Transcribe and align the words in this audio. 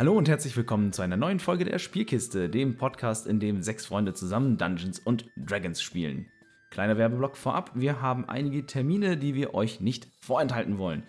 Hallo 0.00 0.16
und 0.16 0.30
herzlich 0.30 0.56
willkommen 0.56 0.94
zu 0.94 1.02
einer 1.02 1.18
neuen 1.18 1.40
Folge 1.40 1.66
der 1.66 1.78
Spielkiste, 1.78 2.48
dem 2.48 2.78
Podcast, 2.78 3.26
in 3.26 3.38
dem 3.38 3.60
sechs 3.60 3.84
Freunde 3.84 4.14
zusammen 4.14 4.56
Dungeons 4.56 4.98
und 4.98 5.26
Dragons 5.36 5.82
spielen. 5.82 6.24
Kleiner 6.70 6.96
Werbeblock 6.96 7.36
vorab, 7.36 7.72
wir 7.74 8.00
haben 8.00 8.26
einige 8.26 8.64
Termine, 8.64 9.18
die 9.18 9.34
wir 9.34 9.52
euch 9.52 9.82
nicht 9.82 10.08
vorenthalten 10.22 10.78
wollen. 10.78 11.02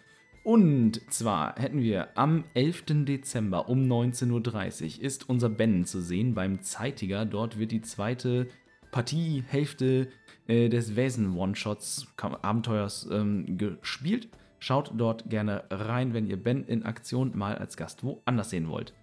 Und 0.43 0.99
zwar 1.09 1.55
hätten 1.55 1.81
wir 1.81 2.17
am 2.17 2.43
11. 2.54 3.05
Dezember 3.05 3.70
um 3.70 3.89
19.30 3.89 4.98
Uhr 4.98 5.04
ist 5.05 5.30
unser 5.30 5.48
Ben 5.48 5.86
zu 5.86 6.02
sehen 6.02 6.34
beim 6.34 6.62
Zeitiger. 6.62 7.23
Dort 7.23 7.58
wird 7.58 7.71
die 7.71 7.84
zweite 7.84 8.50
Partie, 8.92 9.46
Hälfte 9.48 10.10
äh, 10.48 10.68
des 10.68 10.98
Wesen-One-Shots, 10.98 12.08
Abenteuers 12.18 13.08
ähm, 13.10 13.58
gespielt. 13.58 14.28
Schaut 14.64 14.91
dort 14.96 15.28
gerne 15.28 15.64
rein, 15.71 16.14
wenn 16.14 16.27
ihr 16.27 16.41
Ben 16.41 16.64
in 16.64 16.84
Aktion 16.84 17.36
mal 17.36 17.57
als 17.57 17.77
Gast 17.77 18.04
woanders 18.04 18.52
sehen 18.52 18.70
wollt. 18.70 18.94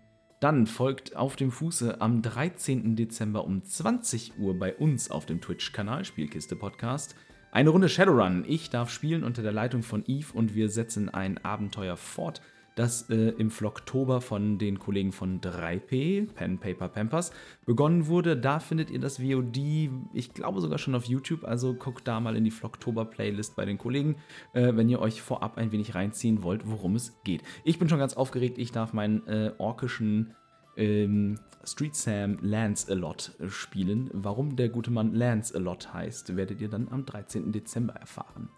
Dann 0.41 0.69
folgt 0.69 1.17
auf 1.17 1.35
dem 1.35 1.51
Fuße 1.51 2.01
am 2.01 2.23
13. 2.23 2.95
Dezember 2.95 3.45
um 3.45 3.65
20 3.65 4.39
Uhr 4.39 4.57
bei 4.57 4.73
uns 4.77 5.11
auf 5.11 5.27
dem 5.27 5.41
Twitch-Kanal 5.41 6.05
Spielkiste 6.05 6.55
Podcast 6.55 7.17
eine 7.51 7.71
Runde 7.71 7.89
Shadowrun. 7.89 8.45
Ich 8.47 8.71
darf 8.71 8.91
spielen 8.91 9.25
unter 9.25 9.43
der 9.43 9.51
Leitung 9.51 9.83
von 9.83 10.05
Eve 10.07 10.33
und 10.33 10.55
wir 10.55 10.69
setzen 10.69 11.09
ein 11.09 11.39
Abenteuer 11.39 11.97
fort, 11.97 12.41
das 12.79 13.11
äh, 13.11 13.31
im 13.39 13.51
Flocktober 13.51 14.21
von 14.21 14.59
den 14.59 14.79
Kollegen 14.79 15.11
von 15.11 15.41
3P, 15.41 16.33
Pen 16.33 16.59
Paper 16.59 16.89
Pampers, 16.89 17.33
begonnen 17.67 18.07
wurde. 18.07 18.37
Da 18.37 18.61
findet 18.61 18.91
ihr 18.91 19.01
das 19.01 19.19
VOD, 19.19 19.91
ich 20.13 20.33
glaube 20.33 20.61
sogar 20.61 20.79
schon 20.79 20.95
auf 20.95 21.05
YouTube, 21.05 21.45
also 21.45 21.75
guckt 21.75 22.07
da 22.07 22.21
mal 22.21 22.37
in 22.37 22.45
die 22.45 22.51
Flocktober-Playlist 22.51 23.57
bei 23.57 23.65
den 23.65 23.79
Kollegen, 23.79 24.17
äh, 24.53 24.77
wenn 24.77 24.89
ihr 24.89 25.01
euch 25.01 25.23
vorab 25.23 25.59
ein 25.59 25.73
wenig 25.73 25.95
reinziehen 25.95 26.43
wollt, 26.43 26.63
worum 26.67 26.95
es 26.95 27.21
geht. 27.25 27.43
Ich 27.65 27.79
bin 27.79 27.89
schon 27.89 27.99
ganz 27.99 28.15
aufgeregt, 28.15 28.59
ich 28.59 28.71
darf 28.71 28.93
meinen 28.93 29.27
äh, 29.27 29.53
orkischen 29.59 30.35
ähm, 30.77 31.41
Street 31.65 31.97
Sam 31.97 32.39
Lance 32.41 32.91
a 32.91 32.95
Lot 32.95 33.33
spielen. 33.49 34.09
Warum 34.13 34.57
der 34.57 34.69
gute 34.69 34.91
Mann 34.91 35.15
Lance 35.15 35.55
a 35.55 35.59
Lot 35.59 35.93
heißt, 35.93 36.37
werdet 36.37 36.61
ihr 36.61 36.69
dann 36.69 36.89
am 36.91 37.05
13. 37.05 37.51
Dezember 37.51 37.95
erfahren. 37.95 38.49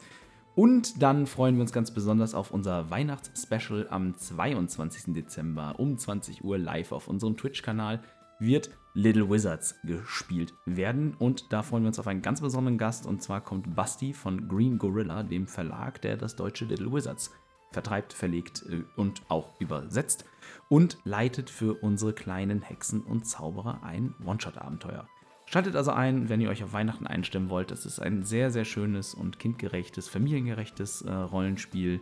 Und 0.55 1.03
dann 1.03 1.27
freuen 1.27 1.57
wir 1.57 1.63
uns 1.63 1.73
ganz 1.73 1.93
besonders 1.93 2.35
auf 2.35 2.51
unser 2.51 2.91
Weihnachtsspecial 2.91 3.87
am 3.91 4.17
22. 4.17 5.15
Dezember 5.15 5.79
um 5.79 5.97
20 5.97 6.45
Uhr 6.45 6.59
live 6.59 6.93
auf 6.93 7.09
unserem 7.09 7.37
Twitch-Kanal 7.37 8.01
wird 8.41 8.71
Little 8.95 9.31
Wizards 9.31 9.77
gespielt 9.85 10.55
werden. 10.67 11.15
Und 11.15 11.53
da 11.53 11.63
freuen 11.63 11.85
wir 11.85 11.89
uns 11.89 11.99
auf 11.99 12.09
einen 12.09 12.23
ganz 12.23 12.41
besonderen 12.41 12.79
Gast. 12.79 13.07
Und 13.07 13.23
zwar 13.23 13.41
kommt 13.41 13.77
Basti 13.77 14.13
von 14.13 14.49
Green 14.49 14.79
Gorilla, 14.79 15.23
dem 15.23 15.47
Verlag, 15.47 16.03
der 16.03 16.17
das 16.17 16.35
deutsche 16.35 16.65
Little 16.65 16.93
Wizards 16.93 17.31
vertreibt, 17.71 18.13
verlegt 18.13 18.65
äh, 18.69 18.83
und 18.97 19.23
auch 19.29 19.61
übersetzt. 19.61 20.25
Und 20.69 20.99
leitet 21.05 21.51
für 21.51 21.75
unsere 21.83 22.13
kleinen 22.13 22.63
Hexen 22.63 23.03
und 23.03 23.27
Zauberer 23.27 23.85
ein 23.85 24.15
One-Shot-Abenteuer. 24.25 25.07
Schaltet 25.51 25.75
also 25.75 25.91
ein, 25.91 26.29
wenn 26.29 26.41
ihr 26.41 26.49
euch 26.49 26.63
auf 26.63 26.73
Weihnachten 26.73 27.09
einstimmen 27.09 27.51
wollt. 27.51 27.73
Das 27.73 27.85
ist 27.85 27.99
ein 27.99 28.23
sehr, 28.23 28.53
sehr 28.53 28.65
schönes 28.65 29.15
und 29.15 29.41
kindgerechtes, 29.41 30.07
familiengerechtes 30.07 31.03
äh, 31.03 31.13
Rollenspiel. 31.13 32.01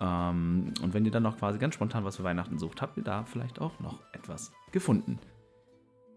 Ähm, 0.00 0.72
und 0.80 0.94
wenn 0.94 1.04
ihr 1.04 1.10
dann 1.10 1.24
noch 1.24 1.36
quasi 1.36 1.58
ganz 1.58 1.74
spontan 1.74 2.04
was 2.04 2.16
für 2.16 2.24
Weihnachten 2.24 2.58
sucht, 2.58 2.80
habt 2.80 2.96
ihr 2.96 3.02
da 3.02 3.24
vielleicht 3.24 3.60
auch 3.60 3.78
noch 3.80 4.00
etwas 4.14 4.50
gefunden. 4.72 5.18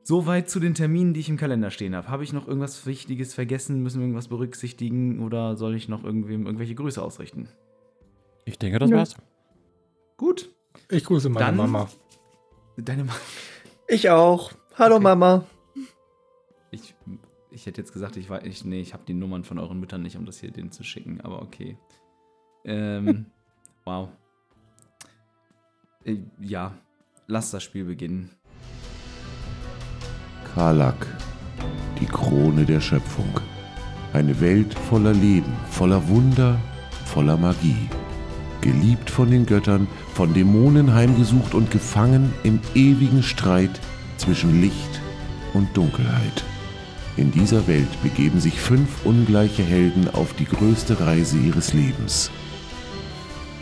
Soweit 0.04 0.50
zu 0.50 0.62
den 0.62 0.74
Terminen, 0.74 1.14
die 1.14 1.20
ich 1.20 1.28
im 1.28 1.36
Kalender 1.36 1.70
stehen 1.70 1.94
habe. 1.94 2.08
Habe 2.08 2.24
ich 2.24 2.32
noch 2.32 2.48
irgendwas 2.48 2.86
Wichtiges 2.86 3.34
vergessen? 3.34 3.84
Müssen 3.84 4.00
wir 4.00 4.06
irgendwas 4.06 4.30
berücksichtigen? 4.30 5.20
Oder 5.20 5.58
soll 5.58 5.76
ich 5.76 5.90
noch 5.90 6.06
irgendwem 6.06 6.46
irgendwelche 6.46 6.76
Grüße 6.76 7.04
ausrichten? 7.04 7.50
Ich 8.46 8.58
denke, 8.58 8.80
das 8.80 8.90
ja. 8.90 8.96
war's. 8.96 9.18
Gut. 10.16 10.50
Ich 10.90 11.04
grüße 11.04 11.28
meine 11.28 11.48
dann 11.48 11.58
Mama. 11.58 11.90
Deine 12.78 13.04
Mama. 13.04 13.20
Ich 13.90 14.10
auch. 14.10 14.54
Hallo 14.78 14.96
okay. 14.96 15.04
Mama. 15.04 15.44
Ich, 17.60 17.66
hätte 17.66 17.82
jetzt 17.82 17.92
gesagt, 17.92 18.16
ich 18.16 18.30
war, 18.30 18.46
ich, 18.46 18.64
nee, 18.64 18.80
ich 18.80 18.94
habe 18.94 19.04
die 19.06 19.14
Nummern 19.14 19.44
von 19.44 19.60
euren 19.60 19.82
Müttern 19.82 20.02
nicht, 20.02 20.16
um 20.16 20.26
das 20.26 20.40
hier 20.40 20.50
denen 20.50 20.72
zu 20.72 20.86
schicken, 20.86 21.20
aber 21.20 21.42
okay. 21.42 21.78
Ähm, 22.64 23.26
wow. 23.84 24.08
Äh, 26.06 26.20
ja, 26.40 26.74
lass 27.28 27.52
das 27.52 27.62
Spiel 27.64 27.84
beginnen. 27.84 28.30
Karlak, 30.54 31.06
die 32.00 32.06
Krone 32.06 32.64
der 32.64 32.80
Schöpfung. 32.80 33.42
Eine 34.14 34.40
Welt 34.40 34.74
voller 34.74 35.14
Leben, 35.14 35.52
voller 35.70 36.08
Wunder, 36.08 36.58
voller 37.08 37.36
Magie. 37.36 37.90
Geliebt 38.62 39.10
von 39.10 39.32
den 39.32 39.46
Göttern, 39.46 39.86
von 40.14 40.34
Dämonen 40.34 40.94
heimgesucht 40.94 41.54
und 41.54 41.72
gefangen 41.72 42.34
im 42.44 42.62
ewigen 42.74 43.22
Streit 43.22 43.82
zwischen 44.16 44.62
Licht 44.62 45.02
und 45.54 45.76
Dunkelheit. 45.76 46.46
In 47.20 47.32
dieser 47.32 47.68
Welt 47.68 48.02
begeben 48.02 48.40
sich 48.40 48.62
fünf 48.62 49.06
ungleiche 49.06 49.62
Helden 49.62 50.08
auf 50.08 50.34
die 50.36 50.46
größte 50.46 51.02
Reise 51.02 51.38
ihres 51.38 51.74
Lebens. 51.74 52.32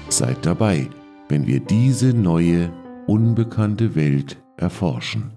Seid 0.10 0.46
dabei, 0.46 0.88
wenn 1.28 1.48
wir 1.48 1.60
diese 1.60 2.14
neue, 2.14 2.72
unbekannte 3.08 3.96
Welt 3.96 4.38
erforschen. 4.58 5.32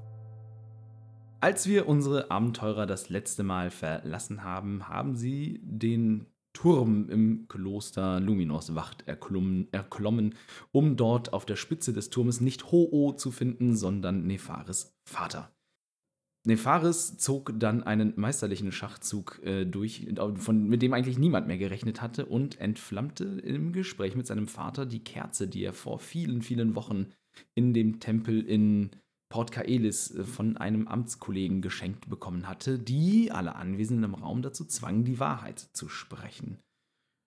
Als 1.41 1.67
wir 1.67 1.89
unsere 1.89 2.31
Abenteurer 2.31 2.85
das 2.85 3.09
letzte 3.09 3.43
Mal 3.43 3.71
verlassen 3.71 4.45
haben, 4.45 4.87
haben 4.87 5.17
sie 5.17 5.59
den 5.63 6.27
Turm 6.53 7.09
im 7.09 7.49
Kloster 7.49 8.21
Luminos 8.21 8.75
Wacht 8.75 9.09
erklommen, 9.09 9.69
erklommen, 9.73 10.35
um 10.73 10.99
dort 10.99 11.33
auf 11.33 11.47
der 11.47 11.57
Spitze 11.57 11.95
des 11.95 12.11
Turmes 12.11 12.43
nicht 12.43 12.71
Ho-Oh 12.71 13.13
zu 13.13 13.31
finden, 13.31 13.77
sondern 13.77 14.27
Nefaris 14.27 14.95
Vater. 15.05 15.51
Nefaris 16.47 17.19
zog 17.19 17.53
dann 17.59 17.83
einen 17.83 18.15
meisterlichen 18.17 18.73
Schachzug 18.73 19.41
äh, 19.45 19.67
durch, 19.67 20.09
von, 20.37 20.69
mit 20.69 20.81
dem 20.81 20.95
eigentlich 20.95 21.19
niemand 21.19 21.47
mehr 21.47 21.59
gerechnet 21.59 22.01
hatte, 22.01 22.27
und 22.27 22.59
entflammte 22.59 23.25
im 23.25 23.73
Gespräch 23.73 24.17
mit 24.17 24.27
seinem 24.27 24.49
Vater 24.49 24.87
die 24.87 25.05
Kerze, 25.05 25.49
die 25.49 25.63
er 25.63 25.75
vor 25.75 25.99
vielen, 25.99 26.41
vielen 26.41 26.75
Wochen 26.75 27.13
in 27.55 27.75
dem 27.75 28.01
Tempel 28.01 28.41
in 28.41 28.91
Port 29.29 29.53
Kaelis 29.53 30.15
äh, 30.15 30.25
von 30.25 30.57
einem 30.57 30.89
Amtskollegen 30.89 31.61
geschenkt 31.61 32.09
bekommen 32.09 32.49
hatte, 32.49 32.79
die 32.79 33.31
alle 33.31 33.55
Anwesenden 33.57 34.05
im 34.05 34.15
Raum 34.15 34.41
dazu 34.41 34.65
zwang, 34.65 35.05
die 35.05 35.21
Wahrheit 35.21 35.59
zu 35.59 35.89
sprechen. 35.89 36.59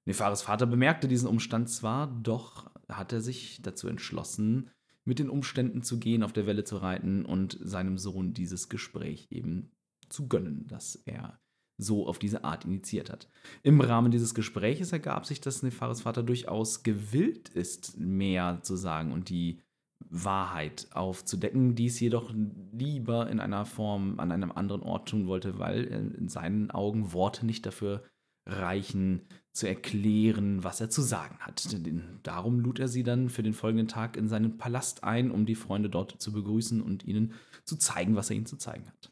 Nefaris 0.05 0.41
Vater 0.41 0.65
bemerkte 0.65 1.07
diesen 1.07 1.29
Umstand 1.29 1.69
zwar, 1.69 2.07
doch 2.07 2.69
hat 2.89 3.13
er 3.13 3.21
sich 3.21 3.61
dazu 3.61 3.87
entschlossen, 3.87 4.69
mit 5.05 5.19
den 5.19 5.29
Umständen 5.29 5.83
zu 5.83 5.99
gehen, 5.99 6.23
auf 6.23 6.33
der 6.33 6.45
Welle 6.45 6.63
zu 6.63 6.77
reiten 6.77 7.25
und 7.25 7.57
seinem 7.61 7.97
Sohn 7.97 8.33
dieses 8.33 8.69
Gespräch 8.69 9.27
eben 9.29 9.71
zu 10.09 10.27
gönnen, 10.27 10.65
das 10.67 10.95
er 11.05 11.39
so 11.77 12.07
auf 12.07 12.19
diese 12.19 12.43
Art 12.43 12.65
initiiert 12.65 13.09
hat. 13.09 13.29
Im 13.63 13.81
Rahmen 13.81 14.11
dieses 14.11 14.33
Gespräches 14.35 14.91
ergab 14.91 15.25
sich, 15.25 15.41
dass 15.41 15.63
Nefaris 15.63 16.01
Vater 16.01 16.23
durchaus 16.23 16.83
gewillt 16.83 17.49
ist, 17.49 17.97
mehr 17.97 18.59
zu 18.61 18.75
sagen 18.75 19.11
und 19.11 19.29
die 19.29 19.59
Wahrheit 20.09 20.87
aufzudecken, 20.91 21.75
dies 21.75 21.99
jedoch 21.99 22.31
lieber 22.71 23.29
in 23.29 23.39
einer 23.39 23.65
Form 23.65 24.19
an 24.19 24.31
einem 24.31 24.51
anderen 24.51 24.83
Ort 24.83 25.09
tun 25.09 25.27
wollte, 25.27 25.59
weil 25.59 25.85
in 25.85 26.27
seinen 26.27 26.71
Augen 26.71 27.13
Worte 27.13 27.45
nicht 27.45 27.65
dafür 27.65 28.03
reichen, 28.45 29.21
zu 29.53 29.67
erklären, 29.67 30.63
was 30.63 30.81
er 30.81 30.89
zu 30.89 31.01
sagen 31.01 31.37
hat. 31.39 31.67
Darum 32.23 32.59
lud 32.59 32.79
er 32.79 32.87
sie 32.87 33.03
dann 33.03 33.29
für 33.29 33.43
den 33.43 33.53
folgenden 33.53 33.87
Tag 33.87 34.17
in 34.17 34.27
seinen 34.27 34.57
Palast 34.57 35.03
ein, 35.03 35.29
um 35.29 35.45
die 35.45 35.55
Freunde 35.55 35.89
dort 35.89 36.19
zu 36.19 36.33
begrüßen 36.33 36.81
und 36.81 37.05
ihnen 37.05 37.33
zu 37.63 37.77
zeigen, 37.77 38.15
was 38.15 38.31
er 38.31 38.35
ihnen 38.35 38.47
zu 38.47 38.57
zeigen 38.57 38.87
hat. 38.87 39.11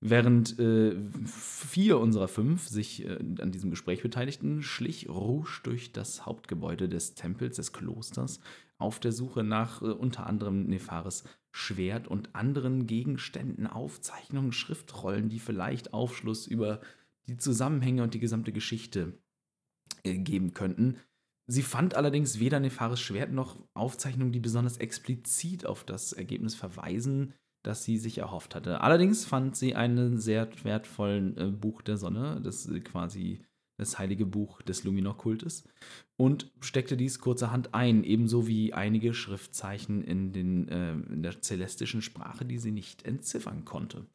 Während 0.00 0.58
äh, 0.60 0.94
vier 1.24 1.98
unserer 1.98 2.28
fünf 2.28 2.68
sich 2.68 3.04
äh, 3.04 3.18
an 3.40 3.50
diesem 3.50 3.70
Gespräch 3.70 4.02
beteiligten, 4.02 4.62
schlich 4.62 5.08
Rouge 5.08 5.60
durch 5.64 5.90
das 5.90 6.24
Hauptgebäude 6.24 6.88
des 6.88 7.14
Tempels, 7.14 7.56
des 7.56 7.72
Klosters, 7.72 8.38
auf 8.76 9.00
der 9.00 9.10
Suche 9.10 9.42
nach 9.42 9.82
äh, 9.82 9.86
unter 9.86 10.26
anderem 10.26 10.66
Nefaris 10.66 11.24
Schwert 11.50 12.06
und 12.06 12.36
anderen 12.36 12.86
Gegenständen, 12.86 13.66
Aufzeichnungen, 13.66 14.52
Schriftrollen, 14.52 15.30
die 15.30 15.40
vielleicht 15.40 15.92
Aufschluss 15.92 16.46
über 16.46 16.80
die 17.26 17.38
Zusammenhänge 17.38 18.04
und 18.04 18.14
die 18.14 18.20
gesamte 18.20 18.52
Geschichte 18.52 19.18
geben 20.02 20.54
könnten. 20.54 20.96
Sie 21.46 21.62
fand 21.62 21.94
allerdings 21.94 22.38
weder 22.38 22.60
Nefaris 22.60 23.00
Schwert 23.00 23.32
noch 23.32 23.58
Aufzeichnungen, 23.72 24.32
die 24.32 24.40
besonders 24.40 24.76
explizit 24.76 25.64
auf 25.64 25.82
das 25.84 26.12
Ergebnis 26.12 26.54
verweisen, 26.54 27.32
das 27.62 27.84
sie 27.84 27.96
sich 27.96 28.18
erhofft 28.18 28.54
hatte. 28.54 28.82
Allerdings 28.82 29.24
fand 29.24 29.56
sie 29.56 29.74
einen 29.74 30.18
sehr 30.18 30.48
wertvollen 30.62 31.36
äh, 31.38 31.46
Buch 31.46 31.82
der 31.82 31.96
Sonne, 31.96 32.40
das 32.42 32.68
äh, 32.68 32.80
quasi 32.80 33.40
das 33.78 33.98
heilige 33.98 34.26
Buch 34.26 34.60
des 34.62 34.84
Luminor-Kultes, 34.84 35.64
und 36.16 36.52
steckte 36.60 36.96
dies 36.96 37.20
kurzerhand 37.20 37.74
ein, 37.74 38.04
ebenso 38.04 38.46
wie 38.46 38.74
einige 38.74 39.14
Schriftzeichen 39.14 40.02
in, 40.02 40.32
den, 40.32 40.68
äh, 40.68 40.92
in 40.92 41.22
der 41.22 41.40
celestischen 41.40 42.02
Sprache, 42.02 42.44
die 42.44 42.58
sie 42.58 42.72
nicht 42.72 43.04
entziffern 43.04 43.64
konnte. 43.64 44.06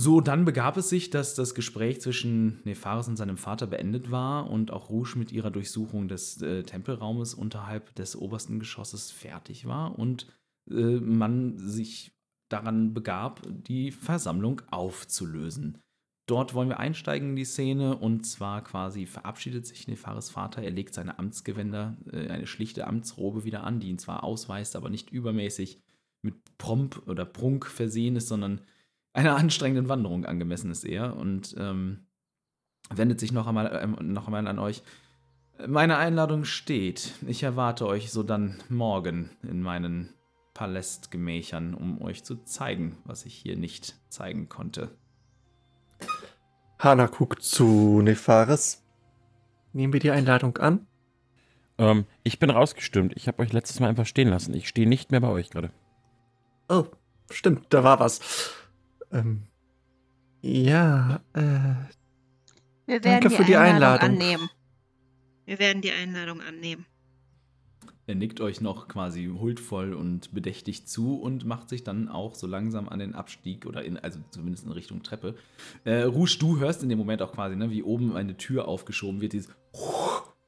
So, 0.00 0.20
dann 0.20 0.44
begab 0.44 0.76
es 0.76 0.90
sich, 0.90 1.10
dass 1.10 1.34
das 1.34 1.56
Gespräch 1.56 2.00
zwischen 2.00 2.60
Nefaris 2.62 3.08
und 3.08 3.16
seinem 3.16 3.36
Vater 3.36 3.66
beendet 3.66 4.12
war 4.12 4.48
und 4.48 4.70
auch 4.70 4.90
Rouge 4.90 5.18
mit 5.18 5.32
ihrer 5.32 5.50
Durchsuchung 5.50 6.06
des 6.06 6.40
äh, 6.40 6.62
Tempelraumes 6.62 7.34
unterhalb 7.34 7.92
des 7.96 8.14
obersten 8.14 8.60
Geschosses 8.60 9.10
fertig 9.10 9.66
war 9.66 9.98
und 9.98 10.28
äh, 10.70 11.00
man 11.00 11.58
sich 11.58 12.12
daran 12.48 12.94
begab, 12.94 13.42
die 13.48 13.90
Versammlung 13.90 14.62
aufzulösen. 14.70 15.78
Dort 16.26 16.54
wollen 16.54 16.68
wir 16.68 16.78
einsteigen 16.78 17.30
in 17.30 17.36
die 17.36 17.44
Szene 17.44 17.96
und 17.96 18.24
zwar 18.24 18.62
quasi 18.62 19.04
verabschiedet 19.04 19.66
sich 19.66 19.88
Nefares 19.88 20.30
Vater. 20.30 20.62
Er 20.62 20.70
legt 20.70 20.94
seine 20.94 21.18
Amtsgewänder, 21.18 21.96
äh, 22.12 22.28
eine 22.28 22.46
schlichte 22.46 22.86
Amtsrobe 22.86 23.42
wieder 23.42 23.64
an, 23.64 23.80
die 23.80 23.88
ihn 23.88 23.98
zwar 23.98 24.22
ausweist, 24.22 24.76
aber 24.76 24.90
nicht 24.90 25.10
übermäßig 25.10 25.82
mit 26.22 26.36
Promp 26.56 27.02
oder 27.08 27.24
Prunk 27.24 27.66
versehen 27.66 28.14
ist, 28.14 28.28
sondern 28.28 28.60
einer 29.12 29.36
anstrengenden 29.36 29.88
Wanderung 29.88 30.24
angemessen 30.24 30.70
ist 30.70 30.84
er 30.84 31.16
und 31.16 31.54
ähm, 31.58 32.06
wendet 32.90 33.20
sich 33.20 33.32
noch 33.32 33.46
einmal, 33.46 33.66
äh, 33.66 33.86
noch 33.86 34.26
einmal 34.26 34.46
an 34.46 34.58
euch. 34.58 34.82
Meine 35.66 35.96
Einladung 35.96 36.44
steht. 36.44 37.14
Ich 37.26 37.42
erwarte 37.42 37.86
euch 37.86 38.12
so 38.12 38.22
dann 38.22 38.62
morgen 38.68 39.30
in 39.42 39.60
meinen 39.60 40.14
Palastgemächern, 40.54 41.74
um 41.74 42.00
euch 42.00 42.24
zu 42.24 42.36
zeigen, 42.44 42.98
was 43.04 43.26
ich 43.26 43.34
hier 43.34 43.56
nicht 43.56 43.96
zeigen 44.08 44.48
konnte. 44.48 44.90
Hana 46.78 47.06
guckt 47.06 47.42
zu 47.42 48.02
Nefaris. 48.02 48.84
Nehmen 49.72 49.92
wir 49.92 50.00
die 50.00 50.10
Einladung 50.10 50.56
an? 50.58 50.86
Ähm, 51.78 52.06
ich 52.22 52.38
bin 52.38 52.50
rausgestürmt. 52.50 53.12
Ich 53.16 53.28
habe 53.28 53.42
euch 53.42 53.52
letztes 53.52 53.80
Mal 53.80 53.88
einfach 53.88 54.06
stehen 54.06 54.28
lassen. 54.28 54.54
Ich 54.54 54.68
stehe 54.68 54.88
nicht 54.88 55.10
mehr 55.10 55.20
bei 55.20 55.28
euch 55.28 55.50
gerade. 55.50 55.70
Oh, 56.68 56.86
stimmt, 57.30 57.66
da 57.70 57.82
war 57.84 58.00
was. 58.00 58.54
Ähm, 59.12 59.42
ja, 60.42 61.20
äh, 61.32 61.40
Wir 61.40 61.84
werden 62.86 63.02
Danke 63.02 63.28
die 63.28 63.34
für 63.36 63.44
die 63.44 63.56
Einladung, 63.56 64.10
Einladung. 64.10 64.22
annehmen. 64.22 64.50
Wir 65.46 65.58
werden 65.58 65.82
die 65.82 65.92
Einladung 65.92 66.40
annehmen. 66.40 66.86
Er 68.06 68.14
nickt 68.14 68.40
euch 68.40 68.62
noch 68.62 68.88
quasi 68.88 69.26
huldvoll 69.26 69.92
und 69.92 70.32
bedächtig 70.32 70.86
zu 70.86 71.20
und 71.20 71.44
macht 71.44 71.68
sich 71.68 71.84
dann 71.84 72.08
auch 72.08 72.34
so 72.34 72.46
langsam 72.46 72.88
an 72.88 72.98
den 73.00 73.14
Abstieg 73.14 73.66
oder 73.66 73.84
in, 73.84 73.98
also 73.98 74.18
zumindest 74.30 74.64
in 74.64 74.72
Richtung 74.72 75.02
Treppe. 75.02 75.34
Äh, 75.84 76.04
Rouge, 76.04 76.38
du 76.38 76.58
hörst 76.58 76.82
in 76.82 76.88
dem 76.88 76.98
Moment 76.98 77.20
auch 77.20 77.32
quasi, 77.32 77.54
ne, 77.54 77.70
wie 77.70 77.82
oben 77.82 78.16
eine 78.16 78.38
Tür 78.38 78.66
aufgeschoben 78.66 79.20
wird, 79.20 79.34
dieses 79.34 79.50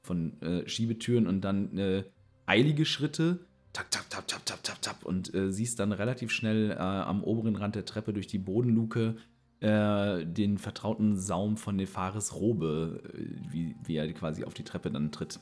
von 0.02 0.40
äh, 0.40 0.66
Schiebetüren 0.66 1.26
und 1.26 1.42
dann 1.42 1.76
äh, 1.76 2.04
eilige 2.46 2.86
Schritte, 2.86 3.40
tap, 3.72 3.90
tap, 3.90 4.08
tap, 4.10 4.26
tap, 4.26 4.44
tap, 4.44 4.62
tap, 4.62 4.82
tap 4.82 5.04
und 5.04 5.34
äh, 5.34 5.50
siehst 5.50 5.78
dann 5.80 5.92
relativ 5.92 6.30
schnell 6.30 6.72
äh, 6.72 6.76
am 6.76 7.22
oberen 7.22 7.56
Rand 7.56 7.74
der 7.74 7.84
Treppe 7.84 8.12
durch 8.12 8.26
die 8.26 8.38
Bodenluke 8.38 9.16
äh, 9.60 10.24
den 10.24 10.58
vertrauten 10.58 11.16
Saum 11.16 11.56
von 11.56 11.76
Nefaris 11.76 12.34
Robe, 12.34 13.02
äh, 13.14 13.52
wie, 13.52 13.76
wie 13.84 13.96
er 13.96 14.10
quasi 14.12 14.44
auf 14.44 14.54
die 14.54 14.64
Treppe 14.64 14.90
dann 14.90 15.12
tritt. 15.12 15.38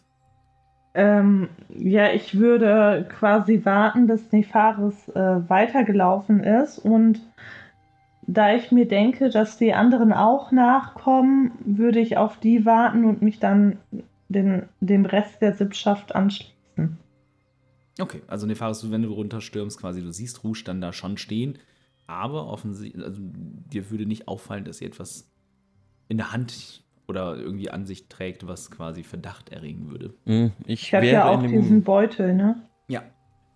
Ähm, 0.95 1.49
ja, 1.69 2.13
ich 2.13 2.39
würde 2.39 3.07
quasi 3.09 3.65
warten, 3.65 4.07
bis 4.07 4.33
Nefaris 4.33 5.09
äh, 5.11 5.49
weitergelaufen 5.49 6.43
ist 6.43 6.79
und 6.79 7.21
da 8.31 8.55
ich 8.55 8.73
mir 8.73 8.87
denke, 8.87 9.31
dass 9.31 9.57
die 9.57 9.73
anderen 9.73 10.13
auch 10.13 10.53
nachkommen, 10.53 11.53
würde 11.65 11.99
ich 11.99 12.19
auf 12.19 12.37
die 12.39 12.67
warten 12.67 13.05
und 13.07 13.23
mich 13.23 13.39
dann 13.39 13.79
den, 14.29 14.65
dem 14.81 15.07
Rest 15.07 15.41
der 15.41 15.55
Sippschaft 15.55 16.15
anschließen. 16.15 16.58
Okay, 18.01 18.23
also 18.27 18.47
Nefaris, 18.47 18.81
du, 18.81 18.91
wenn 18.91 19.03
du 19.03 19.13
runterstürmst, 19.13 19.79
quasi, 19.81 20.03
du 20.03 20.13
siehst 20.13 20.45
Rouge 20.45 20.63
dann 20.65 20.81
da 20.81 20.93
schon 20.93 21.17
stehen, 21.19 21.59
aber 22.07 22.47
offensichtlich, 22.47 23.05
also 23.05 23.21
dir 23.23 23.91
würde 23.91 24.07
nicht 24.07 24.29
auffallen, 24.29 24.65
dass 24.65 24.79
sie 24.79 24.85
etwas 24.85 25.31
in 26.09 26.17
der 26.17 26.33
Hand 26.33 26.85
oder 27.07 27.37
irgendwie 27.37 27.71
an 27.71 27.87
sich 27.87 28.09
trägt, 28.09 28.47
was 28.47 28.71
quasi 28.71 29.03
Verdacht 29.03 29.51
erregen 29.51 29.91
würde. 29.91 30.15
Hm, 30.27 30.53
Ich, 30.67 30.83
Ich 30.85 30.95
habe 30.95 31.07
ja 31.07 31.29
auch 31.29 31.43
diesen 31.43 31.83
Beutel, 31.83 32.35
ne? 32.35 32.63
Ja, 32.87 33.03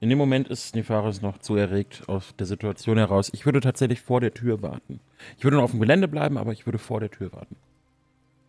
in 0.01 0.09
dem 0.09 0.19
Moment 0.19 0.49
ist 0.49 0.75
Nefaris 0.75 1.23
noch 1.23 1.39
zu 1.39 1.55
erregt 1.55 2.09
aus 2.09 2.35
der 2.37 2.47
Situation 2.47 2.99
heraus. 2.99 3.31
Ich 3.33 3.47
würde 3.47 3.61
tatsächlich 3.61 4.01
vor 4.01 4.21
der 4.21 4.35
Tür 4.35 4.61
warten. 4.61 4.99
Ich 5.39 5.45
würde 5.45 5.59
noch 5.59 5.63
auf 5.63 5.71
dem 5.71 5.79
Gelände 5.79 6.09
bleiben, 6.09 6.39
aber 6.39 6.51
ich 6.51 6.67
würde 6.67 6.79
vor 6.79 6.99
der 6.99 7.09
Tür 7.11 7.33
warten. 7.33 7.55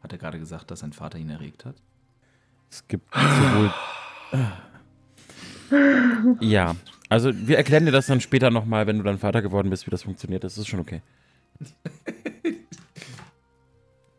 hat 0.02 0.12
er 0.12 0.18
gerade 0.18 0.40
gesagt, 0.40 0.72
dass 0.72 0.80
sein 0.80 0.94
Vater 0.94 1.20
ihn 1.20 1.30
erregt 1.30 1.64
hat? 1.66 1.76
Es 2.72 2.88
gibt 2.88 3.08
sowohl. 3.14 3.72
Ja, 6.40 6.76
also 7.10 7.32
wir 7.34 7.58
erklären 7.58 7.86
dir 7.86 7.92
das 7.92 8.08
dann 8.08 8.22
später 8.22 8.50
nochmal, 8.52 8.88
wenn 8.88 8.98
du 8.98 9.04
dann 9.04 9.18
Vater 9.20 9.42
geworden 9.42 9.70
bist, 9.70 9.86
wie 9.88 9.92
das 9.92 10.04
funktioniert. 10.04 10.44
Das 10.44 10.58
ist 10.58 10.68
schon 10.68 10.80
okay. 10.80 11.02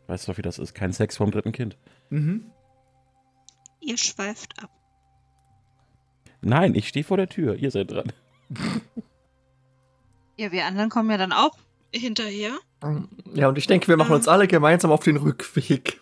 Weißt 0.07 0.27
du 0.27 0.31
doch, 0.31 0.37
wie 0.37 0.41
das 0.43 0.59
ist? 0.59 0.73
Kein 0.75 0.93
Sex 0.93 1.17
vorm 1.17 1.31
dritten 1.31 1.51
Kind. 1.51 1.77
Mhm. 2.09 2.45
Ihr 3.81 3.97
schweift 3.97 4.61
ab. 4.63 4.69
Nein, 6.41 6.75
ich 6.75 6.87
stehe 6.87 7.03
vor 7.03 7.17
der 7.17 7.27
Tür. 7.27 7.55
Ihr 7.55 7.71
seid 7.71 7.91
dran. 7.91 8.11
Ja, 10.37 10.51
wir 10.51 10.65
anderen 10.65 10.89
kommen 10.89 11.09
ja 11.09 11.17
dann 11.17 11.31
auch 11.31 11.57
hinterher. 11.93 12.51
ja, 13.33 13.47
und 13.47 13.57
ich 13.57 13.67
denke, 13.67 13.87
wir 13.87 13.97
machen 13.97 14.13
uns 14.13 14.27
alle 14.27 14.47
gemeinsam 14.47 14.91
auf 14.91 15.03
den 15.03 15.17
Rückweg. 15.17 16.01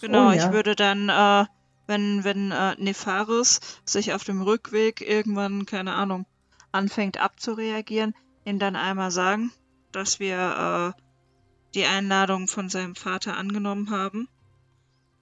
Genau, 0.00 0.28
Oh, 0.28 0.32
ja. 0.32 0.46
ich 0.46 0.52
würde 0.52 0.76
dann, 0.76 1.08
äh, 1.08 1.46
wenn, 1.86 2.24
wenn 2.24 2.50
äh, 2.50 2.74
Nefaris 2.78 3.60
sich 3.84 4.12
auf 4.12 4.24
dem 4.24 4.42
Rückweg 4.42 5.00
irgendwann, 5.00 5.66
keine 5.66 5.94
Ahnung, 5.94 6.26
anfängt 6.70 7.18
abzureagieren, 7.18 8.14
ihm 8.44 8.58
dann 8.58 8.76
einmal 8.76 9.10
sagen, 9.10 9.52
dass 9.92 10.20
wir 10.20 10.94
äh, 10.96 11.02
die 11.74 11.84
Einladung 11.84 12.48
von 12.48 12.68
seinem 12.68 12.94
Vater 12.94 13.36
angenommen 13.36 13.90
haben, 13.90 14.28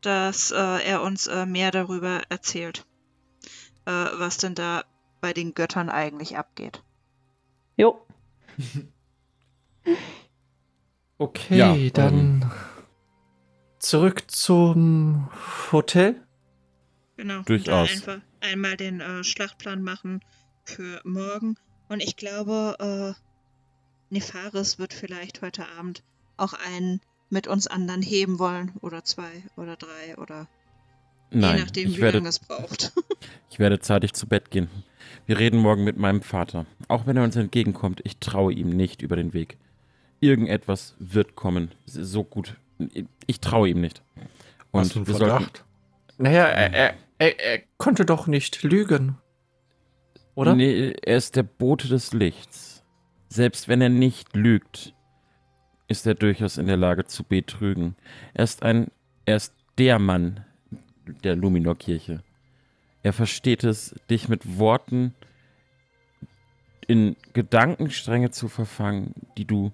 dass 0.00 0.50
äh, 0.50 0.56
er 0.56 1.02
uns 1.02 1.26
äh, 1.26 1.46
mehr 1.46 1.70
darüber 1.70 2.22
erzählt, 2.28 2.86
äh, 3.84 3.90
was 3.90 4.38
denn 4.38 4.54
da 4.54 4.84
bei 5.20 5.32
den 5.32 5.54
Göttern 5.54 5.90
eigentlich 5.90 6.36
abgeht. 6.38 6.82
Jo. 7.76 8.06
Okay, 11.18 11.58
Ja, 11.58 11.90
dann 11.90 12.50
zurück 13.78 14.30
zum 14.30 15.28
Hotel. 15.70 16.26
Genau. 17.20 17.42
Durchaus. 17.42 17.90
Einfach 17.90 18.20
einmal 18.40 18.78
den 18.78 19.02
äh, 19.02 19.22
Schlachtplan 19.22 19.82
machen 19.82 20.22
für 20.64 21.02
morgen. 21.04 21.56
Und 21.90 22.02
ich 22.02 22.16
glaube, 22.16 23.14
äh, 23.18 24.14
Nefaris 24.14 24.78
wird 24.78 24.94
vielleicht 24.94 25.42
heute 25.42 25.68
Abend 25.78 26.02
auch 26.38 26.54
einen 26.54 27.02
mit 27.28 27.46
uns 27.46 27.66
anderen 27.66 28.00
heben 28.00 28.38
wollen. 28.38 28.72
Oder 28.80 29.04
zwei 29.04 29.30
oder 29.56 29.76
drei 29.76 30.16
oder 30.16 30.48
Nein, 31.30 31.58
je 31.58 31.62
nachdem, 31.62 31.88
ich 31.90 31.98
wie 31.98 32.00
werde, 32.00 32.18
lange 32.18 32.30
es 32.30 32.38
braucht. 32.38 32.94
ich 33.50 33.58
werde 33.58 33.80
zeitig 33.80 34.14
zu 34.14 34.26
Bett 34.26 34.50
gehen. 34.50 34.70
Wir 35.26 35.38
reden 35.38 35.58
morgen 35.58 35.84
mit 35.84 35.98
meinem 35.98 36.22
Vater. 36.22 36.64
Auch 36.88 37.04
wenn 37.06 37.18
er 37.18 37.24
uns 37.24 37.36
entgegenkommt, 37.36 38.00
ich 38.04 38.16
traue 38.16 38.54
ihm 38.54 38.70
nicht 38.70 39.02
über 39.02 39.16
den 39.16 39.34
Weg. 39.34 39.58
Irgendetwas 40.20 40.94
wird 40.98 41.36
kommen. 41.36 41.72
Es 41.86 41.96
ist 41.96 42.12
So 42.12 42.24
gut. 42.24 42.56
Ich 43.26 43.40
traue 43.40 43.68
ihm 43.68 43.82
nicht. 43.82 44.00
Und 44.70 44.80
Hast 44.80 44.94
du 44.94 45.00
einen 45.00 45.06
wir 45.06 45.14
sollten, 45.16 45.28
Verdacht? 45.34 45.64
Naja, 46.16 46.44
er, 46.46 46.72
er, 46.72 46.94
er, 47.20 47.38
er 47.38 47.62
konnte 47.76 48.04
doch 48.04 48.26
nicht 48.26 48.62
lügen. 48.62 49.18
Oder? 50.34 50.56
Nee, 50.56 50.94
er 51.02 51.16
ist 51.16 51.36
der 51.36 51.42
Bote 51.42 51.86
des 51.86 52.12
Lichts. 52.12 52.82
Selbst 53.28 53.68
wenn 53.68 53.80
er 53.80 53.90
nicht 53.90 54.34
lügt, 54.34 54.94
ist 55.86 56.06
er 56.06 56.14
durchaus 56.14 56.56
in 56.56 56.66
der 56.66 56.76
Lage 56.76 57.04
zu 57.04 57.22
betrügen. 57.22 57.94
Er 58.32 58.44
ist 58.44 58.62
ein, 58.62 58.90
er 59.26 59.36
ist 59.36 59.54
der 59.78 59.98
Mann 59.98 60.44
der 61.22 61.36
Luminor-Kirche. 61.36 62.22
Er 63.02 63.12
versteht 63.12 63.64
es, 63.64 63.94
dich 64.08 64.28
mit 64.28 64.58
Worten 64.58 65.14
in 66.86 67.16
Gedankenstränge 67.34 68.30
zu 68.30 68.48
verfangen, 68.48 69.14
die 69.36 69.44
du 69.44 69.72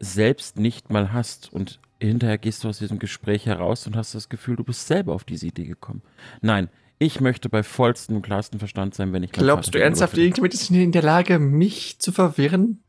selbst 0.00 0.58
nicht 0.58 0.90
mal 0.90 1.12
hast. 1.12 1.52
Und 1.52 1.80
hinterher 2.00 2.38
gehst 2.38 2.64
du 2.64 2.68
aus 2.68 2.78
diesem 2.78 2.98
Gespräch 2.98 3.46
heraus 3.46 3.86
und 3.86 3.96
hast 3.96 4.14
das 4.14 4.28
Gefühl, 4.28 4.56
du 4.56 4.64
bist 4.64 4.86
selber 4.86 5.14
auf 5.14 5.24
diese 5.24 5.46
Idee 5.46 5.66
gekommen. 5.66 6.02
Nein, 6.40 6.68
ich 6.98 7.20
möchte 7.20 7.48
bei 7.48 7.62
vollstem 7.62 8.16
und 8.16 8.22
klarstem 8.22 8.58
Verstand 8.58 8.94
sein, 8.94 9.12
wenn 9.12 9.22
ich 9.22 9.32
Glaubst 9.32 9.74
du 9.74 9.80
ernsthaft, 9.80 10.16
irgendjemand 10.16 10.54
ist 10.54 10.70
in 10.70 10.92
der 10.92 11.02
Lage, 11.02 11.38
mich 11.38 11.98
zu 11.98 12.12
verwirren? 12.12 12.82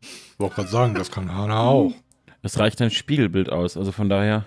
Ich 0.00 0.38
wollte 0.38 0.56
gerade 0.56 0.68
sagen, 0.68 0.94
das 0.94 1.10
kann 1.10 1.34
Hana 1.34 1.60
auch. 1.60 1.92
Es 2.42 2.58
reicht 2.58 2.80
ein 2.80 2.90
Spiegelbild 2.90 3.50
aus, 3.50 3.76
also 3.76 3.92
von 3.92 4.08
daher. 4.08 4.44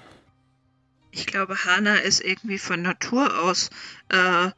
Ich 1.12 1.26
glaube, 1.26 1.56
Hana 1.66 1.96
ist 1.96 2.24
irgendwie 2.24 2.58
von 2.58 2.82
Natur 2.82 3.44
aus 3.44 3.70
äh, 4.10 4.50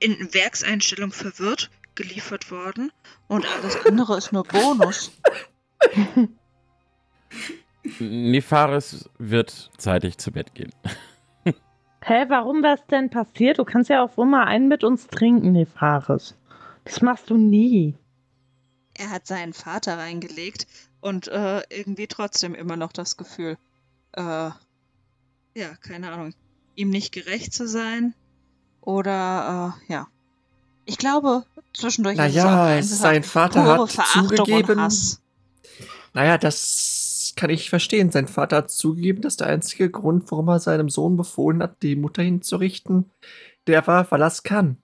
in 0.00 0.34
Werkseinstellung 0.34 1.12
verwirrt 1.12 1.70
geliefert 1.94 2.50
worden. 2.50 2.92
Und 3.28 3.46
alles 3.46 3.76
andere 3.86 4.18
ist 4.18 4.32
nur 4.32 4.44
Bonus. 4.44 5.12
Nefaris 7.98 9.08
wird 9.18 9.70
zeitig 9.76 10.18
zu 10.18 10.30
Bett 10.30 10.54
gehen. 10.54 10.72
Hä, 12.04 12.24
warum 12.28 12.62
das 12.62 12.84
denn 12.86 13.10
passiert? 13.10 13.58
Du 13.58 13.64
kannst 13.64 13.88
ja 13.90 14.02
auch 14.02 14.16
mal 14.24 14.44
einen 14.44 14.68
mit 14.68 14.82
uns 14.82 15.06
trinken, 15.06 15.52
Nefaris. 15.52 16.34
Das 16.84 17.00
machst 17.00 17.30
du 17.30 17.36
nie. 17.36 17.94
Er 18.94 19.10
hat 19.10 19.26
seinen 19.26 19.52
Vater 19.52 19.98
reingelegt 19.98 20.66
und 21.00 21.28
äh, 21.28 21.62
irgendwie 21.70 22.08
trotzdem 22.08 22.54
immer 22.54 22.76
noch 22.76 22.92
das 22.92 23.16
Gefühl, 23.16 23.56
äh, 24.12 24.50
ja, 25.54 25.74
keine 25.80 26.10
Ahnung, 26.12 26.34
ihm 26.74 26.90
nicht 26.90 27.12
gerecht 27.12 27.52
zu 27.54 27.68
sein 27.68 28.14
oder, 28.80 29.76
äh, 29.88 29.92
ja. 29.92 30.08
Ich 30.84 30.98
glaube, 30.98 31.44
zwischendurch 31.72 32.18
ist 32.18 32.36
es 32.36 32.44
Naja, 32.44 32.82
sein 32.82 33.22
Vater 33.22 33.62
pure 33.62 33.82
hat 33.82 33.92
Verachtung 33.92 34.22
und 34.22 34.36
zugegeben. 34.36 34.80
Hass. 34.80 35.22
Naja, 36.12 36.36
das 36.36 37.01
kann 37.36 37.50
ich 37.50 37.70
verstehen. 37.70 38.10
Sein 38.10 38.28
Vater 38.28 38.56
hat 38.56 38.70
zugegeben, 38.70 39.22
dass 39.22 39.36
der 39.36 39.48
einzige 39.48 39.90
Grund, 39.90 40.30
warum 40.30 40.48
er 40.48 40.58
seinem 40.58 40.88
Sohn 40.88 41.16
befohlen 41.16 41.62
hat, 41.62 41.82
die 41.82 41.96
Mutter 41.96 42.22
hinzurichten, 42.22 43.10
der 43.66 43.86
war, 43.86 44.10
weil 44.10 44.22
er 44.22 44.28
es 44.28 44.42
kann. 44.42 44.78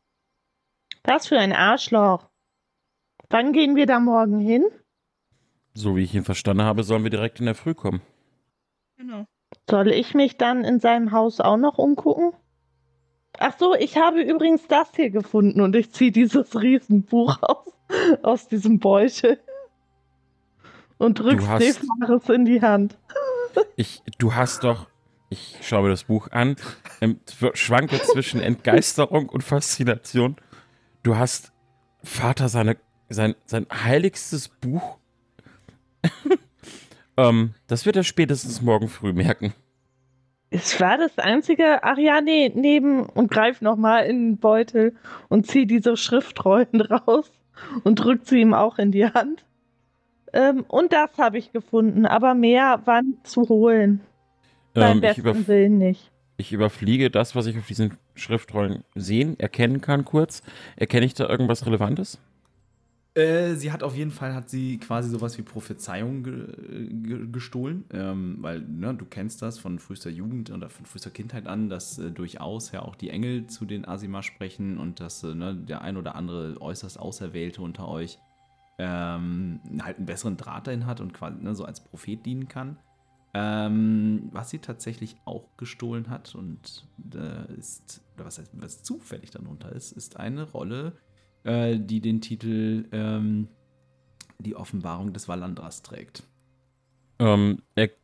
Was 1.05 1.27
für 1.27 1.39
ein 1.39 1.53
Arschloch. 1.53 2.29
Wann 3.31 3.53
gehen 3.53 3.77
wir 3.77 3.87
da 3.87 4.01
morgen 4.01 4.39
hin? 4.39 4.65
So 5.75 5.97
wie 5.97 6.03
ich 6.03 6.15
ihn 6.15 6.25
verstanden 6.25 6.63
habe, 6.63 6.83
sollen 6.83 7.03
wir 7.03 7.11
direkt 7.11 7.41
in 7.41 7.47
der 7.47 7.55
Früh 7.55 7.75
kommen. 7.75 8.01
Genau. 8.97 9.27
Soll 9.71 9.89
ich 9.89 10.15
mich 10.15 10.37
dann 10.37 10.65
in 10.65 10.81
seinem 10.81 11.13
Haus 11.13 11.41
auch 11.41 11.57
noch 11.57 11.79
umgucken? 11.79 12.33
Ach 13.39 13.57
so, 13.59 13.75
ich 13.75 13.97
habe 13.97 14.23
übrigens 14.23 14.67
das 14.67 14.89
hier 14.97 15.11
gefunden 15.11 15.61
und 15.61 15.77
ich 15.77 15.93
ziehe 15.93 16.11
dieses 16.11 16.61
Riesenbuch 16.61 17.39
aus, 17.43 17.73
aus 18.23 18.49
diesem 18.49 18.79
Beutel 18.79 19.39
und 20.99 21.19
drück's 21.19 21.47
hast- 21.47 21.81
in 22.31 22.45
die 22.45 22.61
Hand. 22.61 22.99
Ich, 23.77 24.03
du 24.19 24.35
hast 24.35 24.65
doch, 24.65 24.87
ich 25.31 25.59
schaue 25.63 25.83
mir 25.85 25.89
das 25.91 26.05
Buch 26.05 26.29
an, 26.31 26.57
ähm, 27.01 27.21
schwanke 27.55 28.01
zwischen 28.01 28.41
Entgeisterung 28.41 29.29
und 29.29 29.43
Faszination. 29.43 30.37
Du 31.03 31.17
hast 31.17 31.53
Vater 32.03 32.49
seine, 32.49 32.77
sein, 33.09 33.35
sein 33.47 33.67
heiligstes 33.73 34.49
Buch. 34.49 34.99
ähm, 37.17 37.55
das 37.67 37.87
wird 37.87 37.97
er 37.97 38.05
spätestens 38.05 38.63
morgen 38.63 38.89
früh 38.89 39.13
merken. 39.13 39.55
Es 40.51 40.81
war 40.81 40.97
das 40.97 41.19
einzige. 41.19 41.83
Ach 41.83 41.99
ja, 41.99 42.21
nee, 42.21 42.51
neben 42.55 43.05
und 43.05 43.31
greif 43.31 43.61
nochmal 43.61 44.07
in 44.07 44.31
den 44.33 44.39
Beutel 44.39 44.97
und 45.29 45.47
zieh 45.47 45.67
diese 45.67 45.97
Schriftrollen 45.97 46.81
raus 46.91 47.31
und 47.85 47.97
drückt 47.97 48.27
sie 48.27 48.41
ihm 48.41 48.55
auch 48.55 48.79
in 48.79 48.93
die 48.93 49.07
Hand. 49.07 49.45
Ähm, 50.33 50.65
und 50.69 50.93
das 50.93 51.11
habe 51.19 51.39
ich 51.39 51.53
gefunden, 51.53 52.07
aber 52.07 52.35
mehr 52.35 52.83
war 52.87 53.03
nicht 53.03 53.27
zu 53.27 53.49
holen. 53.49 54.01
Beim 54.75 55.03
Ähm, 55.03 55.03
ich, 55.03 55.19
über, 55.19 55.35
besten 55.35 55.47
Willen 55.49 55.79
nicht. 55.79 56.13
ich 56.37 56.53
überfliege 56.53 57.11
das, 57.11 57.35
was 57.35 57.47
ich 57.47 57.59
auf 57.59 57.67
diesen 57.67 57.99
Schriftrollen 58.15 58.85
sehen, 58.95 59.39
erkennen 59.39 59.81
kann 59.81 60.05
kurz. 60.05 60.43
Erkenne 60.77 61.07
ich 61.07 61.15
da 61.15 61.29
irgendwas 61.29 61.67
Relevantes? 61.67 62.19
Äh, 63.15 63.55
sie 63.57 63.73
hat 63.73 63.83
auf 63.83 63.97
jeden 63.97 64.11
Fall, 64.13 64.35
hat 64.35 64.49
sie 64.49 64.79
quasi 64.79 65.09
sowas 65.11 65.39
wie 65.39 65.43
Prophezeiung 65.43 66.23
ge 66.23 66.47
ge 66.93 67.27
gestohlen, 67.33 67.85
ähm, 67.93 68.37
weil 68.41 68.61
ne, 68.61 68.95
du 68.95 69.07
kennst 69.07 69.43
das 69.43 69.59
von 69.59 69.79
frühester 69.81 70.11
Jugend 70.11 70.51
oder 70.51 70.69
von 70.71 70.87
frühester 70.87 71.11
Kindheit 71.11 71.47
an, 71.49 71.69
dass 71.69 71.99
äh, 71.99 72.11
durchaus 72.13 72.71
ja 72.71 72.83
auch 72.83 72.95
die 72.95 73.11
Engel 73.11 73.47
zu 73.47 73.65
den 73.65 73.87
Asima 73.89 74.23
sprechen 74.23 74.79
und 74.79 75.01
dass 75.01 75.25
äh, 75.25 75.35
ne, 75.35 75.57
der 75.57 75.83
ein 75.83 75.97
oder 75.97 76.15
andere 76.15 76.61
äußerst 76.61 77.01
Auserwählte 77.01 77.63
unter 77.63 77.89
euch 77.89 78.19
ähm, 78.79 79.61
halt 79.83 79.97
einen 79.97 80.07
besseren 80.07 80.37
Draht 80.37 80.67
dahin 80.67 80.87
hat 80.87 81.01
und 81.01 81.13
quasi 81.13 81.43
ne, 81.43 81.55
so 81.55 81.65
als 81.65 81.83
Prophet 81.83 82.25
dienen 82.25 82.49
kann. 82.49 82.77
Ähm, 83.35 84.31
was 84.33 84.51
sie 84.51 84.59
tatsächlich 84.59 85.17
auch 85.27 85.57
gestohlen 85.59 86.09
hat 86.09 86.35
und 86.35 86.87
äh, 87.15 87.53
ist, 87.55 88.03
oder 88.17 88.25
was, 88.25 88.39
heißt, 88.39 88.51
was 88.55 88.83
zufällig 88.83 89.31
darunter 89.31 89.71
ist, 89.71 89.93
ist 89.93 90.17
eine 90.17 90.45
Rolle, 90.51 90.93
äh, 91.45 91.79
die 91.79 92.01
den 92.01 92.21
Titel 92.21 92.87
ähm, 92.91 93.49
Die 94.39 94.57
Offenbarung 94.57 95.13
des 95.13 95.29
Valandras 95.29 95.83
trägt. 95.83 96.23
Ähm, 97.19 97.59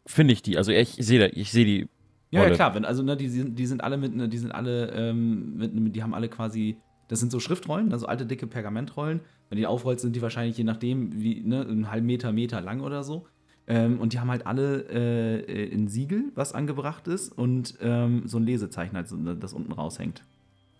Finde 0.07 0.35
ich 0.35 0.43
die, 0.43 0.59
also 0.59 0.73
ich 0.73 0.91
sehe 1.01 1.21
da- 1.21 1.35
ich 1.35 1.53
sehe 1.53 1.65
die. 1.65 1.89
Ja, 2.31 2.43
ja 2.43 2.51
klar, 2.51 2.75
wenn, 2.75 2.85
also 2.85 3.03
ne, 3.03 3.17
die, 3.17 3.29
sind, 3.29 3.59
die 3.59 3.67
sind 3.67 3.83
alle 3.83 3.97
mit, 3.97 4.15
ne, 4.15 4.29
die 4.29 4.39
sind 4.39 4.51
alle, 4.53 4.91
ähm, 4.91 5.57
mit, 5.57 5.73
mit, 5.75 5.95
die 5.97 6.03
haben 6.03 6.15
alle 6.15 6.29
quasi, 6.29 6.77
das 7.09 7.21
sind 7.21 7.31
so 7.33 7.41
Schriftrollen, 7.41 7.93
also 7.93 8.07
alte 8.07 8.27
dicke 8.27 8.47
Pergamentrollen. 8.47 9.21
Wenn 9.49 9.59
die 9.59 9.67
aufrollt, 9.67 10.01
sind 10.01 10.17
die 10.17 10.23
wahrscheinlich 10.23 10.57
je 10.57 10.65
nachdem, 10.65 11.21
wie, 11.21 11.41
ne, 11.41 11.61
einen 11.63 11.91
halben 11.91 12.07
Meter, 12.07 12.33
Meter 12.33 12.61
lang 12.61 12.81
oder 12.81 13.05
so. 13.05 13.27
Ähm, 13.67 13.99
und 14.01 14.13
die 14.13 14.21
haben 14.21 14.31
halt 14.31 14.47
alle 14.47 14.83
äh, 14.91 15.75
ein 15.75 15.89
Siegel, 15.89 16.33
was 16.35 16.53
angebracht 16.53 17.09
ist, 17.09 17.31
und 17.31 17.79
ähm, 17.81 18.23
so 18.27 18.39
ein 18.39 18.45
Lesezeichen, 18.45 18.97
also, 18.97 19.17
ne, 19.17 19.37
das 19.37 19.53
unten 19.55 19.73
raushängt. 19.73 20.23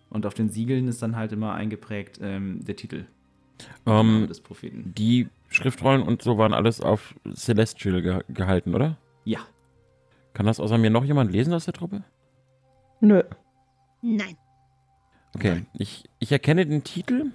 Und 0.09 0.25
auf 0.25 0.33
den 0.33 0.49
Siegeln 0.49 0.87
ist 0.87 1.01
dann 1.01 1.15
halt 1.15 1.31
immer 1.31 1.53
eingeprägt 1.53 2.19
ähm, 2.21 2.63
der 2.63 2.75
Titel 2.75 3.05
der 3.85 3.93
Name 3.93 4.21
Ähm, 4.21 4.27
des 4.27 4.39
Propheten. 4.39 4.93
die 4.95 5.27
Schriftrollen 5.49 6.03
und 6.03 6.21
so 6.21 6.37
waren 6.37 6.53
alles 6.53 6.81
auf 6.81 7.15
Celestial 7.33 8.01
ge 8.01 8.21
gehalten, 8.29 8.75
oder? 8.75 8.97
Ja. 9.23 9.39
Kann 10.33 10.45
das 10.45 10.59
außer 10.59 10.77
mir 10.77 10.89
noch 10.89 11.05
jemand 11.05 11.31
lesen 11.31 11.53
aus 11.53 11.65
der 11.65 11.73
Truppe? 11.73 12.03
Nö. 12.99 13.23
Nein. 14.01 14.35
Okay, 15.35 15.65
ich, 15.73 16.05
ich 16.19 16.31
erkenne 16.31 16.65
den 16.65 16.85
Titel, 16.85 17.31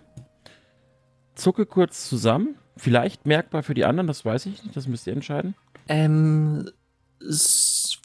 zucke 1.35 1.67
kurz 1.67 2.09
zusammen, 2.09 2.57
vielleicht 2.77 3.27
merkbar 3.27 3.63
für 3.63 3.75
die 3.75 3.85
anderen, 3.85 4.07
das 4.07 4.25
weiß 4.25 4.47
ich 4.47 4.65
nicht, 4.65 4.75
das 4.75 4.89
müsst 4.89 5.07
ihr 5.07 5.13
entscheiden. 5.13 5.55
Ähm, 5.87 6.71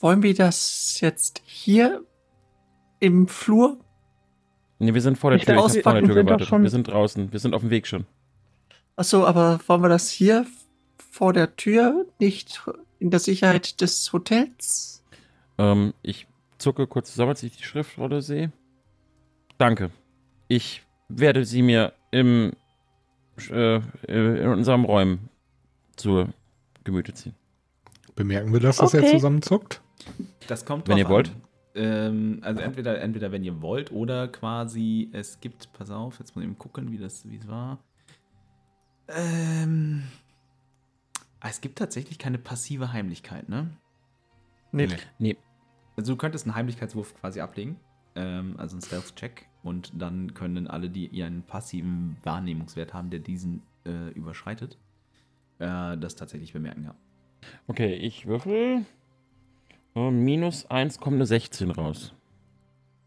wollen 0.01 0.21
wir 0.21 0.35
das 0.35 0.99
jetzt 0.99 1.41
hier 1.45 2.03
im 2.99 3.29
Flur? 3.29 3.79
Ne, 4.79 4.93
wir 4.93 5.01
sind 5.01 5.17
vor 5.17 5.31
der 5.31 5.39
Tür, 5.39 5.65
ich 5.65 5.81
vor 5.81 5.93
der 5.93 6.01
wir 6.01 6.09
Tür 6.09 6.23
gewartet. 6.23 6.51
Wir 6.51 6.69
sind 6.69 6.89
draußen, 6.89 7.31
wir 7.31 7.39
sind 7.39 7.55
auf 7.55 7.61
dem 7.61 7.69
Weg 7.69 7.87
schon. 7.87 8.05
Achso, 8.97 9.25
aber 9.25 9.61
wollen 9.67 9.81
wir 9.81 9.89
das 9.89 10.09
hier 10.09 10.45
vor 10.97 11.31
der 11.31 11.55
Tür, 11.55 12.05
nicht 12.19 12.61
in 12.99 13.11
der 13.11 13.21
Sicherheit 13.21 13.79
des 13.79 14.11
Hotels? 14.11 15.03
Ähm, 15.57 15.93
ich 16.01 16.27
zucke 16.57 16.85
kurz 16.85 17.11
zusammen, 17.11 17.29
als 17.29 17.43
ich 17.43 17.55
die 17.55 17.63
Schriftrolle 17.63 18.21
sehe. 18.21 18.51
Danke. 19.57 19.91
Ich 20.47 20.83
werde 21.09 21.45
sie 21.45 21.61
mir 21.61 21.93
im, 22.11 22.53
äh, 23.49 23.81
in 24.07 24.47
unserem 24.47 24.85
Räumen 24.85 25.29
zu 25.95 26.27
Gemüte 26.83 27.13
ziehen. 27.13 27.35
Bemerken 28.15 28.53
wir, 28.53 28.59
dass 28.59 28.77
das 28.77 28.93
Okay. 28.93 29.03
jetzt 29.03 29.11
zusammenzuckt? 29.11 29.81
Das 30.47 30.65
kommt 30.65 30.87
Wenn 30.87 30.97
ihr 30.97 31.09
wollt. 31.09 31.29
An. 31.29 31.41
Ähm, 31.77 32.39
also 32.41 32.61
entweder, 32.61 33.01
entweder 33.01 33.31
wenn 33.31 33.43
ihr 33.43 33.61
wollt 33.61 33.91
oder 33.91 34.27
quasi 34.29 35.09
es 35.11 35.39
gibt, 35.41 35.73
pass 35.73 35.89
auf, 35.91 36.19
jetzt 36.19 36.35
muss 36.35 36.43
ich 36.43 36.49
eben 36.49 36.57
gucken, 36.57 36.91
wie 36.91 36.97
das 36.97 37.29
wie 37.29 37.35
es 37.37 37.47
war. 37.47 37.79
Ähm, 39.09 40.03
ah, 41.41 41.49
es 41.49 41.61
gibt 41.61 41.77
tatsächlich 41.77 42.17
keine 42.17 42.37
passive 42.37 42.93
Heimlichkeit, 42.93 43.49
ne? 43.49 43.69
Nee. 44.71 44.87
Nee, 45.19 45.37
Also 45.97 46.13
du 46.13 46.17
könntest 46.17 46.45
einen 46.45 46.55
Heimlichkeitswurf 46.55 47.13
quasi 47.19 47.39
ablegen, 47.41 47.77
ähm, 48.15 48.55
also 48.57 48.75
einen 48.75 48.81
Stealth-Check 48.81 49.47
und 49.63 49.91
dann 49.95 50.33
können 50.33 50.67
alle, 50.67 50.89
die 50.89 51.07
ihren 51.07 51.43
passiven 51.43 52.17
Wahrnehmungswert 52.23 52.93
haben, 52.93 53.09
der 53.09 53.19
diesen 53.19 53.61
äh, 53.85 54.09
überschreitet, 54.13 54.77
äh, 55.59 55.97
das 55.97 56.15
tatsächlich 56.15 56.53
bemerken, 56.53 56.85
ja. 56.85 56.95
Okay, 57.67 57.93
ich 57.95 58.25
würfel. 58.25 58.85
Oh, 59.93 60.11
minus 60.11 60.65
1 60.69 60.99
kommt 60.99 61.15
eine 61.15 61.25
16 61.25 61.71
raus. 61.71 62.13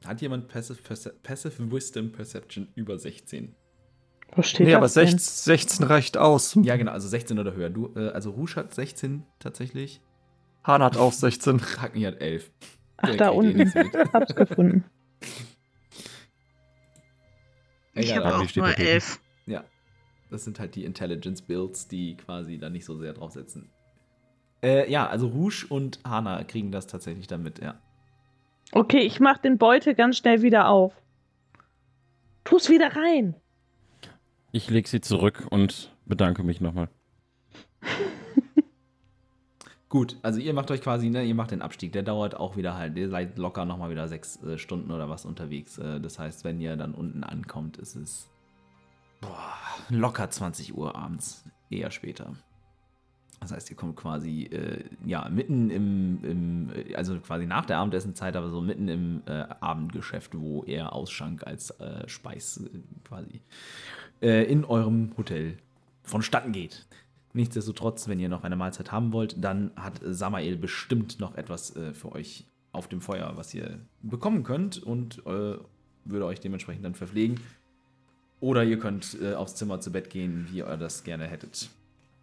Hat 0.06 0.20
jemand 0.22 0.48
Passive, 0.48 0.80
Perce 0.80 1.10
Passive 1.22 1.70
Wisdom 1.72 2.12
Perception 2.12 2.68
über 2.76 2.98
16? 2.98 3.54
Wo 4.34 4.42
steht 4.42 4.66
Nee, 4.66 4.72
das 4.72 4.96
aber 4.96 5.06
denn? 5.06 5.18
16, 5.18 5.54
16 5.54 5.86
reicht 5.86 6.16
aus. 6.16 6.56
Ja, 6.62 6.76
genau, 6.76 6.92
also 6.92 7.08
16 7.08 7.38
oder 7.38 7.54
höher. 7.54 7.70
Du, 7.70 7.92
äh, 7.96 8.10
also 8.10 8.30
Rouge 8.30 8.56
hat 8.56 8.74
16 8.74 9.24
tatsächlich. 9.38 10.00
Hahn 10.64 10.82
hat 10.82 10.96
auch 10.96 11.12
16. 11.12 11.60
Hacken 11.80 12.04
hat 12.06 12.20
11. 12.20 12.50
Ach, 12.98 13.08
Der 13.08 13.16
da 13.16 13.32
eh 13.32 13.34
unten. 13.34 13.56
mit. 13.58 13.74
Hab's 14.12 14.34
gefunden. 14.34 14.84
Ich 17.98 18.16
habe 18.16 18.36
auch 18.36 18.56
nur 18.56 18.78
elf. 18.78 19.20
Ja. 19.46 19.64
Das 20.30 20.44
sind 20.44 20.60
halt 20.60 20.74
die 20.74 20.84
Intelligence 20.84 21.42
Builds, 21.42 21.88
die 21.88 22.16
quasi 22.16 22.58
da 22.58 22.68
nicht 22.68 22.84
so 22.84 22.98
sehr 22.98 23.12
draufsetzen. 23.12 23.70
Äh, 24.62 24.90
ja, 24.90 25.06
also 25.06 25.28
Rouge 25.28 25.66
und 25.68 26.00
Hana 26.04 26.44
kriegen 26.44 26.72
das 26.72 26.86
tatsächlich 26.86 27.26
damit, 27.26 27.60
ja. 27.60 27.80
Okay, 28.72 29.00
ich 29.00 29.20
mach 29.20 29.38
den 29.38 29.56
Beutel 29.56 29.94
ganz 29.94 30.18
schnell 30.18 30.42
wieder 30.42 30.68
auf. 30.68 30.92
Tu's 32.44 32.68
wieder 32.68 32.94
rein. 32.94 33.34
Ich 34.52 34.68
lege 34.68 34.88
sie 34.88 35.00
zurück 35.00 35.46
und 35.50 35.94
bedanke 36.06 36.42
mich 36.42 36.60
nochmal. 36.60 36.88
Gut, 39.88 40.18
also 40.22 40.38
ihr 40.38 40.52
macht 40.52 40.70
euch 40.70 40.82
quasi, 40.82 41.08
ne, 41.08 41.24
ihr 41.24 41.34
macht 41.34 41.50
den 41.50 41.62
Abstieg. 41.62 41.92
Der 41.92 42.02
dauert 42.02 42.36
auch 42.36 42.56
wieder 42.56 42.76
halt, 42.76 42.96
ihr 42.96 43.08
seid 43.08 43.38
locker 43.38 43.64
nochmal 43.64 43.90
wieder 43.90 44.06
sechs 44.06 44.42
äh, 44.42 44.58
Stunden 44.58 44.90
oder 44.90 45.08
was 45.08 45.24
unterwegs. 45.24 45.78
Äh, 45.78 46.00
das 46.00 46.18
heißt, 46.18 46.44
wenn 46.44 46.60
ihr 46.60 46.76
dann 46.76 46.94
unten 46.94 47.24
ankommt, 47.24 47.78
ist 47.78 47.96
es 47.96 48.28
boah, 49.20 49.54
locker 49.88 50.28
20 50.28 50.76
Uhr 50.76 50.94
abends, 50.94 51.44
eher 51.70 51.90
später. 51.90 52.34
Das 53.40 53.52
heißt, 53.52 53.70
ihr 53.70 53.76
kommt 53.76 53.96
quasi, 53.96 54.44
äh, 54.44 54.84
ja, 55.06 55.28
mitten 55.30 55.70
im, 55.70 56.24
im, 56.24 56.70
äh, 56.74 56.94
also 56.94 57.18
quasi 57.20 57.46
nach 57.46 57.64
der 57.64 57.78
Abendessenzeit, 57.78 58.36
aber 58.36 58.50
so 58.50 58.60
mitten 58.60 58.88
im 58.88 59.22
äh, 59.26 59.44
Abendgeschäft, 59.60 60.38
wo 60.38 60.64
eher 60.64 60.92
Ausschank 60.92 61.46
als 61.46 61.70
äh, 61.80 62.06
Speis 62.08 62.62
quasi 63.04 63.40
in 64.20 64.64
eurem 64.64 65.12
Hotel 65.16 65.58
vonstatten 66.02 66.50
geht. 66.50 66.88
Nichtsdestotrotz, 67.32 68.08
wenn 68.08 68.18
ihr 68.18 68.28
noch 68.28 68.44
eine 68.44 68.56
Mahlzeit 68.56 68.90
haben 68.90 69.12
wollt, 69.12 69.42
dann 69.42 69.70
hat 69.76 70.00
Samael 70.02 70.56
bestimmt 70.56 71.20
noch 71.20 71.34
etwas 71.34 71.76
äh, 71.76 71.92
für 71.92 72.12
euch 72.12 72.46
auf 72.72 72.88
dem 72.88 73.00
Feuer, 73.00 73.32
was 73.36 73.54
ihr 73.54 73.80
bekommen 74.02 74.44
könnt 74.44 74.82
und 74.82 75.18
äh, 75.26 75.56
würde 76.04 76.26
euch 76.26 76.40
dementsprechend 76.40 76.84
dann 76.84 76.94
verpflegen. 76.94 77.40
Oder 78.40 78.64
ihr 78.64 78.78
könnt 78.78 79.18
äh, 79.20 79.34
aufs 79.34 79.56
Zimmer 79.56 79.80
zu 79.80 79.90
Bett 79.92 80.10
gehen, 80.10 80.46
wie 80.50 80.58
ihr 80.58 80.76
das 80.76 81.04
gerne 81.04 81.26
hättet. 81.26 81.70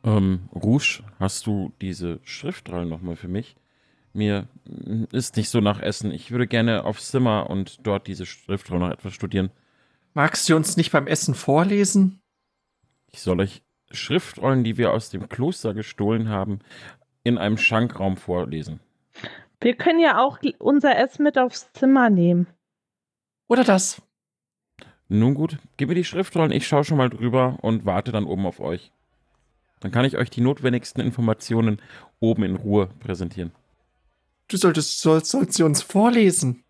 Ähm, 0.03 0.49
Rouge, 0.53 1.03
hast 1.19 1.45
du 1.45 1.73
diese 1.81 2.19
Schriftrollen 2.23 2.87
nochmal 2.87 3.15
für 3.15 3.27
mich? 3.27 3.55
Mir 4.13 4.47
ist 5.11 5.35
nicht 5.35 5.49
so 5.49 5.59
nach 5.59 5.81
Essen. 5.81 6.11
Ich 6.11 6.31
würde 6.31 6.47
gerne 6.47 6.85
aufs 6.85 7.09
Zimmer 7.11 7.49
und 7.49 7.85
dort 7.85 8.07
diese 8.07 8.25
Schriftrollen 8.25 8.83
noch 8.83 8.93
etwas 8.93 9.13
studieren. 9.13 9.51
Magst 10.13 10.47
du 10.47 10.55
uns 10.55 10.77
nicht 10.77 10.91
beim 10.91 11.07
Essen 11.07 11.35
vorlesen? 11.35 12.21
Ich 13.11 13.19
soll 13.19 13.41
euch 13.41 13.61
Schriftrollen, 13.91 14.63
die 14.63 14.77
wir 14.77 14.91
aus 14.91 15.09
dem 15.09 15.29
Kloster 15.29 15.73
gestohlen 15.73 16.29
haben, 16.29 16.59
in 17.23 17.37
einem 17.37 17.57
Schankraum 17.57 18.17
vorlesen. 18.17 18.79
Wir 19.61 19.75
können 19.75 19.99
ja 19.99 20.21
auch 20.23 20.39
unser 20.59 20.97
Essen 20.97 21.23
mit 21.23 21.37
aufs 21.37 21.71
Zimmer 21.73 22.09
nehmen. 22.09 22.47
Oder 23.47 23.63
das? 23.63 24.01
Nun 25.07 25.35
gut, 25.35 25.57
gib 25.77 25.89
mir 25.89 25.95
die 25.95 26.03
Schriftrollen, 26.03 26.51
ich 26.51 26.67
schaue 26.67 26.83
schon 26.83 26.97
mal 26.97 27.09
drüber 27.09 27.57
und 27.61 27.85
warte 27.85 28.11
dann 28.11 28.25
oben 28.25 28.45
auf 28.45 28.59
euch. 28.59 28.91
Dann 29.79 29.91
kann 29.91 30.05
ich 30.05 30.17
euch 30.17 30.29
die 30.29 30.41
notwendigsten 30.41 31.03
Informationen 31.03 31.79
oben 32.19 32.43
in 32.43 32.55
Ruhe 32.55 32.89
präsentieren. 32.99 33.51
Du 34.47 34.57
solltest, 34.57 35.01
sollst, 35.01 35.31
sollst 35.31 35.53
sie 35.53 35.63
uns 35.63 35.81
vorlesen. 35.81 36.63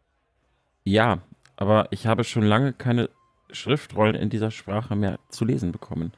Ja, 0.84 1.20
aber 1.56 1.88
ich 1.92 2.08
habe 2.08 2.24
schon 2.24 2.44
lange 2.44 2.74
keine 2.74 3.10
Schriftrollen 3.52 4.16
in 4.16 4.30
dieser 4.30 4.52
Sprache 4.52 4.96
mehr 4.96 5.20
zu 5.30 5.46
lesen 5.46 5.72
bekommen. 5.72 6.12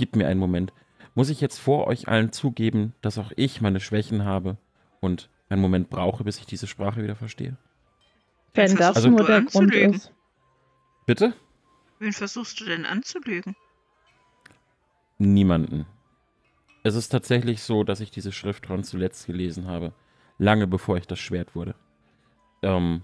Gib 0.00 0.16
mir 0.16 0.26
einen 0.28 0.40
Moment. 0.40 0.72
Muss 1.14 1.28
ich 1.28 1.42
jetzt 1.42 1.58
vor 1.58 1.86
euch 1.86 2.08
allen 2.08 2.32
zugeben, 2.32 2.94
dass 3.02 3.18
auch 3.18 3.32
ich 3.36 3.60
meine 3.60 3.80
Schwächen 3.80 4.24
habe 4.24 4.56
und 5.00 5.28
einen 5.50 5.60
Moment 5.60 5.90
brauche, 5.90 6.24
bis 6.24 6.38
ich 6.38 6.46
diese 6.46 6.66
Sprache 6.66 7.02
wieder 7.02 7.16
verstehe? 7.16 7.58
Wenn 8.54 8.76
das 8.76 8.96
Also- 8.96 9.10
nur 9.10 9.26
der 9.26 9.40
Du 9.42 9.46
Grund 9.50 9.64
anzulügen. 9.66 9.92
ist. 9.96 10.10
Bitte? 11.04 11.34
Wen 11.98 12.14
versuchst 12.14 12.58
du 12.60 12.64
denn 12.64 12.86
anzulügen? 12.86 13.54
Niemanden. 15.18 15.84
Es 16.82 16.94
ist 16.94 17.10
tatsächlich 17.10 17.62
so, 17.62 17.84
dass 17.84 18.00
ich 18.00 18.10
diese 18.10 18.32
Schriftrollen 18.32 18.84
zuletzt 18.84 19.26
gelesen 19.26 19.66
habe, 19.66 19.92
lange 20.38 20.66
bevor 20.66 20.96
ich 20.96 21.06
das 21.06 21.18
Schwert 21.18 21.54
wurde. 21.54 21.74
Ähm, 22.62 23.02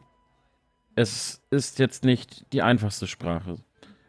es 0.95 1.43
ist 1.51 1.79
jetzt 1.79 2.05
nicht 2.05 2.51
die 2.55 2.63
einfachste 2.63 3.07
Sprache. 3.07 3.57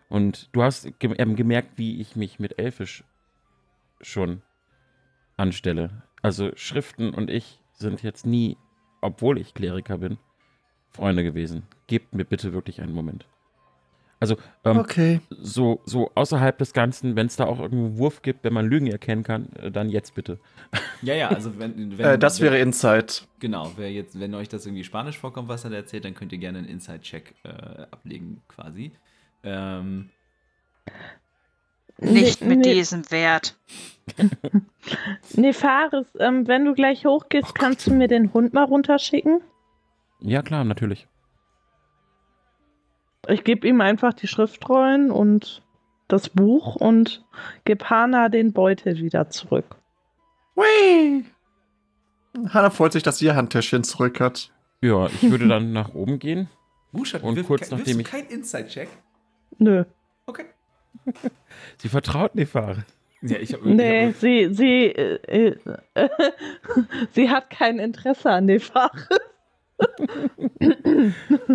Und 0.10 0.50
du 0.54 0.64
hast 0.64 1.00
gem 1.00 1.14
ähm, 1.18 1.36
gemerkt, 1.36 1.78
wie 1.78 2.00
ich 2.00 2.16
mich 2.16 2.40
mit 2.40 2.60
Elfisch 2.60 3.04
schon 4.02 4.42
anstelle. 5.36 6.04
Also 6.22 6.52
Schriften 6.56 7.14
und 7.14 7.30
ich 7.30 7.60
sind 7.74 8.02
jetzt 8.04 8.26
nie, 8.26 8.58
obwohl 9.02 9.38
ich 9.38 9.54
Kleriker 9.54 9.98
bin, 10.00 10.18
Freunde 10.90 11.24
gewesen. 11.24 11.64
Gebt 11.88 12.14
mir 12.16 12.26
bitte 12.26 12.54
wirklich 12.54 12.82
einen 12.82 12.94
Moment. 12.94 13.26
Also, 14.20 14.36
ähm, 14.64 14.78
Okay. 14.78 15.20
so, 15.30 15.80
so 15.86 16.12
außerhalb 16.16 16.58
des 16.58 16.74
Ganzen, 16.74 17.16
wenn 17.16 17.28
es 17.28 17.36
da 17.36 17.46
auch 17.46 17.60
irgendeinen 17.60 18.00
Wurf 18.00 18.24
gibt, 18.24 18.44
wenn 18.44 18.54
man 18.54 18.66
Lügen 18.66 18.88
erkennen 18.88 19.22
kann, 19.24 19.50
äh, 19.58 19.70
dann 19.70 19.90
jetzt 19.90 20.16
bitte. 20.16 20.40
Ja, 21.04 21.14
ja, 21.14 21.30
also 21.30 21.60
wenn, 21.60 22.00
wenn 22.00 22.06
Äh, 22.06 22.18
das 22.18 22.42
wäre 22.42 22.58
Insight. 22.58 23.28
Genau, 23.40 23.72
wer 23.76 23.92
jetzt, 23.92 24.20
wenn 24.20 24.34
euch 24.34 24.50
das 24.50 24.66
irgendwie 24.66 24.84
Spanisch 24.84 25.20
vorkommt, 25.20 25.50
was 25.50 25.66
er 25.66 25.70
da 25.70 25.76
erzählt, 25.76 26.04
dann 26.06 26.16
könnt 26.16 26.32
ihr 26.32 26.40
gerne 26.40 26.58
einen 26.58 26.68
Inside-Check 26.68 27.36
äh, 27.44 27.50
ablegen, 27.92 28.42
quasi. 28.48 28.92
Ähm, 29.50 30.10
Nicht 32.00 32.42
mit 32.42 32.60
nee. 32.60 32.74
diesem 32.74 33.10
Wert. 33.12 33.58
Nee, 35.34 35.52
Fares, 35.52 36.08
ähm, 36.20 36.48
wenn 36.48 36.64
du 36.64 36.74
gleich 36.74 37.06
hochgehst, 37.06 37.54
kannst 37.56 37.88
du 37.88 37.94
mir 37.94 38.08
den 38.08 38.32
Hund 38.34 38.54
mal 38.54 38.64
runterschicken? 38.64 39.42
Ja, 40.22 40.42
klar, 40.42 40.64
natürlich. 40.64 41.08
Ich 43.28 43.44
gebe 43.44 43.68
ihm 43.68 43.82
einfach 43.82 44.14
die 44.14 44.28
Schriftrollen 44.28 45.12
und 45.12 45.62
das 46.08 46.30
Buch 46.30 46.76
und 46.78 47.26
gebe 47.66 47.90
Hana 47.90 48.30
den 48.30 48.54
Beutel 48.54 48.96
wieder 48.98 49.30
zurück. 49.30 49.76
Whee! 50.56 51.26
Hannah 52.50 52.70
freut 52.70 52.94
sich, 52.94 53.04
dass 53.04 53.18
sie 53.18 53.26
ihr 53.26 53.36
Handtäschchen 53.36 53.84
zurück 53.84 54.22
hat. 54.22 54.54
Ja, 54.82 55.08
ich 55.08 55.30
würde 55.30 55.50
dann 55.50 55.74
nach 55.74 55.94
oben 55.94 56.18
gehen. 56.20 56.50
Wuschat, 56.94 57.24
Und 57.24 57.36
wirf- 57.38 57.48
kurz 57.48 57.70
nachdem 57.72 58.00
ich- 58.00 58.06
kein 58.08 58.26
Inside-Check? 58.28 58.88
Nö. 59.60 59.84
Okay. 60.26 60.46
Sie 61.78 61.90
vertraut 61.90 62.36
Nefare. 62.36 62.86
Ja, 63.22 63.38
ich 63.40 63.54
hab, 63.54 63.64
Nee, 63.64 64.10
ich 64.10 64.14
hab, 64.14 64.22
sie, 64.22 64.54
sie, 64.54 64.86
äh, 64.86 65.56
äh, 65.96 66.10
sie 67.14 67.30
hat 67.30 67.50
kein 67.50 67.80
Interesse 67.80 68.30
an 68.30 68.48
dem 68.48 68.60
Fach. 68.60 68.94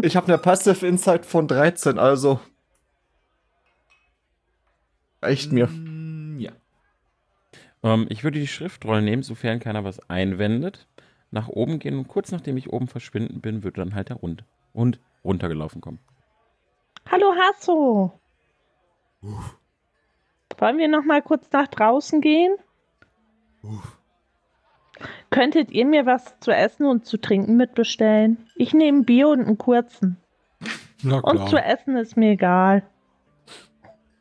Ich 0.03 0.15
habe 0.17 0.29
eine 0.29 0.39
Passive 0.39 0.87
Insight 0.87 1.27
von 1.27 1.49
13, 1.49 1.99
also. 1.99 2.39
Reicht 5.21 5.51
mir. 5.53 5.67
Mm, 5.67 6.39
Ja. 6.39 6.53
Ähm, 7.83 8.07
ich 8.11 8.23
würde 8.23 8.39
die 8.39 8.47
Schriftrollen 8.47 9.05
nehmen, 9.05 9.23
sofern 9.25 9.59
keiner 9.61 9.83
was 9.85 9.99
einwendet. 10.09 10.87
Nach 11.33 11.49
oben 11.49 11.79
gehen 11.79 11.99
und 11.99 12.09
kurz 12.09 12.31
nachdem 12.31 12.57
ich 12.57 12.73
oben 12.73 12.87
verschwinden 12.89 13.41
bin, 13.41 13.65
würde 13.65 13.81
dann 13.81 13.95
halt 13.95 14.09
der 14.11 14.21
Hund, 14.21 14.45
Hund 14.75 15.01
runtergelaufen 15.25 15.81
kommen. 15.81 15.99
Hallo 17.11 17.35
Hasso. 17.35 18.21
Wollen 20.59 20.79
wir 20.79 20.89
noch 20.89 21.05
mal 21.05 21.23
kurz 21.23 21.51
nach 21.53 21.69
draußen 21.69 22.21
gehen? 22.21 22.57
Könntet 25.31 25.71
ihr 25.71 25.87
mir 25.87 26.07
was 26.07 26.39
zu 26.41 26.51
essen 26.53 26.87
und 26.87 27.07
zu 27.07 27.17
trinken 27.19 27.57
mitbestellen? 27.57 28.49
Ich 28.55 28.73
nehme 28.75 29.03
Bier 29.03 29.29
und 29.29 29.41
einen 29.47 29.59
kurzen. 29.59 30.17
Na 31.03 31.19
Und 31.19 31.39
zu 31.49 31.57
klar. 31.57 31.67
essen 31.67 31.97
ist 31.97 32.17
mir 32.17 32.33
egal. 32.33 32.83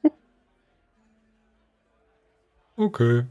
Okay. 2.78 3.26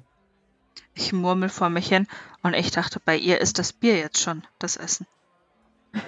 Ich 0.95 1.13
murmel 1.13 1.49
vor 1.49 1.71
mich 1.71 1.89
hin 1.89 2.07
und 2.45 2.55
ich 2.55 2.71
dachte, 2.71 3.01
bei 3.05 3.17
ihr 3.17 3.41
ist 3.41 3.59
das 3.59 3.73
Bier 3.73 3.97
jetzt 3.99 4.21
schon 4.21 4.43
das 4.61 4.77
Essen. 4.77 5.09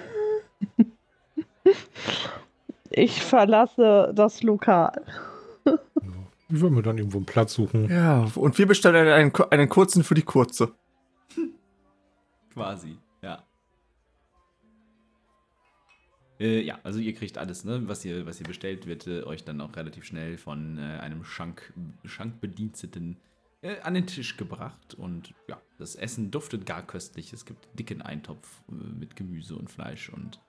Ich 2.95 3.21
verlasse 3.23 4.11
das 4.15 4.43
Lokal. 4.43 5.03
Ich 5.65 6.61
würde 6.61 6.75
mir 6.75 6.83
dann 6.83 6.97
irgendwo 6.97 7.17
einen 7.17 7.25
Platz 7.25 7.53
suchen. 7.53 7.89
Ja, 7.89 8.27
und 8.35 8.57
wir 8.59 8.67
bestellen 8.67 9.07
einen, 9.07 9.33
einen 9.49 9.69
kurzen 9.69 10.03
für 10.03 10.13
die 10.13 10.21
kurze. 10.21 10.71
Quasi, 12.53 12.97
ja. 13.23 13.43
Äh, 16.39 16.61
ja, 16.61 16.77
also 16.83 16.99
ihr 16.99 17.15
kriegt 17.15 17.39
alles, 17.39 17.63
ne? 17.63 17.87
Was 17.87 18.05
ihr, 18.05 18.27
was 18.27 18.39
ihr 18.39 18.45
bestellt, 18.45 18.85
wird 18.85 19.07
äh, 19.07 19.23
euch 19.23 19.43
dann 19.43 19.61
auch 19.61 19.75
relativ 19.75 20.03
schnell 20.03 20.37
von 20.37 20.77
äh, 20.77 20.99
einem 20.99 21.23
Schank, 21.23 21.73
Schankbediensteten 22.05 23.17
äh, 23.63 23.79
an 23.81 23.95
den 23.95 24.05
Tisch 24.05 24.37
gebracht. 24.37 24.93
Und 24.93 25.33
ja, 25.47 25.59
das 25.79 25.95
Essen 25.95 26.29
duftet 26.29 26.67
gar 26.67 26.83
köstlich. 26.85 27.33
Es 27.33 27.45
gibt 27.45 27.67
dicken 27.79 28.03
Eintopf 28.03 28.61
äh, 28.69 28.73
mit 28.73 29.15
Gemüse 29.15 29.55
und 29.55 29.71
Fleisch 29.71 30.09
und 30.09 30.39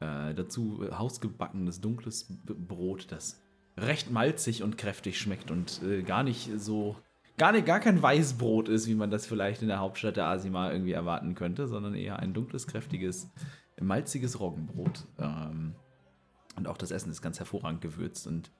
äh, 0.00 0.34
dazu 0.34 0.82
äh, 0.82 0.92
hausgebackenes 0.92 1.80
dunkles 1.80 2.26
Brot, 2.44 3.10
das 3.10 3.40
recht 3.76 4.10
malzig 4.10 4.62
und 4.62 4.78
kräftig 4.78 5.18
schmeckt 5.18 5.50
und 5.50 5.82
äh, 5.82 6.02
gar 6.02 6.22
nicht 6.22 6.50
so 6.58 6.96
gar, 7.38 7.52
nicht, 7.52 7.66
gar 7.66 7.80
kein 7.80 8.00
Weißbrot 8.00 8.68
ist, 8.68 8.86
wie 8.86 8.94
man 8.94 9.10
das 9.10 9.26
vielleicht 9.26 9.62
in 9.62 9.68
der 9.68 9.80
Hauptstadt 9.80 10.16
der 10.16 10.26
Asima 10.26 10.70
irgendwie 10.70 10.92
erwarten 10.92 11.34
könnte, 11.34 11.66
sondern 11.66 11.94
eher 11.94 12.18
ein 12.18 12.34
dunkles, 12.34 12.66
kräftiges, 12.66 13.30
malziges 13.80 14.40
Roggenbrot. 14.40 15.06
Ähm, 15.18 15.74
und 16.56 16.68
auch 16.68 16.76
das 16.76 16.90
Essen 16.90 17.10
ist 17.10 17.22
ganz 17.22 17.38
hervorragend 17.38 17.80
gewürzt 17.80 18.26
und 18.26 18.50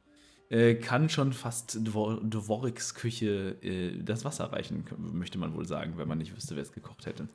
äh, 0.48 0.75
kann 0.75 1.09
schon 1.09 1.33
fast 1.33 1.87
Dvor 1.87 2.20
Dvoriks 2.22 2.94
Küche 2.94 3.57
äh, 3.62 4.03
das 4.03 4.25
Wasser 4.25 4.53
reichen, 4.53 4.85
möchte 4.98 5.38
man 5.38 5.55
wohl 5.55 5.66
sagen, 5.66 5.94
wenn 5.96 6.09
man 6.09 6.18
nicht 6.18 6.35
wüsste, 6.35 6.57
wer 6.57 6.62
es 6.62 6.72
gekocht 6.72 7.07
hätte. 7.07 7.29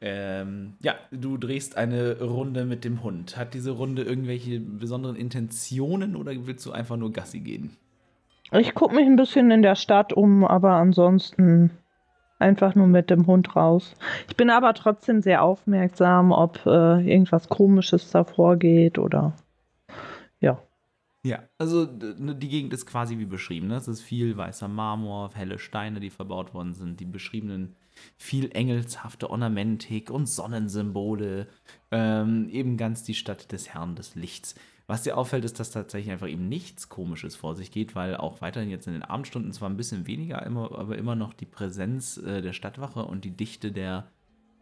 Ähm, 0.00 0.74
ja, 0.80 0.94
du 1.10 1.36
drehst 1.36 1.76
eine 1.76 2.20
Runde 2.20 2.64
mit 2.64 2.84
dem 2.84 3.02
Hund. 3.02 3.36
Hat 3.36 3.54
diese 3.54 3.72
Runde 3.72 4.02
irgendwelche 4.02 4.60
besonderen 4.60 5.16
Intentionen 5.16 6.14
oder 6.14 6.32
willst 6.46 6.64
du 6.66 6.72
einfach 6.72 6.96
nur 6.96 7.12
Gassi 7.12 7.40
gehen? 7.40 7.76
Ich 8.52 8.74
gucke 8.74 8.94
mich 8.94 9.06
ein 9.06 9.16
bisschen 9.16 9.50
in 9.50 9.62
der 9.62 9.74
Stadt 9.74 10.12
um, 10.12 10.44
aber 10.44 10.72
ansonsten 10.72 11.70
einfach 12.38 12.74
nur 12.74 12.86
mit 12.86 13.10
dem 13.10 13.26
Hund 13.26 13.56
raus. 13.56 13.94
Ich 14.28 14.36
bin 14.36 14.50
aber 14.50 14.72
trotzdem 14.74 15.20
sehr 15.20 15.42
aufmerksam, 15.42 16.32
ob 16.32 16.64
äh, 16.64 17.00
irgendwas 17.00 17.48
Komisches 17.48 18.10
da 18.10 18.24
vorgeht 18.24 18.98
oder 18.98 19.34
ja. 20.40 20.62
Ja, 21.24 21.40
also 21.58 21.84
ne, 21.84 22.36
die 22.36 22.48
Gegend 22.48 22.72
ist 22.72 22.86
quasi 22.86 23.18
wie 23.18 23.26
beschrieben. 23.26 23.66
Ne? 23.66 23.76
Es 23.76 23.88
ist 23.88 24.00
viel 24.00 24.36
weißer 24.36 24.68
Marmor, 24.68 25.30
helle 25.34 25.58
Steine, 25.58 25.98
die 25.98 26.10
verbaut 26.10 26.54
worden 26.54 26.74
sind. 26.74 27.00
Die 27.00 27.04
beschriebenen 27.04 27.74
viel 28.16 28.50
engelshafte 28.52 29.30
Ornamentik 29.30 30.10
und 30.10 30.26
Sonnensymbole. 30.26 31.48
Ähm, 31.90 32.48
eben 32.50 32.76
ganz 32.76 33.02
die 33.04 33.14
Stadt 33.14 33.52
des 33.52 33.70
Herrn 33.70 33.96
des 33.96 34.14
Lichts. 34.14 34.54
Was 34.86 35.02
dir 35.02 35.18
auffällt, 35.18 35.44
ist, 35.44 35.60
dass 35.60 35.70
tatsächlich 35.70 36.10
einfach 36.10 36.28
eben 36.28 36.48
nichts 36.48 36.88
Komisches 36.88 37.36
vor 37.36 37.54
sich 37.54 37.70
geht, 37.70 37.94
weil 37.94 38.16
auch 38.16 38.40
weiterhin 38.40 38.70
jetzt 38.70 38.86
in 38.86 38.94
den 38.94 39.02
Abendstunden 39.02 39.52
zwar 39.52 39.68
ein 39.68 39.76
bisschen 39.76 40.06
weniger, 40.06 40.42
immer, 40.44 40.78
aber 40.78 40.96
immer 40.96 41.14
noch 41.14 41.34
die 41.34 41.44
Präsenz 41.46 42.16
äh, 42.16 42.40
der 42.40 42.54
Stadtwache 42.54 43.04
und 43.04 43.24
die 43.24 43.36
Dichte 43.36 43.70
der 43.70 44.10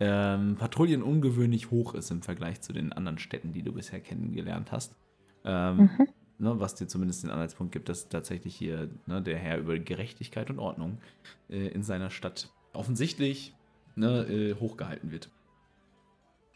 ähm, 0.01 0.57
Patrouillen 0.57 1.03
ungewöhnlich 1.03 1.71
hoch 1.71 1.95
ist 1.95 2.11
im 2.11 2.23
Vergleich 2.23 2.61
zu 2.61 2.73
den 2.73 2.93
anderen 2.93 3.19
Städten, 3.19 3.53
die 3.53 3.63
du 3.63 3.73
bisher 3.73 4.01
kennengelernt 4.01 4.73
hast. 4.73 4.97
Ähm, 5.45 5.91
Mhm. 5.99 6.09
ne, 6.39 6.59
was 6.61 6.75
dir 6.75 6.87
zumindest 6.89 7.23
den 7.23 7.31
Anhaltspunkt 7.31 7.73
gibt, 7.73 7.89
dass 7.89 8.09
tatsächlich 8.09 8.55
hier 8.57 8.91
ne, 9.07 9.23
der 9.23 9.39
Herr 9.39 9.59
über 9.59 9.79
Gerechtigkeit 9.79 10.51
und 10.51 10.59
Ordnung 10.59 11.01
äh, 11.49 11.69
in 11.69 11.83
seiner 11.83 12.11
Stadt 12.11 12.53
offensichtlich 12.77 13.55
ne, 13.95 14.23
äh, 14.29 14.55
hochgehalten 14.55 15.11
wird. 15.11 15.29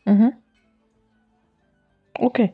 Mhm. 0.05 0.33
Okay. 2.15 2.53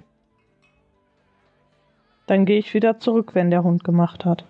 Dann 2.26 2.44
gehe 2.44 2.58
ich 2.58 2.74
wieder 2.74 2.98
zurück, 2.98 3.34
wenn 3.34 3.50
der 3.50 3.62
Hund 3.62 3.84
gemacht 3.84 4.24
hat. 4.24 4.44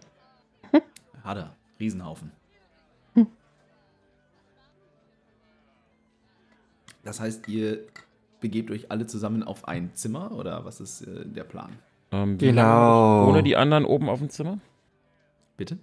Hat 1.25 1.37
er. 1.37 1.57
Riesenhaufen. 1.79 2.33
Hm. 3.15 3.27
Das 7.05 7.21
heißt, 7.21 7.49
ihr 7.49 7.81
begebt 8.41 8.71
euch 8.71 8.91
alle 8.91 9.07
zusammen 9.07 9.43
auf 9.43 9.69
ein 9.69 9.95
Zimmer 9.95 10.33
oder 10.33 10.65
was 10.65 10.81
ist 10.81 11.03
äh, 11.03 11.27
der 11.27 11.45
Plan? 11.45 11.73
Ähm, 12.13 12.39
Genau. 12.39 13.29
Ohne 13.29 13.43
die 13.43 13.57
anderen 13.57 13.85
oben 13.85 14.09
auf 14.09 14.21
dem 14.21 14.31
Zimmer? 14.31 14.59
Bitte? 15.57 15.79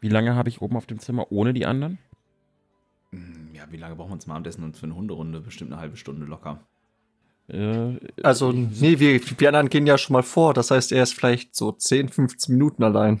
Wie 0.00 0.08
lange 0.08 0.34
habe 0.34 0.48
ich 0.48 0.62
oben 0.62 0.76
auf 0.76 0.86
dem 0.86 0.98
Zimmer 0.98 1.30
ohne 1.30 1.52
die 1.52 1.66
anderen? 1.66 1.98
Ja, 3.60 3.66
wie 3.70 3.76
lange 3.76 3.94
brauchen 3.94 4.08
wir 4.08 4.14
uns 4.14 4.26
mal 4.26 4.36
am 4.36 4.44
Essen 4.44 4.64
und 4.64 4.78
für 4.78 4.86
eine 4.86 4.94
Hunderunde? 4.94 5.40
Bestimmt 5.40 5.70
eine 5.70 5.80
halbe 5.80 5.98
Stunde 5.98 6.24
locker. 6.24 6.66
Äh, 7.48 7.98
Also, 8.22 8.52
nee, 8.52 8.98
wir, 8.98 9.20
wir 9.20 9.48
anderen 9.48 9.68
gehen 9.68 9.86
ja 9.86 9.98
schon 9.98 10.14
mal 10.14 10.22
vor. 10.22 10.54
Das 10.54 10.70
heißt, 10.70 10.92
er 10.92 11.02
ist 11.02 11.12
vielleicht 11.12 11.54
so 11.54 11.70
10, 11.70 12.08
15 12.08 12.54
Minuten 12.54 12.82
allein. 12.82 13.20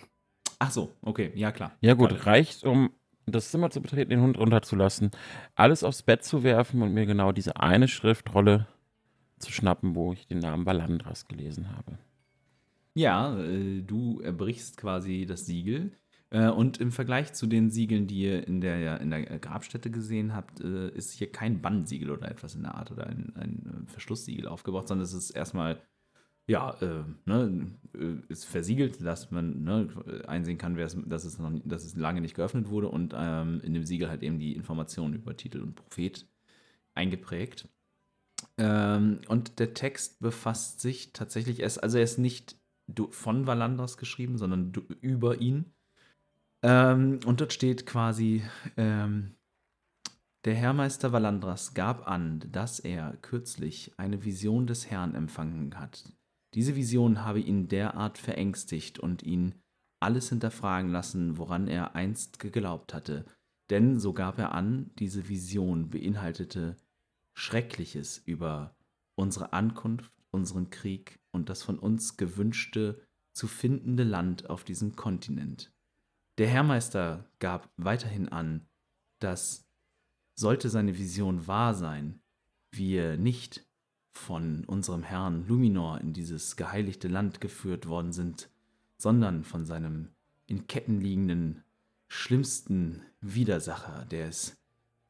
Ach 0.58 0.70
so, 0.70 0.94
okay, 1.02 1.30
ja 1.34 1.52
klar. 1.52 1.72
Ja 1.82 1.92
gut, 1.92 2.08
Klar. 2.08 2.26
reicht, 2.26 2.64
um 2.64 2.90
das 3.26 3.50
Zimmer 3.50 3.70
zu 3.70 3.82
betreten, 3.82 4.10
den 4.10 4.22
Hund 4.22 4.38
runterzulassen, 4.38 5.10
alles 5.56 5.84
aufs 5.84 6.02
Bett 6.02 6.24
zu 6.24 6.42
werfen 6.42 6.80
und 6.80 6.94
mir 6.94 7.04
genau 7.04 7.32
diese 7.32 7.56
eine 7.56 7.86
Schriftrolle 7.86 8.66
zu 9.38 9.52
schnappen, 9.52 9.94
wo 9.94 10.14
ich 10.14 10.26
den 10.26 10.38
Namen 10.38 10.64
Valandras 10.64 11.28
gelesen 11.28 11.76
habe. 11.76 11.98
Ja, 12.94 13.38
äh, 13.38 13.82
du 13.82 14.20
erbrichst 14.20 14.78
quasi 14.78 15.26
das 15.26 15.44
Siegel. 15.44 15.92
Äh, 16.30 16.48
und 16.48 16.78
im 16.78 16.92
Vergleich 16.92 17.32
zu 17.32 17.46
den 17.46 17.70
Siegeln, 17.70 18.06
die 18.06 18.20
ihr 18.22 18.46
in 18.46 18.60
der, 18.60 19.00
in 19.00 19.10
der 19.10 19.38
Grabstätte 19.38 19.90
gesehen 19.90 20.34
habt, 20.34 20.60
äh, 20.60 20.88
ist 20.90 21.12
hier 21.12 21.30
kein 21.30 21.60
Bannsiegel 21.60 22.10
oder 22.10 22.30
etwas 22.30 22.54
in 22.54 22.62
der 22.62 22.76
Art 22.76 22.90
oder 22.92 23.06
ein, 23.06 23.32
ein 23.36 23.86
äh, 23.86 23.90
Verschlusssiegel 23.90 24.46
aufgebaut, 24.46 24.88
sondern 24.88 25.04
es 25.04 25.12
ist 25.12 25.30
erstmal, 25.30 25.80
ja, 26.46 26.76
äh, 26.80 27.04
ne, 27.26 27.72
ist 28.28 28.44
versiegelt, 28.44 29.04
dass 29.04 29.30
man 29.30 29.62
ne, 29.62 29.88
einsehen 30.26 30.58
kann, 30.58 30.76
dass, 30.76 31.24
es 31.24 31.38
noch, 31.38 31.52
dass 31.64 31.84
es 31.84 31.96
lange 31.96 32.20
nicht 32.20 32.34
geöffnet 32.34 32.68
wurde 32.68 32.88
und 32.88 33.12
ähm, 33.16 33.60
in 33.64 33.74
dem 33.74 33.84
Siegel 33.84 34.08
halt 34.08 34.22
eben 34.22 34.38
die 34.38 34.54
Informationen 34.54 35.14
über 35.14 35.36
Titel 35.36 35.60
und 35.60 35.74
Prophet 35.74 36.26
eingeprägt. 36.94 37.68
Ähm, 38.56 39.20
und 39.28 39.58
der 39.58 39.74
Text 39.74 40.20
befasst 40.20 40.80
sich 40.80 41.12
tatsächlich 41.12 41.60
erst, 41.60 41.82
also 41.82 41.98
er 41.98 42.04
ist 42.04 42.18
nicht 42.18 42.56
von 43.10 43.46
Valandras 43.46 43.96
geschrieben, 43.96 44.38
sondern 44.38 44.72
über 45.00 45.40
ihn. 45.40 45.72
Ähm, 46.62 47.20
und 47.24 47.40
dort 47.40 47.52
steht 47.52 47.86
quasi, 47.86 48.42
ähm, 48.76 49.34
der 50.44 50.54
Herrmeister 50.54 51.12
Valandras 51.12 51.74
gab 51.74 52.08
an, 52.08 52.40
dass 52.50 52.80
er 52.80 53.16
kürzlich 53.22 53.92
eine 53.98 54.24
Vision 54.24 54.66
des 54.66 54.90
Herrn 54.90 55.14
empfangen 55.14 55.78
hat. 55.78 56.12
Diese 56.54 56.76
Vision 56.76 57.24
habe 57.24 57.40
ihn 57.40 57.68
derart 57.68 58.18
verängstigt 58.18 58.98
und 58.98 59.22
ihn 59.22 59.54
alles 60.00 60.30
hinterfragen 60.30 60.90
lassen, 60.90 61.36
woran 61.36 61.68
er 61.68 61.94
einst 61.94 62.38
geglaubt 62.38 62.94
hatte. 62.94 63.26
Denn, 63.68 64.00
so 64.00 64.12
gab 64.12 64.38
er 64.38 64.52
an, 64.52 64.90
diese 64.98 65.28
Vision 65.28 65.90
beinhaltete 65.90 66.76
Schreckliches 67.34 68.18
über 68.18 68.74
unsere 69.14 69.52
Ankunft, 69.52 70.10
unseren 70.30 70.70
Krieg 70.70 71.20
und 71.30 71.48
das 71.48 71.62
von 71.62 71.78
uns 71.78 72.16
gewünschte 72.16 73.00
zu 73.32 73.46
findende 73.46 74.04
Land 74.04 74.50
auf 74.50 74.64
diesem 74.64 74.96
Kontinent. 74.96 75.72
Der 76.40 76.48
Herrmeister 76.48 77.26
gab 77.38 77.68
weiterhin 77.76 78.30
an, 78.30 78.66
dass 79.18 79.68
sollte 80.34 80.70
seine 80.70 80.96
Vision 80.96 81.46
wahr 81.46 81.74
sein, 81.74 82.22
wir 82.72 83.18
nicht 83.18 83.68
von 84.14 84.64
unserem 84.64 85.02
Herrn 85.02 85.46
Luminor 85.46 86.00
in 86.00 86.14
dieses 86.14 86.56
geheiligte 86.56 87.08
Land 87.08 87.42
geführt 87.42 87.88
worden 87.88 88.14
sind, 88.14 88.48
sondern 88.96 89.44
von 89.44 89.66
seinem 89.66 90.08
in 90.46 90.66
Ketten 90.66 91.02
liegenden, 91.02 91.62
schlimmsten 92.08 93.02
Widersacher, 93.20 94.06
der 94.06 94.28
es, 94.28 94.56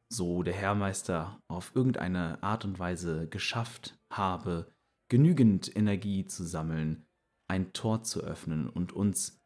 so 0.09 0.43
der 0.43 0.55
Herrmeister, 0.55 1.39
auf 1.47 1.71
irgendeine 1.73 2.43
Art 2.43 2.65
und 2.65 2.77
Weise 2.77 3.29
geschafft 3.29 3.97
habe, 4.09 4.69
genügend 5.07 5.73
Energie 5.77 6.25
zu 6.25 6.43
sammeln, 6.43 7.05
ein 7.47 7.71
Tor 7.71 8.03
zu 8.03 8.19
öffnen 8.19 8.67
und 8.67 8.91
uns 8.91 9.40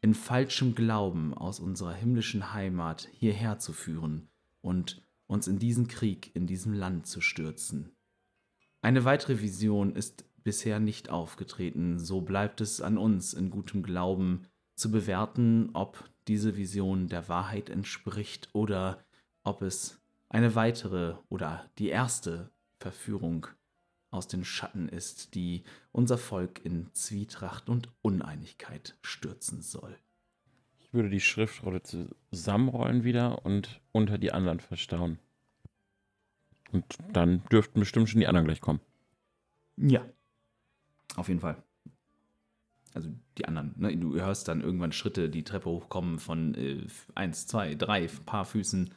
in 0.00 0.14
falschem 0.14 0.74
Glauben 0.74 1.34
aus 1.34 1.60
unserer 1.60 1.92
himmlischen 1.92 2.52
Heimat 2.52 3.08
hierher 3.12 3.58
zu 3.58 3.72
führen 3.72 4.28
und 4.60 5.02
uns 5.26 5.48
in 5.48 5.58
diesen 5.58 5.88
Krieg 5.88 6.34
in 6.34 6.46
diesem 6.46 6.72
Land 6.72 7.06
zu 7.06 7.20
stürzen. 7.20 7.96
Eine 8.80 9.04
weitere 9.04 9.40
Vision 9.40 9.94
ist 9.94 10.24
bisher 10.44 10.80
nicht 10.80 11.10
aufgetreten, 11.10 11.98
so 11.98 12.20
bleibt 12.20 12.60
es 12.60 12.80
an 12.80 12.96
uns 12.96 13.34
in 13.34 13.50
gutem 13.50 13.82
Glauben 13.82 14.46
zu 14.76 14.90
bewerten, 14.90 15.70
ob 15.74 16.08
diese 16.28 16.56
Vision 16.56 17.08
der 17.08 17.28
Wahrheit 17.28 17.68
entspricht 17.68 18.48
oder 18.52 19.04
ob 19.42 19.62
es 19.62 20.00
eine 20.28 20.54
weitere 20.54 21.16
oder 21.28 21.68
die 21.78 21.88
erste 21.88 22.50
Verführung 22.78 23.46
aus 24.10 24.28
den 24.28 24.44
Schatten 24.44 24.88
ist, 24.88 25.34
die 25.34 25.64
unser 25.92 26.18
Volk 26.18 26.64
in 26.64 26.92
Zwietracht 26.94 27.68
und 27.68 27.90
Uneinigkeit 28.02 28.96
stürzen 29.02 29.62
soll. 29.62 29.96
Ich 30.80 30.94
würde 30.94 31.10
die 31.10 31.20
Schriftrolle 31.20 31.82
zusammenrollen 31.82 33.04
wieder 33.04 33.44
und 33.44 33.80
unter 33.92 34.16
die 34.16 34.32
anderen 34.32 34.60
verstauen. 34.60 35.18
Und 36.72 36.84
dann 37.12 37.42
dürften 37.52 37.80
bestimmt 37.80 38.08
schon 38.08 38.20
die 38.20 38.26
anderen 38.26 38.46
gleich 38.46 38.60
kommen. 38.60 38.80
Ja. 39.76 40.04
Auf 41.16 41.28
jeden 41.28 41.40
Fall. 41.40 41.62
Also 42.94 43.10
die 43.36 43.44
anderen, 43.44 43.74
ne? 43.76 43.96
Du 43.96 44.14
hörst 44.14 44.48
dann 44.48 44.60
irgendwann 44.60 44.92
Schritte 44.92 45.28
die 45.28 45.44
Treppe 45.44 45.68
hochkommen 45.68 46.18
von 46.18 46.54
äh, 46.54 46.86
eins, 47.14 47.46
zwei, 47.46 47.74
drei 47.74 48.08
Paar 48.26 48.44
Füßen. 48.44 48.92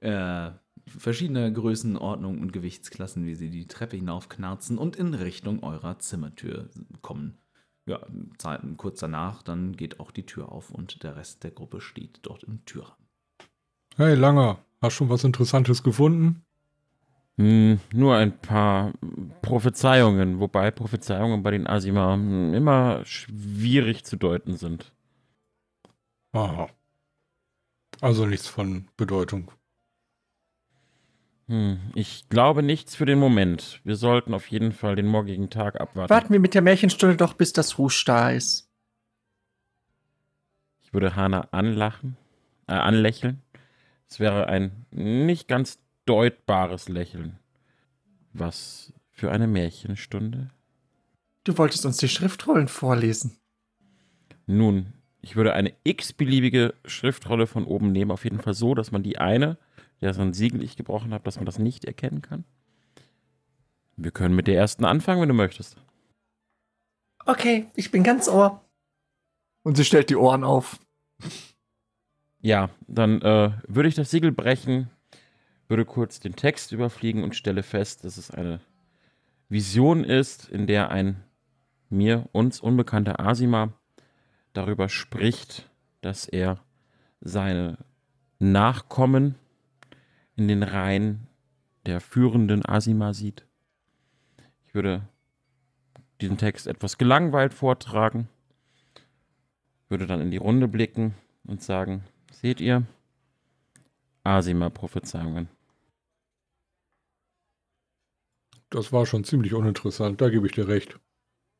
Äh, 0.00 0.50
verschiedener 0.86 1.50
Größenordnung 1.50 2.40
und 2.40 2.52
Gewichtsklassen, 2.52 3.26
wie 3.26 3.34
sie 3.34 3.50
die 3.50 3.66
Treppe 3.66 3.96
hinaufknarzen 3.96 4.78
und 4.78 4.96
in 4.96 5.14
Richtung 5.14 5.62
eurer 5.62 5.98
Zimmertür 5.98 6.70
kommen. 7.00 7.38
Ja, 7.86 8.00
Zeit- 8.38 8.62
kurz 8.76 9.00
danach, 9.00 9.42
dann 9.42 9.72
geht 9.76 9.98
auch 9.98 10.12
die 10.12 10.24
Tür 10.24 10.52
auf 10.52 10.70
und 10.70 11.02
der 11.02 11.16
Rest 11.16 11.42
der 11.42 11.50
Gruppe 11.50 11.80
steht 11.80 12.20
dort 12.22 12.44
im 12.44 12.64
Türrahmen. 12.64 13.08
Hey, 13.96 14.14
Langer, 14.14 14.58
hast 14.80 14.94
schon 14.94 15.08
was 15.10 15.24
Interessantes 15.24 15.82
gefunden? 15.82 16.44
Hm, 17.38 17.80
nur 17.92 18.14
ein 18.16 18.38
paar 18.38 18.92
Prophezeiungen, 19.40 20.38
wobei 20.38 20.70
Prophezeiungen 20.70 21.42
bei 21.42 21.50
den 21.50 21.66
Asima 21.66 22.14
immer 22.14 23.04
schwierig 23.04 24.04
zu 24.04 24.16
deuten 24.16 24.56
sind. 24.56 24.92
Aha. 26.32 26.68
Also 28.00 28.26
nichts 28.26 28.48
von 28.48 28.88
Bedeutung. 28.96 29.50
Hm, 31.52 31.78
ich 31.94 32.30
glaube 32.30 32.62
nichts 32.62 32.96
für 32.96 33.04
den 33.04 33.18
Moment. 33.18 33.82
Wir 33.84 33.96
sollten 33.96 34.32
auf 34.32 34.46
jeden 34.46 34.72
Fall 34.72 34.96
den 34.96 35.06
morgigen 35.06 35.50
Tag 35.50 35.78
abwarten. 35.78 36.08
Warten 36.08 36.32
wir 36.32 36.40
mit 36.40 36.54
der 36.54 36.62
Märchenstunde 36.62 37.14
doch, 37.14 37.34
bis 37.34 37.52
das 37.52 37.76
Rouge 37.76 38.04
da 38.06 38.30
ist. 38.30 38.70
Ich 40.82 40.94
würde 40.94 41.14
Hana 41.14 41.48
anlachen, 41.50 42.16
äh, 42.68 42.72
anlächeln. 42.72 43.42
Es 44.08 44.18
wäre 44.18 44.46
ein 44.46 44.86
nicht 44.90 45.46
ganz 45.46 45.78
deutbares 46.06 46.88
Lächeln. 46.88 47.38
Was 48.32 48.94
für 49.10 49.30
eine 49.30 49.46
Märchenstunde? 49.46 50.48
Du 51.44 51.58
wolltest 51.58 51.84
uns 51.84 51.98
die 51.98 52.08
Schriftrollen 52.08 52.68
vorlesen. 52.68 53.36
Nun, 54.46 54.94
ich 55.20 55.36
würde 55.36 55.52
eine 55.52 55.74
x-beliebige 55.84 56.72
Schriftrolle 56.86 57.46
von 57.46 57.66
oben 57.66 57.92
nehmen, 57.92 58.10
auf 58.10 58.24
jeden 58.24 58.40
Fall 58.40 58.54
so, 58.54 58.74
dass 58.74 58.90
man 58.90 59.02
die 59.02 59.18
eine, 59.18 59.58
der 60.02 60.12
so 60.12 60.20
ein 60.20 60.34
Siegel 60.34 60.62
ich 60.62 60.76
gebrochen 60.76 61.14
habe, 61.14 61.24
dass 61.24 61.36
man 61.36 61.46
das 61.46 61.58
nicht 61.58 61.84
erkennen 61.84 62.20
kann. 62.20 62.44
Wir 63.96 64.10
können 64.10 64.34
mit 64.34 64.46
der 64.46 64.56
ersten 64.56 64.84
anfangen, 64.84 65.20
wenn 65.20 65.28
du 65.28 65.34
möchtest. 65.34 65.76
Okay, 67.24 67.70
ich 67.76 67.90
bin 67.90 68.02
ganz 68.02 68.28
Ohr. 68.28 68.64
Und 69.62 69.76
sie 69.76 69.84
stellt 69.84 70.10
die 70.10 70.16
Ohren 70.16 70.42
auf. 70.42 70.80
Ja, 72.40 72.70
dann 72.88 73.22
äh, 73.22 73.52
würde 73.68 73.88
ich 73.88 73.94
das 73.94 74.10
Siegel 74.10 74.32
brechen, 74.32 74.90
würde 75.68 75.84
kurz 75.84 76.18
den 76.18 76.34
Text 76.34 76.72
überfliegen 76.72 77.22
und 77.22 77.36
stelle 77.36 77.62
fest, 77.62 78.04
dass 78.04 78.16
es 78.16 78.32
eine 78.32 78.60
Vision 79.48 80.02
ist, 80.02 80.48
in 80.48 80.66
der 80.66 80.90
ein 80.90 81.22
mir, 81.88 82.28
uns 82.32 82.58
unbekannter 82.58 83.20
Asima 83.20 83.72
darüber 84.52 84.88
spricht, 84.88 85.70
dass 86.00 86.26
er 86.26 86.58
seine 87.20 87.78
Nachkommen 88.40 89.36
in 90.36 90.48
den 90.48 90.62
Reihen 90.62 91.26
der 91.86 92.00
führenden 92.00 92.64
Asima 92.64 93.12
sieht. 93.12 93.46
Ich 94.66 94.74
würde 94.74 95.08
diesen 96.20 96.38
Text 96.38 96.66
etwas 96.66 96.98
gelangweilt 96.98 97.54
vortragen 97.54 98.28
würde 99.92 100.06
dann 100.06 100.22
in 100.22 100.30
die 100.30 100.38
Runde 100.38 100.66
blicken 100.66 101.14
und 101.44 101.62
sagen, 101.62 102.02
seht 102.32 102.60
ihr? 102.60 102.84
Asima-Prophezeiungen. 104.24 105.48
Das 108.70 108.90
war 108.90 109.04
schon 109.04 109.22
ziemlich 109.22 109.52
uninteressant, 109.52 110.20
da 110.20 110.30
gebe 110.30 110.46
ich 110.46 110.54
dir 110.54 110.66
recht. 110.66 110.98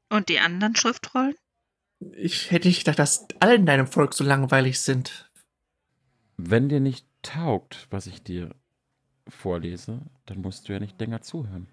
Und 0.09 0.31
die 0.31 0.39
anderen 0.39 0.75
Schriftrollen? 0.75 1.35
Ich 2.17 2.51
hätte 2.51 2.69
nicht 2.69 2.81
gedacht, 2.81 2.99
dass 2.99 3.27
alle 3.39 3.57
in 3.57 3.67
deinem 3.67 3.87
Volk 3.87 4.15
so 4.15 4.25
langweilig 4.25 4.81
sind. 4.81 5.31
Wenn 6.39 6.71
dir 6.71 6.81
nicht 6.81 7.07
taugt, 7.21 7.87
was 7.91 8.07
ich 8.07 8.23
dir 8.23 8.55
vorlese, 9.29 10.01
dann 10.27 10.41
musst 10.41 10.69
du 10.69 10.73
ja 10.73 10.81
nicht 10.81 10.99
länger 11.01 11.21
zuhören. 11.23 11.69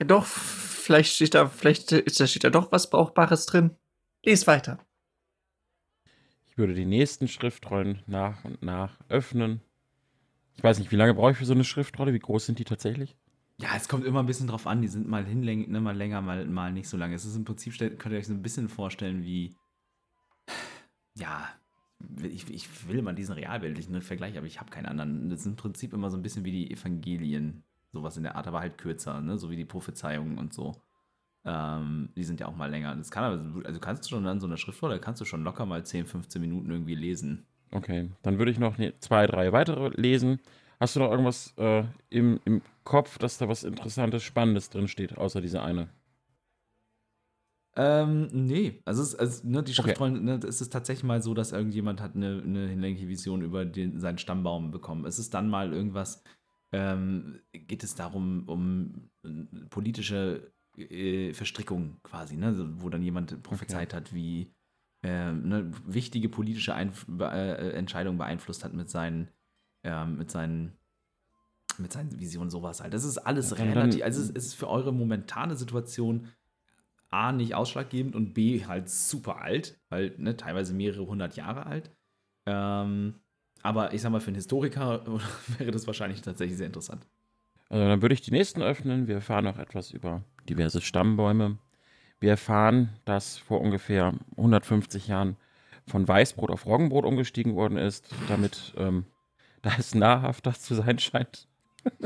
Ja, 0.00 0.06
doch, 0.06 0.24
vielleicht 0.24 1.14
steht 1.14 1.34
da, 1.34 1.46
vielleicht 1.46 1.92
ist 1.92 2.20
da 2.20 2.26
steht 2.26 2.44
da 2.44 2.50
doch 2.50 2.72
was 2.72 2.88
Brauchbares 2.88 3.46
drin. 3.46 3.76
Lies 4.24 4.46
weiter. 4.46 4.78
Ich 6.48 6.56
würde 6.56 6.74
die 6.74 6.86
nächsten 6.86 7.28
Schriftrollen 7.28 8.02
nach 8.06 8.44
und 8.44 8.62
nach 8.62 8.98
öffnen. 9.08 9.60
Ich 10.56 10.64
weiß 10.64 10.78
nicht, 10.78 10.90
wie 10.90 10.96
lange 10.96 11.14
brauche 11.14 11.32
ich 11.32 11.36
für 11.38 11.44
so 11.44 11.54
eine 11.54 11.64
Schriftrolle? 11.64 12.12
Wie 12.12 12.18
groß 12.18 12.46
sind 12.46 12.58
die 12.58 12.64
tatsächlich? 12.64 13.16
Ja, 13.58 13.76
es 13.76 13.88
kommt 13.88 14.06
immer 14.06 14.20
ein 14.20 14.26
bisschen 14.26 14.46
drauf 14.46 14.66
an. 14.66 14.80
Die 14.80 14.88
sind 14.88 15.06
mal 15.06 15.24
hinlänglich, 15.24 15.68
ne, 15.68 15.80
mal 15.80 15.96
länger, 15.96 16.22
mal, 16.22 16.46
mal 16.46 16.72
nicht 16.72 16.88
so 16.88 16.96
lange. 16.96 17.14
Es 17.14 17.26
ist 17.26 17.36
im 17.36 17.44
Prinzip, 17.44 17.78
könnt 17.78 18.12
ihr 18.12 18.18
euch 18.18 18.26
so 18.26 18.32
ein 18.32 18.42
bisschen 18.42 18.68
vorstellen, 18.68 19.22
wie. 19.22 19.54
Ja, 21.14 21.59
ich, 22.22 22.50
ich 22.50 22.88
will 22.88 22.98
immer 22.98 23.12
diesen 23.12 23.34
realbildlichen 23.34 24.00
Vergleich, 24.02 24.36
aber 24.36 24.46
ich 24.46 24.60
habe 24.60 24.70
keinen 24.70 24.86
anderen. 24.86 25.28
Das 25.28 25.40
ist 25.40 25.46
im 25.46 25.56
Prinzip 25.56 25.92
immer 25.92 26.10
so 26.10 26.16
ein 26.16 26.22
bisschen 26.22 26.44
wie 26.44 26.52
die 26.52 26.70
Evangelien. 26.70 27.64
Sowas 27.92 28.16
in 28.16 28.22
der 28.22 28.36
Art, 28.36 28.46
aber 28.46 28.60
halt 28.60 28.78
kürzer, 28.78 29.20
ne? 29.20 29.36
So 29.36 29.50
wie 29.50 29.56
die 29.56 29.64
Prophezeiungen 29.64 30.38
und 30.38 30.54
so. 30.54 30.80
Ähm, 31.44 32.10
die 32.16 32.24
sind 32.24 32.38
ja 32.38 32.46
auch 32.46 32.56
mal 32.56 32.70
länger. 32.70 32.94
Das 32.94 33.10
kann 33.10 33.24
aber, 33.24 33.66
also 33.66 33.80
kannst 33.80 34.04
du 34.04 34.10
schon 34.10 34.26
an 34.26 34.40
so 34.40 34.46
einer 34.46 34.56
Schriftrolle, 34.56 35.00
kannst 35.00 35.20
du 35.20 35.24
schon 35.24 35.42
locker 35.42 35.66
mal 35.66 35.84
10, 35.84 36.06
15 36.06 36.40
Minuten 36.40 36.70
irgendwie 36.70 36.94
lesen. 36.94 37.46
Okay, 37.72 38.10
dann 38.22 38.38
würde 38.38 38.50
ich 38.50 38.58
noch 38.58 38.78
ne, 38.78 38.94
zwei, 39.00 39.26
drei 39.26 39.52
weitere 39.52 39.88
lesen. 40.00 40.40
Hast 40.78 40.96
du 40.96 41.00
noch 41.00 41.10
irgendwas 41.10 41.54
äh, 41.58 41.84
im, 42.08 42.40
im 42.44 42.62
Kopf, 42.84 43.18
dass 43.18 43.38
da 43.38 43.48
was 43.48 43.64
Interessantes, 43.64 44.22
Spannendes 44.22 44.70
drin 44.70 44.88
steht, 44.88 45.18
außer 45.18 45.40
diese 45.40 45.62
eine? 45.62 45.88
Ähm, 47.76 48.28
nee. 48.32 48.82
Also, 48.84 49.02
es, 49.02 49.14
also 49.14 49.46
ne, 49.46 49.62
die 49.62 49.72
Okay. 49.72 49.82
Schriftrollen, 49.82 50.24
ne, 50.24 50.40
es 50.46 50.60
ist 50.60 50.72
tatsächlich 50.72 51.04
mal 51.04 51.22
so, 51.22 51.34
dass 51.34 51.52
irgendjemand 51.52 52.00
hat 52.00 52.16
eine, 52.16 52.42
eine 52.44 52.66
hinlängliche 52.68 53.08
Vision 53.08 53.42
über 53.42 53.64
den, 53.64 54.00
seinen 54.00 54.18
Stammbaum 54.18 54.70
bekommen. 54.70 55.04
Es 55.04 55.18
ist 55.18 55.34
dann 55.34 55.48
mal 55.48 55.72
irgendwas, 55.72 56.22
ähm, 56.72 57.40
geht 57.52 57.84
es 57.84 57.94
darum, 57.94 58.48
um 58.48 59.10
äh, 59.24 59.66
politische 59.70 60.52
äh, 60.76 61.32
Verstrickung 61.32 61.98
quasi, 62.02 62.36
ne, 62.36 62.74
wo 62.78 62.88
dann 62.88 63.02
jemand 63.02 63.42
prophezeit 63.42 63.94
hat, 63.94 64.12
wie 64.12 64.52
ähm, 65.02 65.48
ne, 65.48 65.70
wichtige 65.86 66.28
politische 66.28 66.74
Einf 66.74 67.06
be 67.08 67.24
äh, 67.30 67.70
Entscheidungen 67.70 68.18
beeinflusst 68.18 68.64
hat 68.64 68.74
mit 68.74 68.90
seinen, 68.90 69.28
ähm, 69.84 70.18
mit 70.18 70.30
seinen 70.30 70.76
mit 71.78 71.92
seinen 71.92 72.20
Visionen 72.20 72.50
sowas 72.50 72.82
halt. 72.82 72.92
Das 72.92 73.04
ist 73.04 73.16
alles 73.16 73.50
dann- 73.50 73.68
relativ, 73.68 74.02
also 74.04 74.20
es 74.20 74.28
ist 74.28 74.54
für 74.54 74.68
eure 74.68 74.92
momentane 74.92 75.56
Situation 75.56 76.28
A, 77.10 77.32
nicht 77.32 77.54
ausschlaggebend 77.54 78.14
und 78.14 78.34
B, 78.34 78.64
halt 78.66 78.88
super 78.88 79.40
alt, 79.42 79.78
weil 79.88 80.14
ne, 80.16 80.36
teilweise 80.36 80.72
mehrere 80.72 81.06
hundert 81.06 81.36
Jahre 81.36 81.66
alt. 81.66 81.90
Ähm, 82.46 83.16
aber 83.62 83.92
ich 83.92 84.00
sag 84.00 84.10
mal, 84.10 84.20
für 84.20 84.28
einen 84.28 84.36
Historiker 84.36 85.04
wäre 85.58 85.72
das 85.72 85.86
wahrscheinlich 85.86 86.22
tatsächlich 86.22 86.56
sehr 86.56 86.66
interessant. 86.66 87.06
Also 87.68 87.84
dann 87.84 88.02
würde 88.02 88.14
ich 88.14 88.20
die 88.20 88.30
nächsten 88.30 88.62
öffnen. 88.62 89.06
Wir 89.08 89.16
erfahren 89.16 89.44
noch 89.44 89.58
etwas 89.58 89.90
über 89.90 90.22
diverse 90.48 90.80
Stammbäume. 90.80 91.58
Wir 92.20 92.30
erfahren, 92.30 92.90
dass 93.04 93.38
vor 93.38 93.60
ungefähr 93.60 94.14
150 94.36 95.08
Jahren 95.08 95.36
von 95.86 96.06
Weißbrot 96.06 96.50
auf 96.50 96.66
Roggenbrot 96.66 97.04
umgestiegen 97.04 97.56
worden 97.56 97.78
ist, 97.78 98.08
damit 98.28 98.72
ähm, 98.76 99.04
da 99.62 99.72
es 99.78 99.94
nahrhafter 99.94 100.54
zu 100.54 100.74
sein 100.74 100.98
scheint. 100.98 101.48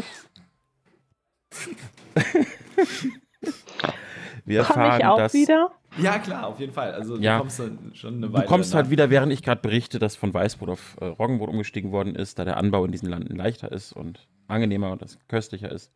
Wir 4.45 4.59
erfahren, 4.61 5.01
ich 5.01 5.07
auch 5.07 5.17
dass 5.17 5.33
wieder? 5.33 5.71
Ja, 5.99 6.19
klar, 6.19 6.47
auf 6.49 6.61
jeden 6.61 6.73
Fall. 6.73 6.93
Also 6.93 7.17
Ja. 7.17 7.35
du 7.35 7.43
kommst 7.43 7.63
schon 7.95 8.15
eine 8.15 8.27
du 8.27 8.33
Weile 8.33 8.47
kommst 8.47 8.75
halt 8.75 8.87
nach. 8.87 8.91
wieder, 8.91 9.11
während 9.11 9.33
ich 9.33 9.43
gerade 9.43 9.61
berichte, 9.61 9.99
dass 9.99 10.17
von 10.17 10.35
Weißbrot 10.35 10.69
auf 10.69 10.97
äh, 11.01 11.05
Roggenbrot 11.07 11.49
umgestiegen 11.49 11.93
worden 11.93 12.15
ist, 12.15 12.39
da 12.39 12.45
der 12.45 12.57
Anbau 12.57 12.85
in 12.85 12.93
diesen 12.93 13.09
Landen 13.09 13.35
leichter 13.37 13.71
ist 13.73 13.93
und 13.93 14.27
angenehmer 14.49 14.91
und 14.93 15.03
das 15.03 15.19
köstlicher 15.29 15.71
ist. 15.71 15.93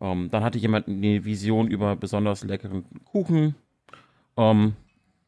Ähm, 0.00 0.28
dann 0.30 0.44
hatte 0.44 0.58
jemand 0.58 0.88
eine 0.88 1.24
Vision 1.24 1.68
über 1.68 1.96
besonders 1.96 2.44
leckeren 2.44 2.84
Kuchen. 3.04 3.54
Ähm, 4.36 4.76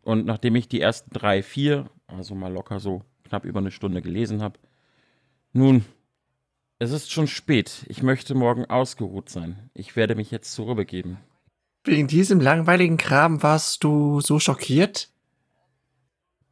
und 0.03 0.27
nachdem 0.27 0.55
ich 0.57 0.69
die 0.69 0.81
ersten 0.81 1.11
drei, 1.11 1.43
vier, 1.43 1.87
also 2.07 2.35
mal 2.35 2.53
locker 2.53 2.79
so 2.81 3.03
knapp 3.25 3.45
über 3.45 3.61
eine 3.61 3.71
Stunde 3.71 4.03
gelesen 4.03 4.43
habe, 4.43 4.59
nun, 5.53 5.85
es 6.79 6.93
ist 6.93 7.11
schon 7.11 7.27
spät. 7.27 7.85
Ich 7.89 8.03
möchte 8.03 8.35
morgen 8.35 8.67
ausgeruht 8.67 9.31
sein. 9.31 9.71
Ich 9.75 9.97
werde 9.97 10.15
mich 10.15 10.31
jetzt 10.31 10.53
zur 10.53 10.67
Ruhe 10.67 10.75
begeben. 10.77 11.19
Wegen 11.89 12.09
diesem 12.09 12.41
langweiligen 12.41 12.97
Kram 12.97 13.43
warst 13.43 13.85
du 13.85 14.21
so 14.21 14.39
schockiert? 14.39 15.11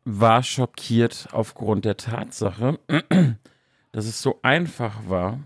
war 0.06 0.42
schockiert 0.44 1.28
aufgrund 1.32 1.84
der 1.84 1.96
Tatsache, 1.98 2.78
dass 3.92 4.06
es 4.06 4.22
so 4.22 4.38
einfach 4.42 5.08
war, 5.08 5.40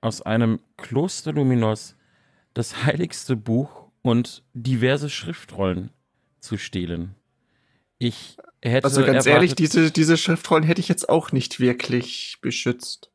aus 0.00 0.22
einem 0.22 0.58
Kloster 0.76 1.32
Luminos 1.32 1.94
das 2.52 2.84
heiligste 2.84 3.36
Buch 3.36 3.86
und 4.02 4.42
diverse 4.52 5.08
Schriftrollen 5.08 5.90
zu 6.40 6.58
stehlen. 6.58 7.14
Ich 7.98 8.36
hätte 8.60 8.84
Also 8.84 9.00
ganz 9.00 9.24
erwartet, 9.24 9.32
ehrlich, 9.32 9.54
diese, 9.54 9.90
diese 9.90 10.16
Schriftrollen 10.16 10.64
hätte 10.64 10.80
ich 10.80 10.88
jetzt 10.88 11.08
auch 11.08 11.32
nicht 11.32 11.60
wirklich 11.60 12.38
beschützt. 12.40 13.10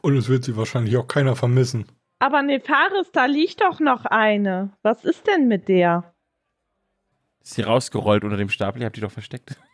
Und 0.00 0.16
es 0.16 0.28
wird 0.28 0.44
sie 0.44 0.56
wahrscheinlich 0.56 0.96
auch 0.96 1.06
keiner 1.06 1.36
vermissen. 1.36 1.84
Aber 2.18 2.42
Nefaris, 2.42 3.10
da 3.12 3.26
liegt 3.26 3.60
doch 3.60 3.78
noch 3.80 4.04
eine. 4.06 4.70
Was 4.82 5.04
ist 5.04 5.26
denn 5.26 5.48
mit 5.48 5.68
der? 5.68 6.12
ist 7.42 7.54
sie 7.54 7.62
rausgerollt 7.62 8.24
unter 8.24 8.36
dem 8.36 8.48
Stapel, 8.48 8.80
ihr 8.82 8.86
habt 8.86 8.96
die 8.96 9.00
doch 9.00 9.12
versteckt. 9.12 9.56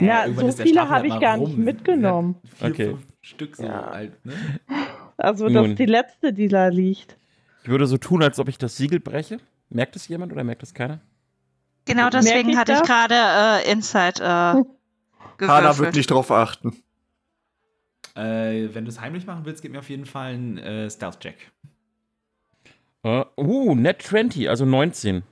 Ja, 0.00 0.26
irgendwann 0.26 0.52
so 0.52 0.62
viele 0.62 0.82
habe 0.82 0.92
halt 0.92 1.14
ich 1.14 1.18
gar 1.20 1.38
rum. 1.38 1.48
nicht 1.48 1.58
mitgenommen. 1.58 2.36
Ja, 2.42 2.50
Vier, 2.58 2.68
Okay. 2.70 2.84
fünf 2.90 3.06
Stück 3.22 3.56
so 3.56 3.64
Ja. 3.64 3.80
alt, 3.88 4.24
ne? 4.26 4.34
Also, 5.16 5.46
das 5.46 5.54
Nun. 5.54 5.70
ist 5.70 5.78
die 5.78 5.86
letzte, 5.86 6.32
die 6.34 6.46
da 6.48 6.68
liegt. 6.68 7.16
Ich 7.62 7.68
würde 7.70 7.86
so 7.86 7.96
tun, 7.96 8.22
als 8.22 8.38
ob 8.38 8.48
ich 8.48 8.58
das 8.58 8.76
Siegel 8.76 9.00
breche. 9.00 9.38
Merkt 9.70 9.96
es 9.96 10.06
jemand 10.08 10.30
oder 10.30 10.44
merkt 10.44 10.62
es 10.62 10.74
keiner? 10.74 11.00
Genau 11.86 12.10
deswegen 12.10 12.50
ich 12.50 12.56
hatte 12.56 12.72
ich 12.72 12.78
das? 12.80 12.86
gerade 12.86 13.14
äh, 13.64 13.72
Insight 13.72 14.20
äh, 14.20 14.22
Hanna 14.24 14.64
gewürfelt. 15.38 15.78
wird 15.78 15.94
nicht 15.96 16.10
drauf 16.10 16.30
achten. 16.30 16.76
Äh, 18.14 18.74
wenn 18.74 18.84
du 18.84 18.90
es 18.90 19.00
heimlich 19.00 19.26
machen 19.26 19.44
willst, 19.44 19.62
gib 19.62 19.72
mir 19.72 19.80
auf 19.80 19.90
jeden 19.90 20.06
Fall 20.06 20.34
einen 20.34 20.58
äh, 20.58 20.88
Stealth-Check. 20.88 21.50
Uh, 23.04 23.24
uh, 23.36 23.74
Net 23.74 24.02
20, 24.02 24.48
also 24.48 24.64
19. 24.64 25.22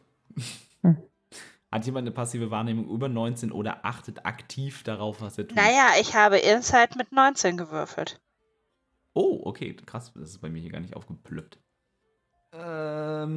Hat 1.72 1.86
jemand 1.86 2.06
eine 2.06 2.14
passive 2.14 2.50
Wahrnehmung 2.50 2.90
über 2.90 3.08
19 3.08 3.50
oder 3.50 3.86
achtet 3.86 4.26
aktiv 4.26 4.82
darauf, 4.82 5.22
was 5.22 5.38
er 5.38 5.48
tut? 5.48 5.56
Naja, 5.56 5.92
ich 5.98 6.14
habe 6.14 6.36
Insight 6.36 6.96
mit 6.96 7.12
19 7.12 7.56
gewürfelt. 7.56 8.20
Oh, 9.14 9.40
okay, 9.44 9.74
krass. 9.74 10.12
Das 10.14 10.30
ist 10.30 10.40
bei 10.40 10.50
mir 10.50 10.60
hier 10.60 10.70
gar 10.70 10.80
nicht 10.80 10.94
aufgeplöppt. 10.94 11.58
Ähm, 12.52 13.30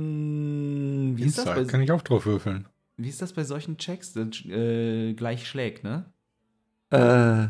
wie, 1.15 1.23
ist 1.23 1.37
das 1.37 1.45
Insight 1.45 1.65
bei, 1.67 1.71
kann 1.71 1.81
ich 1.81 1.93
auch 1.93 2.01
drauf 2.01 2.25
würfeln. 2.25 2.67
wie 2.97 3.07
ist 3.07 3.21
das 3.21 3.31
bei 3.31 3.45
solchen 3.45 3.77
Checks? 3.77 4.11
Das, 4.11 4.43
äh, 4.45 5.13
gleich 5.13 5.47
schlägt, 5.47 5.85
ne? 5.85 6.11
Äh, 6.89 7.47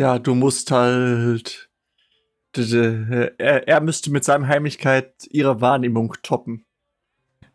ja, 0.00 0.18
du 0.18 0.34
musst 0.34 0.70
halt. 0.70 1.68
Er, 2.56 3.68
er 3.68 3.80
müsste 3.80 4.10
mit 4.10 4.24
seinem 4.24 4.48
Heimlichkeit 4.48 5.14
ihre 5.30 5.60
Wahrnehmung 5.60 6.14
toppen. 6.22 6.64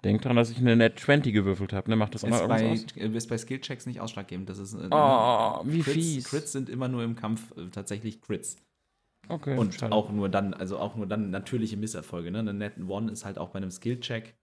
Denkt 0.05 0.23
dran, 0.23 0.35
dass 0.35 0.51
ich 0.51 0.59
eine 0.59 0.75
Net 0.75 0.99
20 0.99 1.33
gewürfelt 1.33 1.73
habe. 1.73 1.89
Ne? 1.89 1.95
Macht 1.95 2.13
das 2.13 2.23
auch 2.23 2.29
mal 2.29 2.47
bei, 2.47 2.69
aus? 2.69 2.85
ist 2.95 3.27
bei 3.27 3.37
Skill-Checks 3.37 3.87
nicht 3.87 3.99
ausschlaggebend. 3.99 4.47
Das 4.47 4.59
ist, 4.59 4.75
Oh, 4.75 5.61
wie 5.65 5.81
Crits, 5.81 5.93
fies. 5.95 6.23
Crits 6.29 6.51
sind 6.51 6.69
immer 6.69 6.87
nur 6.87 7.03
im 7.03 7.15
Kampf 7.15 7.51
äh, 7.57 7.69
tatsächlich 7.71 8.21
Crits. 8.21 8.57
Okay, 9.27 9.57
Und 9.57 9.73
schade. 9.73 9.91
auch 9.91 10.11
nur 10.11 10.29
dann, 10.29 10.53
also 10.53 10.77
auch 10.77 10.95
nur 10.95 11.07
dann 11.07 11.31
natürliche 11.31 11.75
Misserfolge. 11.75 12.29
Ne? 12.29 12.39
Ein 12.39 12.59
Net 12.59 12.73
One 12.87 13.11
ist 13.11 13.25
halt 13.25 13.39
auch 13.39 13.49
bei 13.49 13.57
einem 13.57 13.71
Skill-Check 13.71 14.35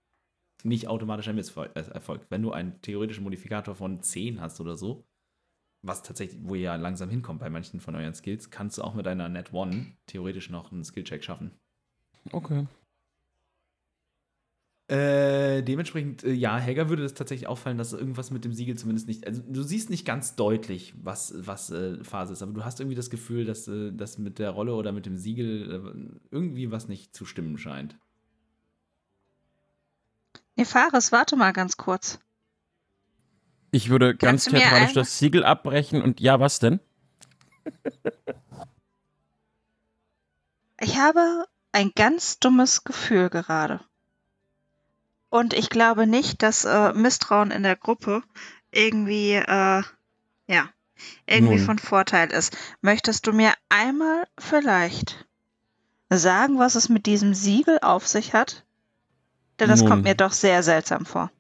nicht 0.65 0.89
automatisch 0.89 1.29
ein 1.29 1.37
Misserfolg. 1.37 1.71
Äh, 1.77 1.83
Erfolg. 1.93 2.27
Wenn 2.29 2.43
du 2.43 2.51
einen 2.51 2.83
theoretischen 2.83 3.23
Modifikator 3.23 3.77
von 3.77 4.03
10 4.03 4.41
hast 4.41 4.61
oder 4.61 4.77
so, 4.77 5.05
was 5.83 6.03
tatsächlich, 6.03 6.41
wo 6.45 6.55
ihr 6.55 6.63
ja 6.63 6.77
langsam 6.77 7.11
hinkommt 7.11 7.41
bei 7.41 7.51
manchen 7.51 7.81
von 7.81 7.95
euren 7.95 8.15
Skills, 8.15 8.51
kannst 8.51 8.79
du 8.79 8.83
auch 8.83 8.95
mit 8.95 9.07
einer 9.07 9.29
Net 9.29 9.53
One 9.53 9.87
theoretisch 10.07 10.49
noch 10.49 10.73
einen 10.73 10.85
Skill-Check 10.85 11.25
schaffen. 11.25 11.51
Okay. 12.31 12.67
Äh, 14.89 15.63
dementsprechend, 15.63 16.23
äh, 16.23 16.33
ja, 16.33 16.59
Helga 16.59 16.89
würde 16.89 17.03
das 17.03 17.15
tatsächlich 17.15 17.49
auffallen, 17.49 17.79
dass 17.79 17.93
irgendwas 17.95 18.31
mit 18.31 18.45
dem 18.45 18.53
Siegel 18.53 18.77
zumindest 18.77 19.09
nicht. 19.09 19.27
Also, 19.27 19.41
du 19.47 19.63
siehst 19.63 19.91
nicht 19.91 20.05
ganz 20.05 20.37
deutlich, 20.37 20.93
was, 21.03 21.35
was 21.37 21.71
äh, 21.71 22.03
Phase 22.05 22.35
ist, 22.35 22.43
aber 22.43 22.53
du 22.53 22.65
hast 22.65 22.79
irgendwie 22.79 22.97
das 22.97 23.09
Gefühl, 23.09 23.45
dass 23.45 23.67
äh, 23.69 23.93
das 23.93 24.19
mit 24.19 24.39
der 24.39 24.51
Rolle 24.51 24.75
oder 24.75 24.93
mit 24.93 25.07
dem 25.07 25.17
Siegel 25.17 25.73
äh, 25.73 26.19
irgendwie 26.31 26.71
was 26.71 26.89
nicht 26.89 27.17
zu 27.17 27.25
stimmen 27.25 27.57
scheint. 27.59 27.97
Nefaris, 30.57 31.11
warte 31.11 31.37
mal 31.37 31.53
ganz 31.53 31.77
kurz. 31.77 32.19
Ich 33.73 33.89
würde 33.89 34.15
ganz 34.15 34.45
Kannst 34.45 34.53
mir 34.53 34.59
theatralisch 34.59 34.93
das 34.93 35.19
Siegel 35.19 35.45
abbrechen 35.45 36.03
und 36.03 36.21
ja, 36.21 36.39
was 36.39 36.59
denn? 36.59 36.79
Ich 40.79 40.99
habe 40.99 41.47
ein 41.73 41.93
ganz 41.95 42.39
dummes 42.39 42.85
Gefühl 42.85 43.31
gerade. 43.31 43.81
Und 45.31 45.55
ich 45.55 45.71
glaube 45.71 46.07
nicht, 46.07 46.43
dass 46.43 46.67
äh, 46.67 46.93
Misstrauen 46.93 47.51
in 47.51 47.63
der 47.63 47.77
Gruppe 47.77 48.23
irgendwie, 48.71 49.33
äh, 49.33 49.83
ja, 50.47 50.69
irgendwie 51.27 51.57
Nun. 51.57 51.65
von 51.65 51.79
Vorteil 51.79 52.31
ist. 52.31 52.55
Möchtest 52.83 53.27
du 53.27 53.33
mir 53.33 53.55
einmal 53.71 54.27
vielleicht 54.39 55.27
sagen, 56.11 56.59
was 56.59 56.75
es 56.75 56.91
mit 56.91 57.07
diesem 57.07 57.33
Siegel 57.33 57.79
auf 57.81 58.07
sich 58.07 58.35
hat? 58.35 58.67
Denn 59.61 59.71
das 59.71 59.81
Nun. 59.81 59.89
kommt 59.89 60.05
mir 60.05 60.15
doch 60.15 60.33
sehr 60.33 60.63
seltsam 60.63 61.07
vor. 61.07 61.31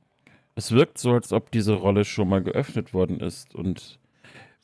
Es 0.54 0.72
wirkt 0.72 0.98
so, 0.98 1.12
als 1.12 1.32
ob 1.32 1.50
diese 1.50 1.74
Rolle 1.74 2.04
schon 2.04 2.28
mal 2.28 2.42
geöffnet 2.42 2.92
worden 2.92 3.20
ist. 3.20 3.54
Und 3.54 3.98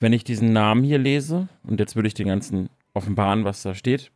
wenn 0.00 0.12
ich 0.12 0.24
diesen 0.24 0.52
Namen 0.52 0.84
hier 0.84 0.98
lese, 0.98 1.48
und 1.62 1.80
jetzt 1.80 1.96
würde 1.96 2.08
ich 2.08 2.14
den 2.14 2.28
ganzen 2.28 2.68
offenbaren, 2.94 3.44
was 3.44 3.62
da 3.62 3.74
steht, 3.74 4.10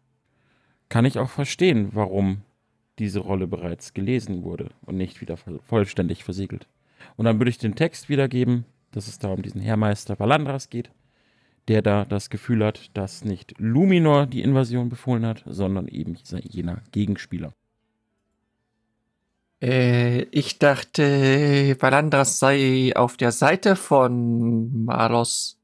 kann 0.89 1.05
ich 1.05 1.19
auch 1.19 1.31
verstehen, 1.31 1.91
warum 1.93 2.43
diese 2.99 3.21
Rolle 3.21 3.47
bereits 3.47 3.95
gelesen 3.95 4.45
wurde 4.45 4.71
und 4.83 4.97
nicht 4.97 5.21
wieder 5.21 5.37
voll- 5.37 5.61
vollständig 5.65 6.25
versiegelt. 6.25 6.69
Und 7.17 7.25
dann 7.25 7.41
würde 7.41 7.51
ich 7.51 7.59
den 7.59 7.75
Text 7.75 8.09
wiedergeben, 8.09 8.65
dass 8.91 9.09
es 9.09 9.19
da 9.19 9.29
um 9.29 9.43
diesen 9.43 9.61
Heermeister 9.61 10.19
Valandras 10.19 10.69
geht, 10.69 10.91
der 11.69 11.81
da 11.81 12.05
das 12.05 12.29
Gefühl 12.29 12.65
hat, 12.65 12.91
dass 12.95 13.25
nicht 13.25 13.55
Luminor 13.59 14.27
die 14.27 14.43
Invasion 14.43 14.91
befohlen 14.91 15.25
hat, 15.25 15.43
sondern 15.47 15.89
eben 15.89 16.17
jener 16.43 16.83
Gegenspieler. 16.93 17.55
Äh, 19.62 20.22
ich 20.33 20.59
dachte, 20.59 21.77
Valandras 21.79 22.40
sei 22.40 22.92
auf 22.96 23.16
der 23.16 23.31
Seite 23.31 23.77
von 23.77 24.85
Malos. 24.85 25.57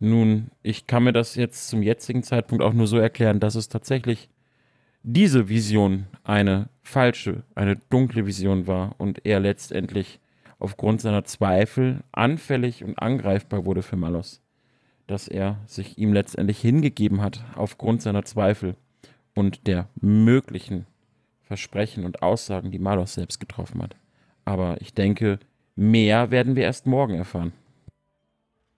Nun, 0.00 0.50
ich 0.62 0.86
kann 0.86 1.04
mir 1.04 1.12
das 1.12 1.34
jetzt 1.34 1.68
zum 1.68 1.82
jetzigen 1.82 2.22
Zeitpunkt 2.22 2.64
auch 2.64 2.72
nur 2.72 2.86
so 2.86 2.98
erklären, 2.98 3.38
dass 3.38 3.54
es 3.54 3.68
tatsächlich 3.68 4.28
diese 5.02 5.48
Vision 5.48 6.06
eine 6.24 6.70
falsche, 6.82 7.42
eine 7.54 7.76
dunkle 7.76 8.26
Vision 8.26 8.66
war 8.66 8.94
und 8.98 9.24
er 9.26 9.40
letztendlich 9.40 10.18
aufgrund 10.58 11.02
seiner 11.02 11.24
Zweifel 11.24 12.02
anfällig 12.12 12.82
und 12.82 12.98
angreifbar 12.98 13.66
wurde 13.66 13.82
für 13.82 13.96
Malos. 13.96 14.40
Dass 15.06 15.28
er 15.28 15.58
sich 15.66 15.98
ihm 15.98 16.14
letztendlich 16.14 16.60
hingegeben 16.60 17.20
hat 17.20 17.44
aufgrund 17.56 18.00
seiner 18.00 18.24
Zweifel 18.24 18.74
und 19.34 19.66
der 19.66 19.88
möglichen 20.00 20.86
Versprechen 21.44 22.04
und 22.04 22.22
Aussagen, 22.22 22.70
die 22.70 22.78
Malos 22.78 23.14
selbst 23.14 23.38
getroffen 23.40 23.82
hat. 23.82 23.96
Aber 24.44 24.80
ich 24.80 24.94
denke, 24.94 25.38
mehr 25.76 26.30
werden 26.30 26.56
wir 26.56 26.64
erst 26.64 26.86
morgen 26.86 27.14
erfahren. 27.14 27.52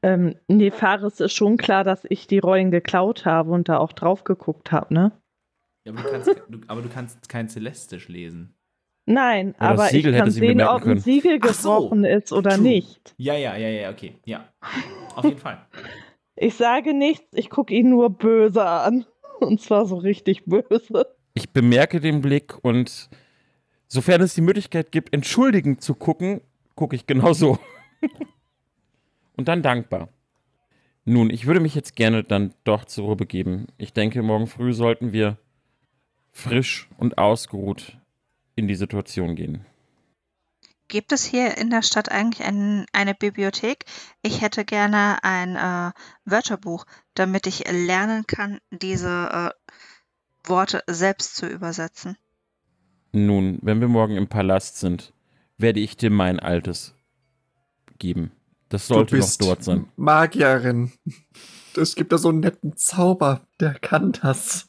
Ähm, 0.03 0.37
nee, 0.47 0.71
Fares 0.71 1.21
ist 1.21 1.33
schon 1.33 1.57
klar, 1.57 1.83
dass 1.83 2.05
ich 2.09 2.27
die 2.27 2.39
Rollen 2.39 2.71
geklaut 2.71 3.25
habe 3.25 3.51
und 3.51 3.69
da 3.69 3.79
auch 3.79 3.93
drauf 3.93 4.25
geguckt 4.25 4.71
habe, 4.71 4.93
ne? 4.95 5.13
Ja, 5.85 5.93
aber, 5.93 6.03
du 6.03 6.11
kannst, 6.11 6.29
du, 6.49 6.59
aber 6.67 6.83
du 6.83 6.89
kannst 6.89 7.29
kein 7.29 7.49
Celestisch 7.49 8.09
lesen. 8.09 8.55
Nein, 9.07 9.55
Ja, 9.61 9.69
aber 9.69 9.85
Siegel 9.87 10.11
ich 10.11 10.17
hätte 10.17 10.25
kann 10.25 10.31
sie 10.33 10.41
sehen, 10.41 10.61
ob 10.61 10.77
ein 10.77 10.81
können. 10.81 11.01
Siegel 11.01 11.39
Ach 11.43 11.55
so. 11.55 11.75
gebrochen 11.75 12.05
ist 12.05 12.33
oder 12.33 12.51
True. 12.51 12.63
nicht. 12.63 13.15
Ja, 13.19 13.35
ja, 13.35 13.57
ja, 13.57 13.69
ja, 13.69 13.91
okay. 13.91 14.17
Ja. 14.25 14.49
Auf 15.15 15.25
jeden 15.25 15.39
Fall. 15.39 15.65
Ich 16.35 16.55
sage 16.55 16.93
nichts, 16.93 17.27
ich 17.33 17.49
gucke 17.49 17.73
ihn 17.73 17.89
nur 17.91 18.11
böse 18.11 18.65
an. 18.67 19.07
Und 19.41 19.61
zwar 19.61 19.87
so 19.87 19.97
richtig 19.97 20.45
böse. 20.45 21.16
Ich 21.37 21.51
bemerke 21.51 22.01
den 22.01 22.23
Blick 22.23 22.55
und 22.65 23.11
sofern 23.89 24.23
es 24.23 24.33
die 24.33 24.41
Möglichkeit 24.41 24.91
gibt, 24.91 25.13
entschuldigend 25.13 25.83
zu 25.83 25.95
gucken, 25.95 26.41
gucke 26.75 26.97
ich 26.97 27.07
genau 27.07 27.35
so. 27.35 27.59
und 29.37 29.47
dann 29.47 29.63
dankbar. 29.63 30.09
Nun, 31.05 31.29
ich 31.29 31.47
würde 31.47 31.61
mich 31.61 31.75
jetzt 31.75 31.95
gerne 31.95 32.25
dann 32.25 32.55
doch 32.65 32.87
zur 32.87 33.05
Ruhe 33.05 33.17
begeben. 33.17 33.67
Ich 33.77 33.93
denke, 33.93 34.23
morgen 34.23 34.47
früh 34.47 34.73
sollten 34.73 35.13
wir 35.13 35.37
frisch 36.33 36.89
und 36.97 37.19
ausgeruht 37.19 37.99
in 38.55 38.67
die 38.67 38.75
Situation 38.75 39.37
gehen. 39.37 39.67
Gibt 40.89 41.13
es 41.13 41.27
hier 41.27 41.59
in 41.59 41.69
der 41.69 41.83
Stadt 41.83 42.11
eigentlich 42.11 42.47
ein, 42.47 42.87
eine 42.95 43.15
Bibliothek? 43.15 43.85
Ich 44.23 44.41
hätte 44.41 44.65
gerne 44.65 45.19
ein 45.23 45.57
äh, 45.57 45.93
Wörterbuch, 46.25 46.87
damit 47.13 47.47
ich 47.47 47.71
lernen 47.71 48.27
kann, 48.27 48.59
diese 48.71 49.53
äh, 49.53 49.73
Worte 50.49 50.83
selbst 50.87 51.37
zu 51.37 51.47
übersetzen. 51.47 52.17
Nun, 53.13 53.59
wenn 53.63 53.81
wir 53.81 53.89
morgen 53.89 54.17
im 54.17 54.29
Palast 54.29 54.79
sind, 54.79 55.13
werde 55.59 55.81
ich 55.81 55.97
dir 55.97 56.11
mein 56.11 56.41
altes 56.41 56.95
geben. 57.99 58.33
Das 58.69 58.89
sollte 58.89 59.17
du 59.17 59.23
noch 59.23 59.37
dort 59.39 59.65
sein. 59.65 59.89
Magierin. 59.97 60.93
Es 61.77 61.95
gibt 61.95 62.13
da 62.13 62.19
so 62.19 62.31
einen 62.31 62.41
netten 62.41 62.77
Zauber, 62.77 63.47
der 63.61 63.75
kann 63.75 64.13
das. 64.13 64.69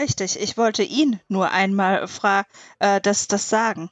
Richtig, 0.00 0.40
ich 0.40 0.56
wollte 0.56 0.82
ihn 0.82 1.20
nur 1.28 1.50
einmal 1.52 2.08
fra 2.08 2.44
äh, 2.80 3.00
das, 3.00 3.28
das 3.28 3.48
sagen. 3.48 3.90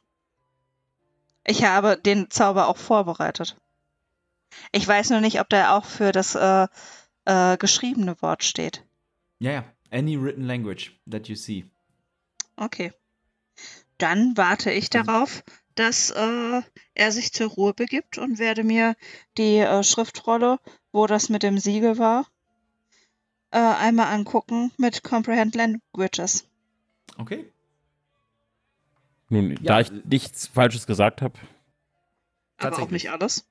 Ich 1.45 1.65
habe 1.65 1.97
den 1.97 2.31
Zauber 2.31 2.69
auch 2.69 2.77
vorbereitet. 2.77 3.57
Ich 4.73 4.87
weiß 4.87 5.11
nur 5.11 5.21
nicht, 5.21 5.41
ob 5.41 5.49
der 5.49 5.75
auch 5.75 5.85
für 5.85 6.13
das 6.13 6.35
äh, 6.35 6.67
äh, 7.25 7.57
geschriebene 7.57 8.21
Wort 8.21 8.45
steht. 8.45 8.85
Ja, 9.39 9.53
ja. 9.53 9.65
Any 9.93 10.17
written 10.17 10.47
language 10.47 10.93
that 11.11 11.29
you 11.29 11.37
see. 11.37 11.65
Okay. 12.57 12.93
Dann 13.99 14.37
warte 14.37 14.71
ich 14.73 14.89
Also- 14.95 15.05
darauf, 15.05 15.45
dass 15.75 16.11
äh, 16.11 16.63
er 16.95 17.13
sich 17.13 17.33
zur 17.33 17.49
Ruhe 17.49 17.75
begibt 17.75 18.19
und 18.19 18.39
werde 18.39 18.65
mir 18.65 18.97
die 19.39 19.59
äh, 19.59 19.83
Schriftrolle, 19.85 20.59
wo 20.93 21.07
das 21.07 21.29
mit 21.29 21.43
dem 21.43 21.59
Siegel 21.59 21.99
war, 21.99 22.27
äh, 23.51 23.59
einmal 23.59 24.07
angucken 24.13 24.71
mit 24.77 25.03
Comprehend 25.03 25.55
Languages. 25.55 26.47
Okay. 27.19 27.51
Nun, 29.29 29.53
Ja, 29.53 29.57
da 29.63 29.81
ich 29.81 29.91
äh, 29.91 30.03
nichts 30.05 30.47
Falsches 30.47 30.87
gesagt 30.87 31.23
habe, 31.23 31.39
Aber 32.59 32.79
auch 32.79 32.91
nicht 32.91 33.11
alles. 33.11 33.47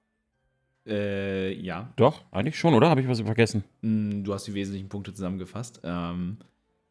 Äh, 0.85 1.53
ja. 1.53 1.93
doch, 1.95 2.23
eigentlich 2.31 2.57
schon, 2.57 2.73
oder? 2.73 2.89
Habe 2.89 3.01
ich 3.01 3.07
was 3.07 3.21
vergessen? 3.21 3.63
Mm, 3.81 4.23
Du 4.23 4.33
hast 4.33 4.47
die 4.47 4.53
wesentlichen 4.53 4.89
Punkte 4.89 5.13
zusammengefasst. 5.13 5.79
Ähm, 5.83 6.37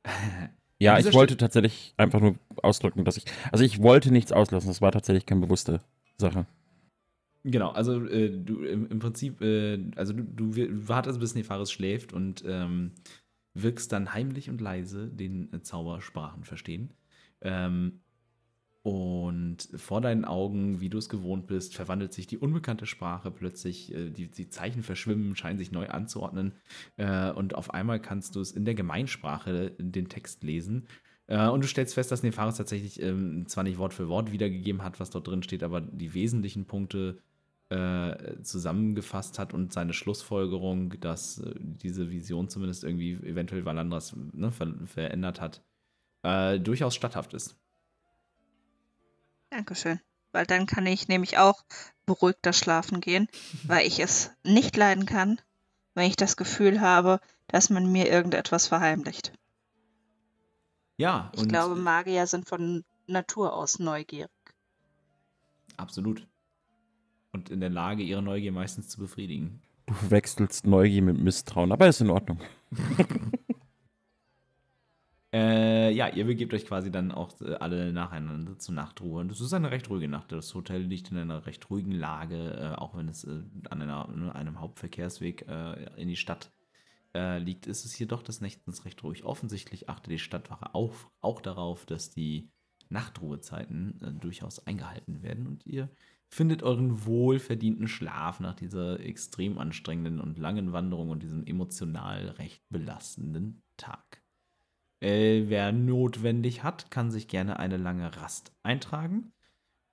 Ja, 0.80 0.98
ich 0.98 1.12
wollte 1.12 1.36
tatsächlich 1.36 1.92
einfach 1.98 2.20
nur 2.20 2.36
ausdrücken, 2.62 3.04
dass 3.04 3.18
ich. 3.18 3.24
Also 3.52 3.64
ich 3.64 3.82
wollte 3.82 4.10
nichts 4.10 4.32
auslassen, 4.32 4.68
das 4.68 4.80
war 4.80 4.90
tatsächlich 4.90 5.26
keine 5.26 5.42
bewusste 5.42 5.80
Sache. 6.16 6.46
Genau, 7.44 7.70
also 7.70 8.04
äh, 8.06 8.30
du 8.30 8.64
im, 8.64 8.98
Prinzip, 8.98 9.42
äh, 9.42 9.78
also 9.96 10.14
du, 10.14 10.22
du 10.22 10.88
wartest, 10.88 11.20
bis 11.20 11.34
Nefaris 11.34 11.70
schläft 11.70 12.14
und 12.14 12.42
ähm, 12.46 12.92
wirkst 13.54 13.92
dann 13.92 14.14
heimlich 14.14 14.48
und 14.48 14.60
leise 14.60 15.08
den 15.08 15.52
äh, 15.52 15.60
Zaubersprachen 15.62 16.44
verstehen. 16.44 16.94
Ähm, 17.42 18.00
und 18.82 19.68
vor 19.76 20.00
deinen 20.00 20.24
Augen, 20.24 20.80
wie 20.80 20.88
du 20.88 20.96
es 20.96 21.10
gewohnt 21.10 21.46
bist, 21.46 21.74
verwandelt 21.74 22.14
sich 22.14 22.26
die 22.26 22.38
unbekannte 22.38 22.86
Sprache 22.86 23.30
plötzlich, 23.30 23.94
äh, 23.94 24.10
die, 24.10 24.30
die 24.30 24.48
Zeichen 24.48 24.82
verschwimmen, 24.82 25.36
scheinen 25.36 25.58
sich 25.58 25.70
neu 25.70 25.88
anzuordnen. 25.88 26.54
Äh, 26.96 27.30
und 27.32 27.54
auf 27.54 27.74
einmal 27.74 28.00
kannst 28.00 28.36
du 28.36 28.40
es 28.40 28.52
in 28.52 28.64
der 28.64 28.74
Gemeinsprache 28.74 29.72
den 29.78 30.08
Text 30.08 30.42
lesen. 30.44 30.88
Äh, 31.26 31.48
und 31.48 31.62
du 31.62 31.68
stellst 31.68 31.92
fest, 31.92 32.10
dass 32.10 32.22
Nefaris 32.22 32.56
tatsächlich 32.56 33.02
ähm, 33.02 33.46
zwar 33.46 33.64
nicht 33.64 33.76
Wort 33.76 33.92
für 33.92 34.08
Wort 34.08 34.32
wiedergegeben 34.32 34.82
hat, 34.82 34.98
was 34.98 35.10
dort 35.10 35.28
drin 35.28 35.42
steht, 35.42 35.62
aber 35.62 35.82
die 35.82 36.14
wesentlichen 36.14 36.66
Punkte 36.66 37.18
zusammengefasst 38.42 39.38
hat 39.38 39.54
und 39.54 39.72
seine 39.72 39.92
Schlussfolgerung, 39.92 40.98
dass 40.98 41.40
diese 41.60 42.10
Vision 42.10 42.48
zumindest 42.48 42.82
irgendwie 42.82 43.12
eventuell 43.12 43.64
Valandras 43.64 44.16
ne, 44.32 44.50
ver 44.50 44.74
verändert 44.86 45.40
hat, 45.40 45.62
durchaus 46.64 46.96
statthaft 46.96 47.32
ist. 47.32 47.60
Dankeschön. 49.50 50.00
Weil 50.32 50.46
dann 50.46 50.66
kann 50.66 50.86
ich 50.86 51.08
nämlich 51.08 51.38
auch 51.38 51.64
beruhigter 52.06 52.52
schlafen 52.52 53.00
gehen, 53.00 53.28
weil 53.64 53.86
ich 53.86 54.00
es 54.00 54.30
nicht 54.44 54.76
leiden 54.76 55.06
kann, 55.06 55.40
wenn 55.94 56.06
ich 56.06 56.16
das 56.16 56.36
Gefühl 56.36 56.80
habe, 56.80 57.20
dass 57.48 57.68
man 57.70 57.90
mir 57.90 58.08
irgendetwas 58.08 58.68
verheimlicht. 58.68 59.32
Ja, 60.96 61.32
Ich 61.34 61.48
glaube, 61.48 61.76
Magier 61.76 62.26
sind 62.26 62.46
von 62.46 62.84
Natur 63.06 63.54
aus 63.54 63.78
neugierig. 63.78 64.30
absolut. 65.76 66.26
Und 67.32 67.48
in 67.48 67.60
der 67.60 67.70
Lage, 67.70 68.02
ihre 68.02 68.22
Neugier 68.22 68.52
meistens 68.52 68.88
zu 68.88 68.98
befriedigen. 68.98 69.62
Du 69.86 69.94
verwechselst 69.94 70.66
Neugier 70.66 71.00
mit 71.02 71.18
Misstrauen, 71.18 71.72
aber 71.72 71.88
ist 71.88 72.00
in 72.00 72.10
Ordnung. 72.10 72.40
Äh, 75.32 75.92
ja, 75.92 76.08
ihr 76.08 76.24
begebt 76.26 76.52
euch 76.54 76.66
quasi 76.66 76.90
dann 76.90 77.12
auch 77.12 77.40
äh, 77.40 77.54
alle 77.54 77.92
nacheinander 77.92 78.58
zur 78.58 78.74
Nachtruhe. 78.74 79.20
Und 79.20 79.30
es 79.30 79.40
ist 79.40 79.52
eine 79.52 79.70
recht 79.70 79.88
ruhige 79.88 80.08
Nacht. 80.08 80.32
Das 80.32 80.54
Hotel 80.54 80.82
liegt 80.82 81.12
in 81.12 81.18
einer 81.18 81.46
recht 81.46 81.70
ruhigen 81.70 81.92
Lage, 81.92 82.54
äh, 82.54 82.74
auch 82.76 82.96
wenn 82.96 83.08
es 83.08 83.22
äh, 83.24 83.42
an 83.68 83.82
einer, 83.82 84.08
ne, 84.08 84.34
einem 84.34 84.60
Hauptverkehrsweg 84.60 85.46
äh, 85.48 86.00
in 86.00 86.08
die 86.08 86.16
Stadt 86.16 86.50
äh, 87.14 87.38
liegt, 87.38 87.68
ist 87.68 87.84
es 87.84 87.94
hier 87.94 88.08
doch 88.08 88.24
des 88.24 88.40
Nächtens 88.40 88.84
recht 88.84 89.04
ruhig. 89.04 89.24
Offensichtlich 89.24 89.88
achtet 89.88 90.10
die 90.12 90.18
Stadtwache 90.18 90.74
auch, 90.74 90.94
auch 91.20 91.40
darauf, 91.40 91.86
dass 91.86 92.10
die 92.10 92.50
Nachtruhezeiten 92.88 94.18
durchaus 94.20 94.66
eingehalten 94.66 95.22
werden 95.22 95.46
und 95.46 95.64
ihr 95.64 95.90
findet 96.28 96.64
euren 96.64 97.06
wohlverdienten 97.06 97.86
Schlaf 97.86 98.40
nach 98.40 98.54
dieser 98.54 98.98
extrem 98.98 99.58
anstrengenden 99.58 100.20
und 100.20 100.38
langen 100.38 100.72
Wanderung 100.72 101.10
und 101.10 101.22
diesem 101.22 101.44
emotional 101.46 102.30
recht 102.30 102.62
belastenden 102.68 103.62
Tag. 103.76 104.19
Äh, 105.00 105.48
wer 105.48 105.72
notwendig 105.72 106.62
hat, 106.62 106.90
kann 106.90 107.10
sich 107.10 107.26
gerne 107.26 107.58
eine 107.58 107.78
lange 107.78 108.14
Rast 108.16 108.52
eintragen. 108.62 109.32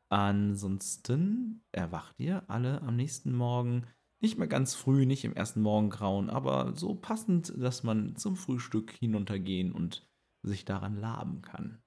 Ansonsten 0.09 1.63
erwacht 1.71 2.19
ihr 2.19 2.43
alle 2.47 2.81
am 2.81 2.95
nächsten 2.95 3.33
Morgen 3.33 3.87
nicht 4.19 4.37
mehr 4.37 4.47
ganz 4.47 4.73
früh, 4.73 5.05
nicht 5.05 5.25
im 5.25 5.33
ersten 5.35 5.61
Morgengrauen, 5.61 6.29
aber 6.29 6.73
so 6.75 6.95
passend, 6.95 7.53
dass 7.55 7.83
man 7.83 8.15
zum 8.15 8.35
Frühstück 8.35 8.91
hinuntergehen 8.91 9.71
und 9.71 10.07
sich 10.43 10.65
daran 10.65 10.95
laben 10.95 11.41
kann. 11.41 11.81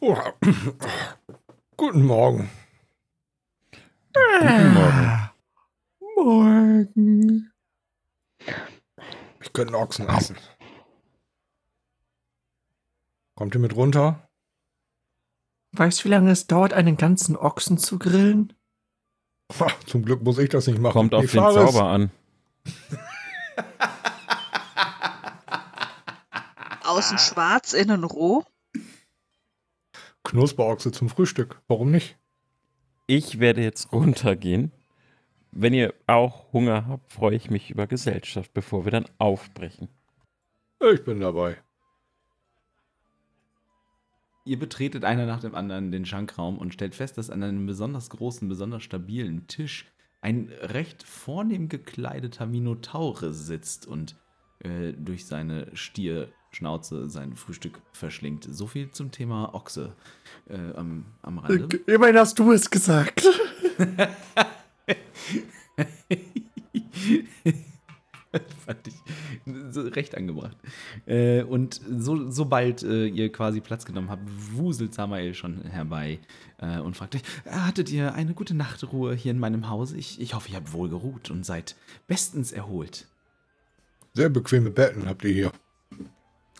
Oh. 0.00 0.16
Guten 1.76 2.04
Morgen. 2.04 2.48
Guten 4.12 4.74
Morgen. 4.74 5.30
Morgen. 6.16 7.52
Ich 9.40 9.52
könnte 9.52 9.74
einen 9.74 9.82
Ochsen 9.82 10.08
essen. 10.08 10.36
Kommt 13.34 13.54
ihr 13.54 13.60
mit 13.60 13.74
runter? 13.74 14.28
Weißt 15.72 16.00
du, 16.00 16.04
wie 16.04 16.10
lange 16.10 16.30
es 16.30 16.46
dauert, 16.46 16.72
einen 16.72 16.96
ganzen 16.96 17.36
Ochsen 17.36 17.78
zu 17.78 17.98
grillen? 17.98 18.52
Ha, 19.58 19.66
zum 19.86 20.04
Glück 20.04 20.22
muss 20.22 20.38
ich 20.38 20.48
das 20.48 20.66
nicht 20.68 20.78
machen. 20.78 20.92
Kommt 20.92 21.14
auf 21.14 21.24
Ich 21.24 21.32
den. 21.32 21.40
Zauber 21.40 21.84
an. 21.84 22.10
Außen 26.84 27.18
schwarz, 27.18 27.72
innen 27.72 28.04
roh. 28.04 28.44
Knusperochse 30.22 30.92
zum 30.92 31.08
Frühstück. 31.08 31.60
Warum 31.66 31.90
nicht? 31.90 32.16
Ich 33.06 33.40
werde 33.40 33.62
jetzt 33.62 33.92
runtergehen. 33.92 34.70
Wenn 35.50 35.74
ihr 35.74 35.92
auch 36.06 36.52
Hunger 36.52 36.86
habt, 36.88 37.12
freue 37.12 37.36
ich 37.36 37.50
mich 37.50 37.70
über 37.70 37.86
Gesellschaft, 37.86 38.52
bevor 38.54 38.84
wir 38.84 38.92
dann 38.92 39.06
aufbrechen. 39.18 39.88
Ich 40.80 41.04
bin 41.04 41.20
dabei. 41.20 41.56
Ihr 44.46 44.58
betretet 44.58 45.04
einer 45.04 45.24
nach 45.24 45.40
dem 45.40 45.54
anderen 45.54 45.90
den 45.90 46.04
Schankraum 46.04 46.58
und 46.58 46.74
stellt 46.74 46.94
fest, 46.94 47.16
dass 47.16 47.30
an 47.30 47.42
einem 47.42 47.64
besonders 47.64 48.10
großen, 48.10 48.46
besonders 48.46 48.82
stabilen 48.82 49.46
Tisch 49.46 49.86
ein 50.20 50.50
recht 50.60 51.02
vornehm 51.02 51.70
gekleideter 51.70 52.44
Minotaure 52.44 53.32
sitzt 53.32 53.86
und 53.86 54.16
äh, 54.58 54.92
durch 54.92 55.24
seine 55.26 55.74
Stierschnauze 55.74 57.08
sein 57.08 57.36
Frühstück 57.36 57.80
verschlingt. 57.92 58.46
So 58.50 58.66
viel 58.66 58.90
zum 58.90 59.10
Thema 59.10 59.54
Ochse 59.54 59.96
äh, 60.48 60.74
am, 60.74 61.06
am 61.22 61.38
Rande. 61.38 61.76
Immerhin 61.86 62.18
hast 62.18 62.38
du 62.38 62.52
es 62.52 62.70
gesagt. 62.70 63.22
Fand 68.66 68.88
ich 68.88 68.94
so 69.46 69.63
recht 69.76 70.16
angebracht. 70.16 70.56
Äh, 71.06 71.42
und 71.42 71.80
so, 71.88 72.30
sobald 72.30 72.82
äh, 72.82 73.06
ihr 73.06 73.30
quasi 73.32 73.60
Platz 73.60 73.84
genommen 73.84 74.10
habt, 74.10 74.22
wuselt 74.52 74.94
Samael 74.94 75.34
schon 75.34 75.62
herbei 75.62 76.18
äh, 76.58 76.78
und 76.78 76.96
fragt 76.96 77.16
euch, 77.16 77.22
hattet 77.48 77.90
ihr 77.90 78.14
eine 78.14 78.34
gute 78.34 78.54
Nachtruhe 78.54 79.14
hier 79.14 79.32
in 79.32 79.38
meinem 79.38 79.68
Hause? 79.68 79.96
Ich, 79.96 80.20
ich 80.20 80.34
hoffe, 80.34 80.50
ihr 80.50 80.56
habt 80.56 80.72
wohl 80.72 80.88
geruht 80.88 81.30
und 81.30 81.44
seid 81.44 81.76
bestens 82.06 82.52
erholt. 82.52 83.06
Sehr 84.12 84.28
bequeme 84.28 84.70
Betten 84.70 85.06
habt 85.06 85.24
ihr 85.24 85.32
hier. 85.32 85.52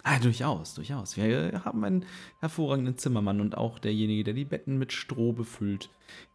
Ah, 0.07 0.19
durchaus, 0.19 0.75
durchaus. 0.75 1.17
Wir 1.17 1.63
haben 1.65 1.83
einen 1.83 2.05
hervorragenden 2.41 2.99
Zimmermann 2.99 3.41
und 3.41 3.57
auch 3.57 3.79
derjenige, 3.79 4.23
der 4.23 4.35
die 4.35 4.45
Betten 4.45 4.77
mit 4.77 4.93
Stroh 4.93 5.33
befüllt, 5.33 5.89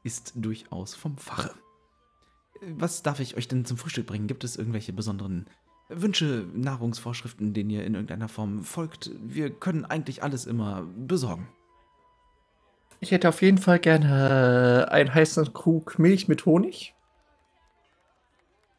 ist 0.04 0.34
durchaus 0.36 0.96
vom 0.96 1.18
Fache. 1.18 1.54
Was 2.62 3.04
darf 3.04 3.20
ich 3.20 3.38
euch 3.38 3.48
denn 3.48 3.66
zum 3.66 3.78
Frühstück 3.78 4.08
bringen? 4.08 4.28
Gibt 4.28 4.44
es 4.44 4.56
irgendwelche 4.56 4.92
besonderen 4.92 5.46
Wünsche, 5.90 6.48
Nahrungsvorschriften, 6.54 7.54
denen 7.54 7.72
ihr 7.72 7.84
in 7.84 7.96
irgendeiner 7.96 8.30
Form 8.30 8.64
folgt? 8.64 9.10
Wir 9.22 9.50
können 9.50 9.86
eigentlich 9.86 10.22
alles 10.24 10.46
immer 10.46 10.84
besorgen. 10.96 11.48
Ich 13.00 13.12
hätte 13.12 13.30
auf 13.30 13.42
jeden 13.42 13.58
Fall 13.58 13.80
gerne 13.80 14.88
äh, 14.88 14.92
einen 14.92 15.14
heißen 15.14 15.54
Krug 15.54 15.98
Milch 15.98 16.28
mit 16.28 16.46
Honig. 16.46 16.94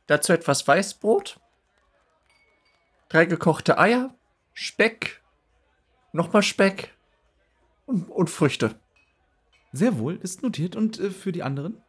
Dazu 0.07 0.33
etwas 0.33 0.67
Weißbrot. 0.67 1.41
Drei 3.09 3.25
gekochte 3.25 3.79
Eier. 3.79 4.15
Speck. 4.53 5.21
Nochmal 6.13 6.43
Speck. 6.43 6.95
Und, 7.87 8.09
und 8.11 8.31
Früchte. 8.31 8.77
Sehr 9.73 9.99
wohl, 9.99 10.17
ist 10.17 10.43
notiert. 10.43 10.77
Und 10.77 11.01
äh, 11.01 11.11
für 11.11 11.33
die 11.33 11.43
anderen? 11.43 11.83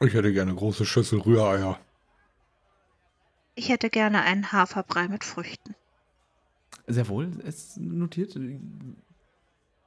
Ich 0.00 0.14
hätte 0.14 0.32
gerne 0.32 0.50
eine 0.50 0.58
große 0.58 0.84
Schüssel 0.84 1.20
Rühreier. 1.20 1.78
Ich 3.60 3.68
hätte 3.68 3.90
gerne 3.90 4.22
einen 4.22 4.52
Haferbrei 4.52 5.06
mit 5.08 5.22
Früchten. 5.22 5.74
Sehr 6.86 7.06
wohl, 7.08 7.28
ist 7.44 7.76
notiert. 7.76 8.34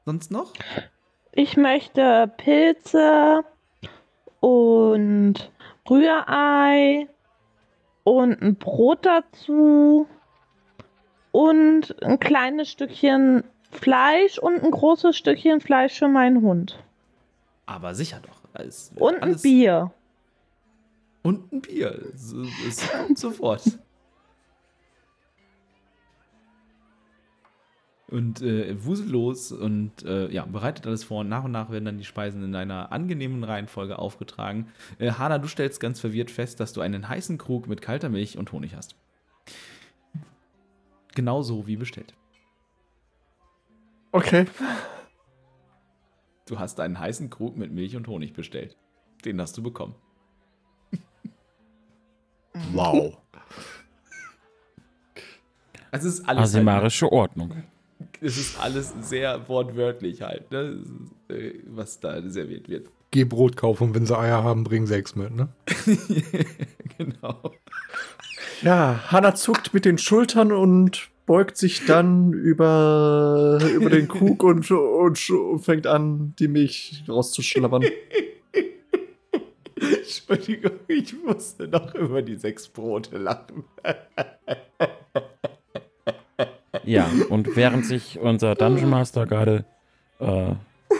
Sonst 0.05 0.29
noch? 0.29 0.53
Ich 1.31 1.57
möchte 1.57 2.31
Pilze 2.37 3.43
und 4.41 5.51
Rührei 5.89 7.07
und 8.03 8.39
ein 8.43 8.57
Brot 8.57 9.07
dazu 9.07 10.07
und 11.31 11.95
ein 12.03 12.19
kleines 12.19 12.69
Stückchen 12.69 13.43
Fleisch 13.71 14.37
und 14.37 14.63
ein 14.63 14.69
großes 14.69 15.17
Stückchen 15.17 15.61
Fleisch 15.61 15.97
für 15.97 16.09
meinen 16.09 16.43
Hund. 16.43 16.77
Aber 17.65 17.95
sicher 17.95 18.21
doch. 18.21 18.39
Es 18.53 18.91
Und 18.97 19.23
ein 19.23 19.35
Bier. 19.41 19.91
Und 21.23 21.51
ein 21.51 21.61
Bier. 21.61 22.11
So, 22.15 22.45
sofort. 23.15 23.79
Und 28.09 28.43
äh, 28.43 28.83
wusel 28.83 29.09
los 29.09 29.51
und 29.51 30.03
äh, 30.03 30.29
ja, 30.29 30.45
bereitet 30.45 30.85
alles 30.85 31.03
vor. 31.03 31.21
Und 31.21 31.29
nach 31.29 31.45
und 31.45 31.51
nach 31.51 31.71
werden 31.71 31.85
dann 31.85 31.97
die 31.97 32.05
Speisen 32.05 32.43
in 32.43 32.53
einer 32.53 32.91
angenehmen 32.91 33.43
Reihenfolge 33.43 33.97
aufgetragen. 33.97 34.67
Äh, 34.99 35.13
Hanna, 35.13 35.39
du 35.39 35.47
stellst 35.47 35.79
ganz 35.79 35.99
verwirrt 35.99 36.29
fest, 36.29 36.59
dass 36.59 36.73
du 36.73 36.81
einen 36.81 37.09
heißen 37.09 37.39
Krug 37.39 37.67
mit 37.67 37.81
kalter 37.81 38.09
Milch 38.09 38.37
und 38.37 38.51
Honig 38.51 38.75
hast. 38.75 38.95
Genauso 41.15 41.65
wie 41.65 41.77
bestellt. 41.77 42.13
Okay. 44.11 44.45
Du 46.45 46.59
hast 46.59 46.79
einen 46.79 46.99
heißen 46.99 47.31
Krug 47.31 47.57
mit 47.57 47.71
Milch 47.71 47.95
und 47.95 48.07
Honig 48.07 48.33
bestellt. 48.33 48.77
Den 49.25 49.41
hast 49.41 49.57
du 49.57 49.63
bekommen. 49.63 49.95
Wow. 52.73 53.17
Es 55.91 56.03
ist 56.03 56.21
alles. 56.21 56.27
Halt, 56.27 56.39
Asimarische 56.39 57.11
Ordnung. 57.11 57.63
es 58.21 58.37
ist 58.37 58.59
alles 58.59 58.93
sehr 59.01 59.47
wortwörtlich 59.47 60.21
halt, 60.21 60.51
ne? 60.51 60.83
Äh, 61.29 61.53
was 61.67 61.99
da 61.99 62.21
serviert 62.29 62.67
wird. 62.67 62.89
Geh 63.11 63.25
Brot 63.25 63.55
kaufen 63.55 63.89
und 63.89 63.95
wenn 63.95 64.07
sie 64.07 64.17
Eier 64.17 64.43
haben, 64.43 64.63
bring 64.63 64.87
sechs 64.87 65.15
mit, 65.15 65.35
ne? 65.35 65.49
genau. 66.97 67.53
Ja, 68.63 69.03
Hanna 69.11 69.35
zuckt 69.35 69.73
mit 69.73 69.85
den 69.85 69.99
Schultern 69.99 70.51
und 70.51 71.09
beugt 71.25 71.57
sich 71.57 71.85
dann 71.85 72.33
über, 72.33 73.59
über 73.75 73.89
den 73.89 74.07
Krug 74.07 74.43
und, 74.43 74.69
und, 74.71 75.29
und 75.29 75.59
fängt 75.59 75.85
an, 75.85 76.33
die 76.39 76.47
Milch 76.47 77.03
rauszuschlabbern. 77.07 77.83
Entschuldigung, 79.79 80.79
ich 80.87 81.13
musste 81.23 81.67
noch 81.67 81.93
über 81.95 82.21
die 82.21 82.35
sechs 82.35 82.67
Brote 82.67 83.17
lachen. 83.17 83.63
Ja, 86.85 87.09
und 87.29 87.55
während 87.55 87.85
sich 87.85 88.19
unser 88.19 88.55
Dungeon 88.55 88.89
Master 88.89 89.25
gerade 89.25 89.65
äh, 90.19 90.53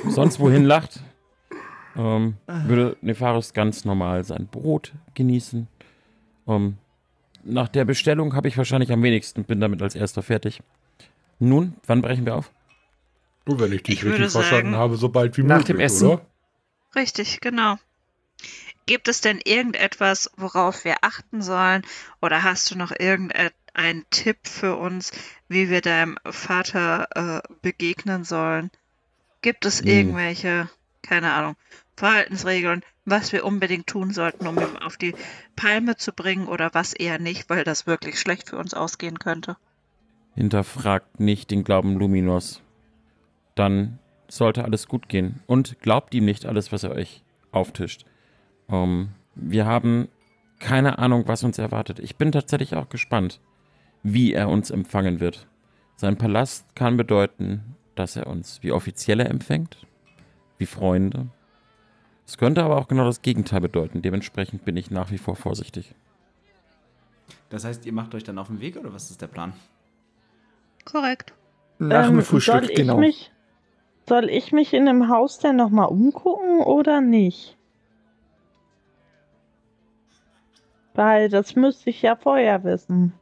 sonst 0.09 0.39
wohin 0.39 0.63
lacht, 0.63 1.01
ähm, 1.95 2.35
würde 2.47 2.95
Nefaris 3.01 3.53
ganz 3.53 3.85
normal 3.85 4.23
sein 4.23 4.47
Brot 4.47 4.93
genießen. 5.13 5.67
Ähm, 6.47 6.77
nach 7.43 7.67
der 7.67 7.85
Bestellung 7.85 8.35
habe 8.35 8.47
ich 8.47 8.57
wahrscheinlich 8.57 8.91
am 8.91 9.03
wenigsten, 9.03 9.43
bin 9.43 9.59
damit 9.59 9.81
als 9.81 9.95
erster 9.95 10.23
fertig. 10.23 10.61
Nun, 11.39 11.73
wann 11.85 12.01
brechen 12.01 12.25
wir 12.25 12.35
auf? 12.35 12.51
Nur 13.45 13.59
wenn 13.59 13.73
ich 13.73 13.83
dich 13.83 13.95
Ich 13.95 14.05
richtig 14.05 14.31
verstanden 14.31 14.71
sagen, 14.71 14.75
habe, 14.77 14.95
so 14.95 15.09
bald 15.09 15.37
wie 15.37 15.43
nach 15.43 15.57
möglich, 15.57 15.75
dem 15.75 15.79
Essen. 15.81 16.07
oder? 16.07 16.21
Richtig, 16.95 17.41
genau. 17.41 17.75
Gibt 18.85 19.07
es 19.07 19.21
denn 19.21 19.39
irgendetwas, 19.43 20.29
worauf 20.35 20.83
wir 20.83 20.97
achten 21.01 21.41
sollen? 21.41 21.83
Oder 22.21 22.43
hast 22.43 22.69
du 22.71 22.77
noch 22.77 22.91
irgendeinen 22.91 24.05
Tipp 24.09 24.39
für 24.43 24.75
uns, 24.75 25.11
wie 25.47 25.69
wir 25.69 25.81
deinem 25.81 26.17
Vater 26.25 27.07
äh, 27.15 27.47
begegnen 27.61 28.23
sollen? 28.23 28.71
Gibt 29.41 29.65
es 29.65 29.81
irgendwelche, 29.81 30.69
keine 31.01 31.33
Ahnung, 31.33 31.55
Verhaltensregeln, 31.95 32.81
was 33.05 33.31
wir 33.31 33.45
unbedingt 33.45 33.87
tun 33.87 34.11
sollten, 34.11 34.47
um 34.47 34.57
ihn 34.57 34.77
auf 34.77 34.97
die 34.97 35.15
Palme 35.55 35.95
zu 35.95 36.11
bringen 36.11 36.47
oder 36.47 36.73
was 36.73 36.93
eher 36.93 37.19
nicht, 37.19 37.49
weil 37.49 37.63
das 37.63 37.87
wirklich 37.87 38.19
schlecht 38.19 38.49
für 38.49 38.57
uns 38.57 38.73
ausgehen 38.73 39.19
könnte? 39.19 39.57
Hinterfragt 40.35 41.19
nicht 41.19 41.51
den 41.51 41.63
Glauben 41.63 41.97
Luminos. 41.97 42.61
dann 43.55 43.99
sollte 44.27 44.63
alles 44.63 44.87
gut 44.87 45.09
gehen. 45.09 45.41
Und 45.45 45.79
glaubt 45.79 46.13
ihm 46.15 46.25
nicht 46.25 46.45
alles, 46.45 46.71
was 46.71 46.83
er 46.83 46.91
euch 46.91 47.21
auftischt. 47.51 48.05
Ähm, 48.69 49.09
wir 49.35 49.65
haben 49.65 50.07
keine 50.59 50.97
Ahnung, 50.99 51.23
was 51.27 51.43
uns 51.43 51.57
erwartet. 51.57 51.99
Ich 51.99 52.15
bin 52.15 52.31
tatsächlich 52.31 52.75
auch 52.75 52.89
gespannt, 52.89 53.39
wie 54.03 54.33
er 54.33 54.49
uns 54.49 54.69
empfangen 54.69 55.19
wird. 55.19 55.47
Sein 55.95 56.17
Palast 56.17 56.75
kann 56.75 56.97
bedeuten, 56.97 57.75
dass 57.95 58.15
er 58.15 58.27
uns 58.27 58.63
wie 58.63 58.71
Offizielle 58.71 59.25
empfängt, 59.25 59.77
wie 60.57 60.65
Freunde. 60.65 61.27
Es 62.25 62.37
könnte 62.37 62.63
aber 62.63 62.77
auch 62.77 62.87
genau 62.87 63.05
das 63.05 63.21
Gegenteil 63.21 63.61
bedeuten. 63.61 64.01
Dementsprechend 64.01 64.63
bin 64.65 64.77
ich 64.77 64.89
nach 64.89 65.11
wie 65.11 65.17
vor 65.17 65.35
vorsichtig. 65.35 65.93
Das 67.49 67.65
heißt, 67.65 67.85
ihr 67.85 67.93
macht 67.93 68.15
euch 68.15 68.23
dann 68.23 68.39
auf 68.39 68.47
den 68.47 68.61
Weg 68.61 68.77
oder 68.77 68.93
was 68.93 69.11
ist 69.11 69.21
der 69.21 69.27
Plan? 69.27 69.53
Korrekt. 70.85 71.33
Nach 71.79 72.07
dem 72.07 72.19
Ähm, 72.19 72.23
Frühstück, 72.23 72.53
soll 72.55 72.69
ich 72.69 72.75
genau. 72.75 72.97
Mich, 72.97 73.31
soll 74.07 74.29
ich 74.29 74.51
mich 74.51 74.73
in 74.73 74.85
dem 74.85 75.09
Haus 75.09 75.39
denn 75.39 75.55
nochmal 75.57 75.87
umgucken 75.87 76.61
oder 76.61 77.01
nicht? 77.01 77.57
Weil 80.95 81.29
das 81.29 81.55
müsste 81.55 81.89
ich 81.89 82.01
ja 82.01 82.15
vorher 82.15 82.63
wissen. 82.63 83.13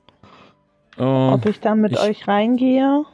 Oh, 0.98 1.32
Ob 1.34 1.46
ich 1.46 1.60
dann 1.60 1.80
mit 1.82 1.94
ich- 1.94 2.00
euch 2.00 2.28
reingehe? 2.28 3.06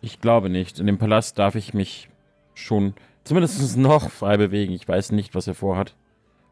ich 0.00 0.20
glaube 0.20 0.48
nicht. 0.50 0.78
In 0.78 0.86
dem 0.86 0.98
Palast 0.98 1.38
darf 1.38 1.56
ich 1.56 1.74
mich 1.74 2.08
schon 2.54 2.94
zumindest 3.24 3.76
noch 3.76 4.08
frei 4.10 4.36
bewegen. 4.36 4.72
Ich 4.72 4.86
weiß 4.86 5.10
nicht, 5.12 5.34
was 5.34 5.48
er 5.48 5.54
vorhat 5.54 5.94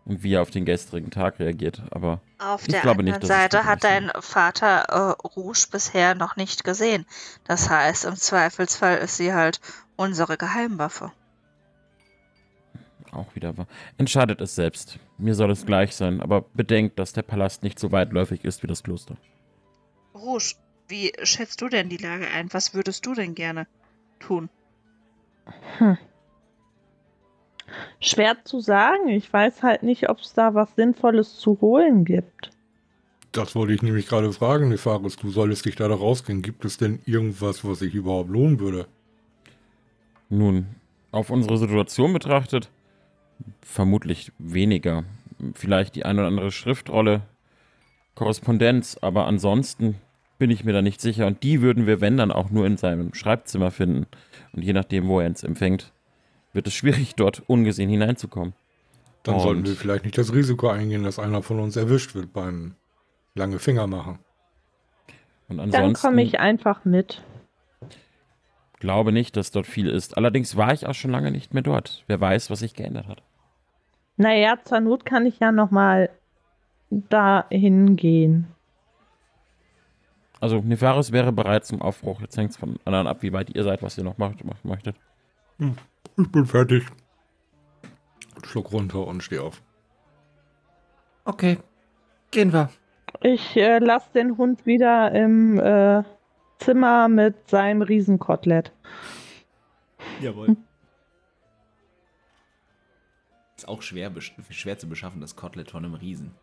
und 0.06 0.22
wie 0.24 0.34
er 0.34 0.42
auf 0.42 0.50
den 0.50 0.64
gestrigen 0.64 1.10
Tag 1.12 1.38
reagiert. 1.38 1.82
Aber 1.92 2.20
Auf 2.40 2.62
Ich 2.62 2.72
der 2.72 2.80
glaube 2.80 3.00
anderen 3.00 3.20
nicht, 3.20 3.22
dass 3.22 3.30
es 3.30 3.36
Seite 3.36 3.64
hat 3.64 3.84
dein 3.84 4.10
Vater 4.18 5.16
äh, 5.22 5.26
Rouge 5.38 5.66
bisher 5.70 6.14
noch 6.16 6.34
nicht 6.36 6.64
gesehen. 6.64 7.06
Das 7.46 7.70
heißt, 7.70 8.04
im 8.06 8.16
Zweifelsfall 8.16 8.98
ist 8.98 9.16
sie 9.18 9.32
halt 9.32 9.60
unsere 9.96 10.36
Geheimwaffe. 10.36 11.12
Auch 13.14 13.34
wieder 13.34 13.56
wahr. 13.56 13.66
Entscheidet 13.98 14.40
es 14.40 14.54
selbst. 14.54 14.98
Mir 15.18 15.34
soll 15.34 15.50
es 15.50 15.66
gleich 15.66 15.94
sein. 15.94 16.20
Aber 16.20 16.42
bedenkt, 16.54 16.98
dass 16.98 17.12
der 17.12 17.22
Palast 17.22 17.62
nicht 17.62 17.78
so 17.78 17.92
weitläufig 17.92 18.44
ist 18.44 18.62
wie 18.62 18.66
das 18.66 18.82
Kloster. 18.82 19.16
Rouge, 20.14 20.54
wie 20.88 21.12
schätzt 21.22 21.60
du 21.60 21.68
denn 21.68 21.88
die 21.88 21.96
Lage 21.96 22.26
ein? 22.28 22.52
Was 22.52 22.74
würdest 22.74 23.06
du 23.06 23.14
denn 23.14 23.34
gerne 23.34 23.66
tun? 24.20 24.48
Hm. 25.78 25.98
Schwer 28.00 28.36
zu 28.44 28.60
sagen. 28.60 29.08
Ich 29.08 29.32
weiß 29.32 29.62
halt 29.62 29.82
nicht, 29.82 30.08
ob 30.08 30.20
es 30.20 30.34
da 30.34 30.54
was 30.54 30.74
Sinnvolles 30.76 31.38
zu 31.38 31.60
holen 31.60 32.04
gibt. 32.04 32.50
Das 33.32 33.56
wollte 33.56 33.72
ich 33.72 33.82
nämlich 33.82 34.06
gerade 34.06 34.32
fragen, 34.32 34.68
Nefaris. 34.68 35.16
Du 35.16 35.30
solltest 35.30 35.64
dich 35.64 35.74
da 35.74 35.88
doch 35.88 36.00
rausgehen. 36.00 36.42
Gibt 36.42 36.64
es 36.64 36.76
denn 36.76 37.00
irgendwas, 37.04 37.64
was 37.64 37.80
sich 37.80 37.94
überhaupt 37.94 38.30
lohnen 38.30 38.60
würde? 38.60 38.86
Nun, 40.28 40.66
auf 41.10 41.30
unsere 41.30 41.58
Situation 41.58 42.12
betrachtet, 42.12 42.70
vermutlich 43.62 44.32
weniger. 44.38 45.04
Vielleicht 45.54 45.94
die 45.94 46.04
eine 46.04 46.20
oder 46.20 46.28
andere 46.28 46.52
Schriftrolle, 46.52 47.22
Korrespondenz, 48.14 48.96
aber 49.00 49.26
ansonsten 49.26 49.96
bin 50.38 50.50
ich 50.50 50.64
mir 50.64 50.72
da 50.72 50.82
nicht 50.82 51.00
sicher. 51.00 51.26
Und 51.26 51.42
die 51.42 51.62
würden 51.62 51.86
wir, 51.86 52.00
wenn 52.00 52.16
dann, 52.16 52.30
auch 52.32 52.50
nur 52.50 52.66
in 52.66 52.76
seinem 52.76 53.14
Schreibzimmer 53.14 53.70
finden. 53.70 54.06
Und 54.52 54.62
je 54.62 54.72
nachdem, 54.72 55.08
wo 55.08 55.20
er 55.20 55.26
uns 55.28 55.42
empfängt, 55.42 55.92
wird 56.52 56.66
es 56.66 56.74
schwierig, 56.74 57.14
dort 57.16 57.42
ungesehen 57.48 57.90
hineinzukommen. 57.90 58.54
Dann 59.22 59.36
Und- 59.36 59.40
sollten 59.40 59.66
wir 59.66 59.74
vielleicht 59.74 60.04
nicht 60.04 60.18
das 60.18 60.32
Risiko 60.32 60.68
eingehen, 60.68 61.02
dass 61.02 61.18
einer 61.18 61.42
von 61.42 61.58
uns 61.60 61.76
erwischt 61.76 62.14
wird 62.14 62.32
beim 62.32 62.74
lange 63.34 63.58
Finger 63.58 63.86
machen. 63.86 64.18
Und 65.48 65.58
Dann 65.58 65.66
ansonsten 65.74 66.06
komme 66.06 66.22
ich 66.22 66.40
einfach 66.40 66.84
mit. 66.84 67.22
Glaube 68.84 69.12
nicht, 69.12 69.36
dass 69.36 69.50
dort 69.50 69.66
viel 69.66 69.88
ist. 69.88 70.18
Allerdings 70.18 70.56
war 70.56 70.74
ich 70.74 70.86
auch 70.86 70.92
schon 70.92 71.10
lange 71.10 71.30
nicht 71.30 71.54
mehr 71.54 71.62
dort. 71.62 72.04
Wer 72.06 72.20
weiß, 72.20 72.50
was 72.50 72.58
sich 72.58 72.74
geändert 72.74 73.08
hat. 73.08 73.22
Naja, 74.18 74.58
zur 74.62 74.80
Not 74.80 75.06
kann 75.06 75.24
ich 75.24 75.40
ja 75.40 75.52
nochmal 75.52 76.10
da 76.90 77.46
hingehen. 77.50 78.46
Also 80.38 80.60
Nefaris 80.60 81.12
wäre 81.12 81.32
bereit 81.32 81.64
zum 81.64 81.80
Aufbruch. 81.80 82.20
Jetzt 82.20 82.36
hängt 82.36 82.50
es 82.50 82.58
von 82.58 82.76
anderen 82.84 83.06
ab, 83.06 83.22
wie 83.22 83.32
weit 83.32 83.56
ihr 83.56 83.64
seid, 83.64 83.82
was 83.82 83.96
ihr 83.96 84.04
noch 84.04 84.18
macht, 84.18 84.44
machen 84.44 84.68
möchtet. 84.68 84.96
Ich 85.58 86.30
bin 86.30 86.44
fertig. 86.44 86.84
Schluck 88.44 88.70
runter 88.70 89.06
und 89.06 89.22
steh 89.22 89.38
auf. 89.38 89.62
Okay, 91.24 91.56
gehen 92.30 92.52
wir. 92.52 92.68
Ich 93.22 93.56
äh, 93.56 93.78
lasse 93.78 94.12
den 94.12 94.36
Hund 94.36 94.66
wieder 94.66 95.10
im 95.12 95.58
äh, 95.58 96.02
Zimmer 96.58 97.08
mit 97.08 97.48
seinem 97.48 97.82
Riesenkotelett. 97.82 98.72
Jawohl. 100.20 100.56
Ist 103.56 103.68
auch 103.68 103.82
schwer, 103.82 104.12
schwer 104.50 104.78
zu 104.78 104.88
beschaffen, 104.88 105.20
das 105.20 105.36
Kotelett 105.36 105.70
von 105.70 105.84
einem 105.84 105.94
Riesen. 105.94 106.34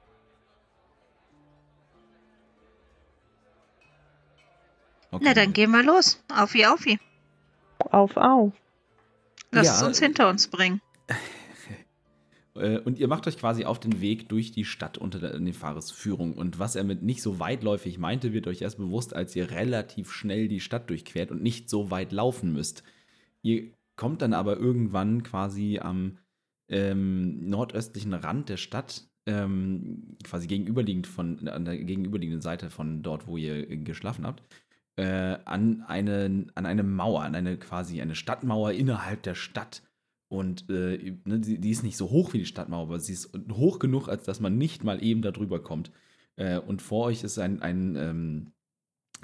Okay. 5.11 5.23
Na, 5.25 5.33
dann 5.33 5.51
gehen 5.53 5.71
wir 5.71 5.83
los. 5.83 6.23
Aufi, 6.33 6.65
aufi. 6.65 6.99
Auf, 7.79 8.15
auf. 8.15 8.53
Lass 9.51 9.67
Ja. 9.67 9.73
es 9.75 9.83
uns 9.83 9.99
hinter 9.99 10.29
uns 10.29 10.47
bringen. 10.47 10.81
Äh, 12.55 12.79
Und 12.79 12.99
ihr 12.99 13.07
macht 13.07 13.27
euch 13.27 13.37
quasi 13.37 13.65
auf 13.65 13.79
den 13.79 14.01
Weg 14.01 14.29
durch 14.29 14.51
die 14.51 14.65
Stadt 14.65 14.97
unter 14.97 15.19
der 15.19 15.39
Nefaris 15.39 15.91
Führung. 15.91 16.33
Und 16.33 16.59
was 16.59 16.75
er 16.75 16.83
mit 16.83 17.03
nicht 17.03 17.21
so 17.21 17.39
weitläufig 17.39 17.97
meinte, 17.97 18.33
wird 18.33 18.47
euch 18.47 18.61
erst 18.61 18.77
bewusst, 18.77 19.15
als 19.15 19.35
ihr 19.35 19.51
relativ 19.51 20.11
schnell 20.11 20.47
die 20.47 20.59
Stadt 20.59 20.89
durchquert 20.89 21.31
und 21.31 21.41
nicht 21.41 21.69
so 21.69 21.91
weit 21.91 22.11
laufen 22.11 22.53
müsst. 22.53 22.83
Ihr 23.41 23.71
kommt 23.95 24.21
dann 24.21 24.33
aber 24.33 24.57
irgendwann 24.57 25.23
quasi 25.23 25.79
am 25.79 26.17
ähm, 26.69 27.49
nordöstlichen 27.49 28.13
Rand 28.13 28.49
der 28.49 28.57
Stadt, 28.57 29.03
ähm, 29.25 30.17
quasi 30.23 30.47
gegenüberliegend 30.47 31.05
von, 31.07 31.47
an 31.47 31.65
der 31.65 31.77
gegenüberliegenden 31.77 32.41
Seite 32.41 32.69
von 32.69 33.03
dort, 33.03 33.27
wo 33.27 33.37
ihr 33.37 33.65
geschlafen 33.77 34.25
habt, 34.25 34.43
äh, 34.95 35.37
an, 35.45 35.83
eine, 35.87 36.47
an 36.55 36.65
eine 36.65 36.83
Mauer, 36.83 37.23
an 37.23 37.35
eine 37.35 37.57
quasi 37.57 38.01
eine 38.01 38.15
Stadtmauer 38.15 38.71
innerhalb 38.71 39.23
der 39.23 39.35
Stadt. 39.35 39.83
Und 40.31 40.69
äh, 40.69 41.17
ne, 41.25 41.41
die, 41.41 41.59
die 41.59 41.71
ist 41.71 41.83
nicht 41.83 41.97
so 41.97 42.09
hoch 42.09 42.31
wie 42.31 42.37
die 42.37 42.45
Stadtmauer, 42.45 42.83
aber 42.83 43.01
sie 43.01 43.11
ist 43.11 43.33
hoch 43.51 43.79
genug, 43.79 44.07
als 44.07 44.23
dass 44.23 44.39
man 44.39 44.57
nicht 44.57 44.81
mal 44.81 45.03
eben 45.03 45.21
da 45.21 45.31
drüber 45.31 45.61
kommt. 45.61 45.91
Äh, 46.37 46.57
und 46.57 46.81
vor 46.81 47.07
euch 47.07 47.25
ist 47.25 47.37
ein, 47.37 47.61
ein 47.61 47.97
ähm, 47.97 48.53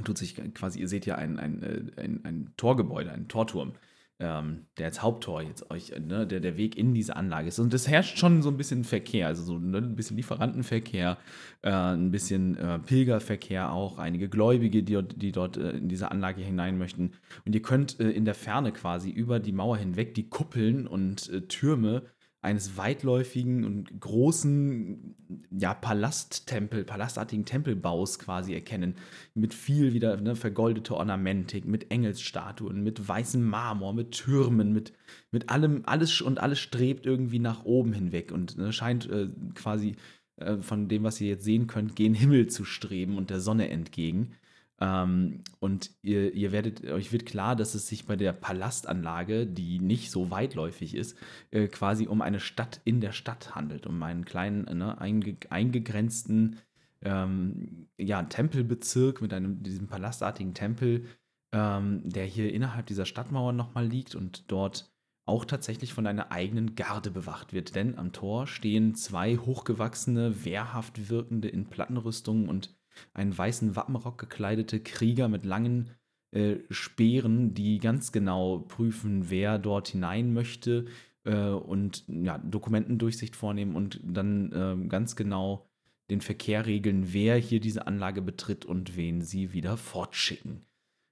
tut 0.03 0.17
sich 0.17 0.35
quasi, 0.53 0.81
ihr 0.81 0.89
seht 0.89 1.05
ja 1.05 1.15
ein, 1.15 1.39
ein, 1.39 1.63
äh, 1.63 2.01
ein, 2.01 2.25
ein 2.25 2.53
Torgebäude, 2.57 3.13
ein 3.13 3.29
Torturm, 3.29 3.71
ähm, 4.19 4.65
der 4.77 4.87
als 4.87 5.01
Haupttor 5.03 5.41
jetzt 5.43 5.69
euch, 5.69 5.91
äh, 5.91 5.99
ne, 5.99 6.25
der, 6.25 6.39
der 6.39 6.57
Weg 6.57 6.75
in 6.77 6.93
diese 6.93 7.15
Anlage 7.15 7.49
ist. 7.49 7.59
Und 7.59 7.73
es 7.73 7.87
herrscht 7.87 8.17
schon 8.17 8.41
so 8.41 8.49
ein 8.49 8.57
bisschen 8.57 8.83
Verkehr, 8.83 9.27
also 9.27 9.43
so 9.43 9.59
ne, 9.59 9.77
ein 9.77 9.95
bisschen 9.95 10.17
Lieferantenverkehr, 10.17 11.17
äh, 11.61 11.69
ein 11.71 12.09
bisschen 12.11 12.57
äh, 12.57 12.79
Pilgerverkehr 12.79 13.71
auch, 13.71 13.99
einige 13.99 14.27
Gläubige, 14.29 14.81
die, 14.83 14.93
dort- 14.93 15.21
die 15.21 15.31
dort 15.31 15.57
äh, 15.57 15.71
in 15.71 15.87
diese 15.87 16.09
Anlage 16.11 16.41
hinein 16.41 16.77
möchten. 16.77 17.11
Und 17.45 17.53
ihr 17.53 17.61
könnt 17.61 17.99
äh, 17.99 18.09
in 18.09 18.25
der 18.25 18.35
Ferne 18.35 18.71
quasi 18.71 19.09
über 19.11 19.39
die 19.39 19.51
Mauer 19.51 19.77
hinweg 19.77 20.15
die 20.15 20.29
Kuppeln 20.29 20.87
und 20.87 21.29
äh, 21.29 21.41
Türme 21.41 22.03
eines 22.41 22.77
weitläufigen 22.77 23.65
und 23.65 23.99
großen 23.99 25.15
ja, 25.51 25.73
Palasttempel, 25.73 26.85
palastartigen 26.85 27.45
Tempelbaus 27.45 28.19
quasi 28.19 28.53
erkennen. 28.53 28.95
Mit 29.33 29.53
viel 29.53 29.93
wieder 29.93 30.17
ne, 30.17 30.35
vergoldete 30.35 30.95
Ornamentik, 30.95 31.65
mit 31.65 31.91
Engelsstatuen, 31.91 32.83
mit 32.83 33.07
weißem 33.07 33.43
Marmor, 33.43 33.93
mit 33.93 34.11
Türmen, 34.11 34.71
mit, 34.71 34.93
mit 35.31 35.49
allem, 35.49 35.81
alles 35.85 36.21
und 36.21 36.39
alles 36.39 36.59
strebt 36.59 37.05
irgendwie 37.05 37.39
nach 37.39 37.65
oben 37.65 37.91
hinweg 37.91 38.31
und 38.31 38.57
ne, 38.57 38.71
scheint 38.71 39.09
äh, 39.09 39.29
quasi 39.55 39.95
äh, 40.37 40.57
von 40.57 40.87
dem, 40.87 41.03
was 41.03 41.19
ihr 41.19 41.29
jetzt 41.29 41.43
sehen 41.43 41.67
könnt, 41.67 41.95
gen 41.95 42.13
Himmel 42.13 42.47
zu 42.47 42.65
streben 42.65 43.17
und 43.17 43.29
der 43.29 43.39
Sonne 43.39 43.69
entgegen. 43.69 44.33
Ähm, 44.79 45.43
und 45.59 45.91
ihr, 46.01 46.33
ihr 46.33 46.51
werdet, 46.51 46.85
euch 46.85 47.11
wird 47.11 47.25
klar, 47.25 47.55
dass 47.55 47.73
es 47.73 47.87
sich 47.87 48.05
bei 48.05 48.15
der 48.15 48.33
Palastanlage, 48.33 49.47
die 49.47 49.79
nicht 49.79 50.11
so 50.11 50.29
weitläufig 50.29 50.95
ist, 50.95 51.17
äh, 51.51 51.67
quasi 51.67 52.07
um 52.07 52.21
eine 52.21 52.39
Stadt 52.39 52.81
in 52.85 53.01
der 53.01 53.11
Stadt 53.11 53.55
handelt, 53.55 53.87
um 53.87 54.01
einen 54.03 54.25
kleinen, 54.25 54.65
ne, 54.77 54.99
einge, 54.99 55.37
eingegrenzten 55.49 56.59
ähm, 57.01 57.87
ja, 57.97 58.23
Tempelbezirk 58.23 59.21
mit 59.21 59.33
einem, 59.33 59.63
diesem 59.63 59.87
palastartigen 59.87 60.53
Tempel, 60.53 61.05
ähm, 61.51 62.01
der 62.05 62.25
hier 62.25 62.53
innerhalb 62.53 62.85
dieser 62.85 63.05
Stadtmauer 63.05 63.53
nochmal 63.53 63.87
liegt 63.87 64.15
und 64.15 64.51
dort 64.51 64.91
auch 65.25 65.43
tatsächlich 65.43 65.93
von 65.93 66.07
einer 66.07 66.31
eigenen 66.31 66.75
Garde 66.75 67.11
bewacht 67.11 67.51
wird. 67.51 67.75
Denn 67.75 67.97
am 67.97 68.13
Tor 68.13 68.47
stehen 68.47 68.95
zwei 68.95 69.37
hochgewachsene, 69.37 70.45
wehrhaft 70.45 71.09
wirkende 71.09 71.49
in 71.49 71.65
Plattenrüstungen 71.65 72.47
und 72.47 72.76
einen 73.13 73.37
weißen 73.37 73.75
Wappenrock 73.75 74.17
gekleidete 74.17 74.79
Krieger 74.79 75.27
mit 75.27 75.45
langen 75.45 75.91
äh, 76.31 76.57
Speeren, 76.69 77.53
die 77.53 77.79
ganz 77.79 78.11
genau 78.11 78.59
prüfen, 78.59 79.29
wer 79.29 79.59
dort 79.59 79.89
hinein 79.89 80.33
möchte 80.33 80.85
äh, 81.23 81.49
und 81.49 82.03
ja, 82.07 82.37
Dokumentendurchsicht 82.37 83.35
vornehmen 83.35 83.75
und 83.75 83.99
dann 84.03 84.51
äh, 84.51 84.87
ganz 84.87 85.15
genau 85.15 85.67
den 86.09 86.21
Verkehr 86.21 86.65
regeln, 86.65 87.13
wer 87.13 87.37
hier 87.37 87.59
diese 87.59 87.87
Anlage 87.87 88.21
betritt 88.21 88.65
und 88.65 88.95
wen 88.95 89.21
sie 89.21 89.53
wieder 89.53 89.77
fortschicken. 89.77 90.65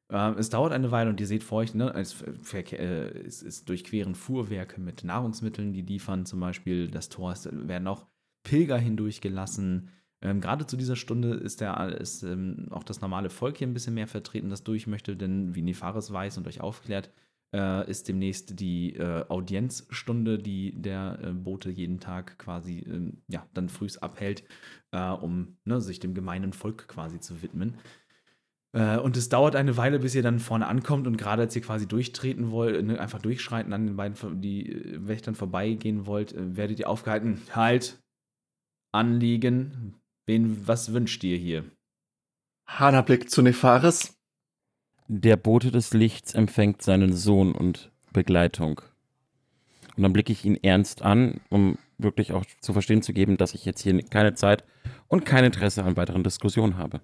Ähm, 0.09 0.36
es 0.38 0.49
dauert 0.49 0.71
eine 0.71 0.91
Weile 0.91 1.09
und 1.09 1.19
ihr 1.19 1.27
seht 1.27 1.43
vor 1.43 1.59
euch, 1.59 1.73
ne, 1.73 1.93
es, 1.95 2.21
äh, 2.21 3.19
es 3.25 3.41
ist 3.41 3.67
durchqueren 3.69 4.15
Fuhrwerke 4.15 4.79
mit 4.79 5.03
Nahrungsmitteln, 5.03 5.73
die 5.73 5.81
liefern 5.81 6.25
zum 6.25 6.39
Beispiel 6.39 6.89
das 6.89 7.09
Tor, 7.09 7.31
es 7.31 7.49
werden 7.51 7.88
auch 7.88 8.05
Pilger 8.43 8.77
hindurchgelassen. 8.77 9.89
Ähm, 10.26 10.41
Gerade 10.41 10.65
zu 10.65 10.76
dieser 10.76 10.95
Stunde 10.95 11.36
ist, 11.36 11.61
der, 11.61 11.99
ist 11.99 12.23
ähm, 12.23 12.67
auch 12.71 12.84
das 12.84 12.99
normale 12.99 13.30
Volk 13.30 13.57
hier 13.57 13.67
ein 13.67 13.76
bisschen 13.76 13.93
mehr 13.93 14.07
vertreten, 14.07 14.49
das 14.49 14.63
durch 14.63 14.88
möchte, 14.88 15.15
denn 15.15 15.53
wie 15.53 15.61
Nefaris 15.61 16.11
weiß 16.11 16.39
und 16.39 16.47
euch 16.47 16.61
aufklärt, 16.61 17.11
äh, 17.53 17.88
ist 17.88 18.07
demnächst 18.07 18.59
die 18.59 18.95
äh, 18.95 19.23
Audienzstunde, 19.30 20.39
die 20.39 20.82
der 20.82 21.19
äh, 21.21 21.32
Bote 21.32 21.69
jeden 21.69 21.99
Tag 21.99 22.39
quasi 22.39 22.80
ähm, 22.80 23.21
ja, 23.28 23.45
dann 23.53 23.69
frühs 23.69 23.99
abhält, 23.99 24.43
äh, 24.91 25.11
um 25.11 25.57
ne, 25.63 25.80
sich 25.80 25.99
dem 25.99 26.15
gemeinen 26.15 26.53
Volk 26.53 26.88
quasi 26.88 27.19
zu 27.19 27.43
widmen. 27.43 27.76
Äh, 28.73 28.97
und 28.97 29.17
es 29.17 29.30
dauert 29.30 29.55
eine 29.55 29.78
Weile, 29.78 29.99
bis 29.99 30.15
ihr 30.15 30.23
dann 30.23 30.39
vorne 30.39 30.65
ankommt 30.65 31.05
und 31.05 31.17
gerade 31.17 31.43
als 31.43 31.55
ihr 31.55 31.61
quasi 31.61 31.88
durchtreten 31.88 32.49
wollt, 32.49 32.84
ne, 32.84 32.99
einfach 32.99 33.21
durchschreiten, 33.21 33.73
an 33.73 33.86
den 33.86 33.95
beiden 33.95 34.41
die 34.41 34.71
äh, 34.71 35.07
Wächtern 35.07 35.36
vorbeigehen 35.36 36.07
wollt, 36.07 36.34
werdet 36.36 36.80
ihr 36.80 36.89
aufgehalten. 36.89 37.41
Halt! 37.51 38.01
Anliegen. 38.91 40.01
Wen, 40.28 40.67
was 40.67 40.91
wünscht 40.91 41.23
ihr 41.23 41.38
hier? 41.38 41.65
Hana 42.67 43.01
blickt 43.01 43.30
zu 43.30 43.41
Nefaris. 43.41 44.17
Der 45.07 45.38
Bote 45.38 45.69
des 45.69 45.93
Lichts 45.93 46.34
empfängt 46.34 46.82
seinen 46.82 47.13
Sohn 47.13 47.51
und 47.51 47.91
Begleitung. 48.11 48.82
Und 49.95 50.03
dann 50.03 50.13
blicke 50.13 50.32
ich 50.32 50.43
ihn 50.43 50.57
ernst 50.63 51.03
an, 51.03 51.41
um 51.49 51.78
wirklich 51.97 52.34
auch 52.34 52.43
zu 52.59 52.73
verstehen 52.73 53.03
zu 53.03 53.13
geben, 53.13 53.38
dass 53.38 53.53
ich 53.53 53.65
jetzt 53.65 53.82
hier 53.82 54.01
keine 54.03 54.34
Zeit 54.34 54.63
und 55.07 55.26
kein 55.26 55.45
Interesse 55.45 55.84
an 55.84 55.95
weiteren 55.95 56.23
Diskussionen 56.23 56.78
habe. 56.78 57.01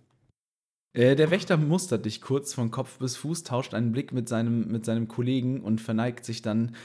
Äh, 0.94 1.16
der 1.16 1.32
Wächter 1.32 1.58
mustert 1.58 2.06
dich 2.06 2.22
kurz 2.22 2.54
von 2.54 2.72
Kopf 2.72 2.98
bis 2.98 3.16
Fuß, 3.18 3.44
tauscht 3.44 3.74
einen 3.74 3.92
Blick 3.92 4.12
mit 4.12 4.28
seinem, 4.28 4.68
mit 4.68 4.84
seinem 4.84 5.08
Kollegen 5.08 5.62
und 5.62 5.80
verneigt 5.80 6.26
sich 6.26 6.42
dann. 6.42 6.76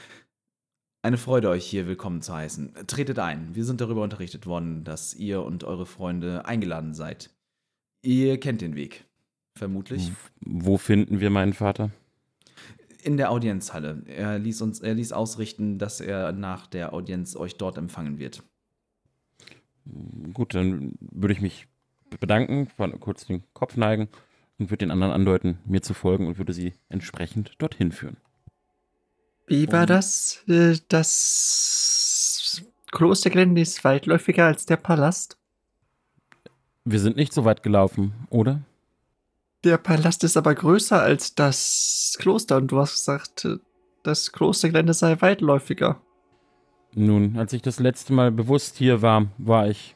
Eine 1.03 1.17
Freude, 1.17 1.49
euch 1.49 1.65
hier 1.65 1.87
willkommen 1.87 2.21
zu 2.21 2.33
heißen. 2.33 2.73
Tretet 2.87 3.19
ein. 3.19 3.55
Wir 3.55 3.63
sind 3.63 3.81
darüber 3.81 4.01
unterrichtet 4.01 4.45
worden, 4.47 4.83
dass 4.83 5.13
ihr 5.13 5.43
und 5.43 5.63
eure 5.63 5.85
Freunde 5.85 6.45
eingeladen 6.45 6.93
seid. 6.93 7.29
Ihr 8.01 8.39
kennt 8.39 8.61
den 8.61 8.75
Weg. 8.75 9.05
Vermutlich. 9.55 10.11
Wo 10.41 10.77
finden 10.77 11.19
wir 11.19 11.29
meinen 11.29 11.53
Vater? 11.53 11.91
In 13.03 13.15
der 13.15 13.31
Audienzhalle. 13.31 14.03
Er 14.07 14.39
ließ 14.39 14.61
uns, 14.61 14.79
er 14.79 14.95
ließ 14.95 15.13
ausrichten, 15.13 15.77
dass 15.77 16.01
er 16.01 16.31
nach 16.31 16.67
der 16.67 16.93
Audienz 16.93 17.35
euch 17.35 17.57
dort 17.57 17.77
empfangen 17.77 18.17
wird. 18.17 18.43
Gut, 20.33 20.55
dann 20.55 20.93
würde 20.99 21.33
ich 21.33 21.41
mich 21.41 21.67
bedanken, 22.19 22.67
kurz 22.99 23.25
den 23.25 23.43
Kopf 23.53 23.77
neigen 23.77 24.09
und 24.57 24.69
würde 24.71 24.79
den 24.79 24.91
anderen 24.91 25.13
andeuten, 25.13 25.59
mir 25.65 25.81
zu 25.81 25.93
folgen 25.93 26.27
und 26.27 26.37
würde 26.37 26.53
sie 26.53 26.73
entsprechend 26.89 27.53
dorthin 27.59 27.91
führen. 27.91 28.17
Wie 29.47 29.71
war 29.71 29.85
das? 29.85 30.43
Äh, 30.47 30.77
Das 30.89 32.61
Klostergelände 32.91 33.61
ist 33.61 33.83
weitläufiger 33.83 34.45
als 34.45 34.65
der 34.65 34.77
Palast. 34.77 35.37
Wir 36.83 36.99
sind 36.99 37.15
nicht 37.15 37.33
so 37.33 37.45
weit 37.45 37.63
gelaufen, 37.63 38.13
oder? 38.29 38.61
Der 39.63 39.77
Palast 39.77 40.23
ist 40.23 40.37
aber 40.37 40.53
größer 40.53 41.01
als 41.01 41.33
das 41.33 42.15
Kloster 42.19 42.57
und 42.57 42.67
du 42.71 42.79
hast 42.79 42.93
gesagt, 42.93 43.45
äh, 43.45 43.57
das 44.03 44.31
Klostergelände 44.31 44.93
sei 44.93 45.19
weitläufiger. 45.19 46.01
Nun, 46.93 47.37
als 47.37 47.53
ich 47.53 47.61
das 47.61 47.79
letzte 47.79 48.13
Mal 48.13 48.31
bewusst 48.31 48.77
hier 48.77 49.01
war, 49.01 49.27
war 49.37 49.69
ich 49.69 49.95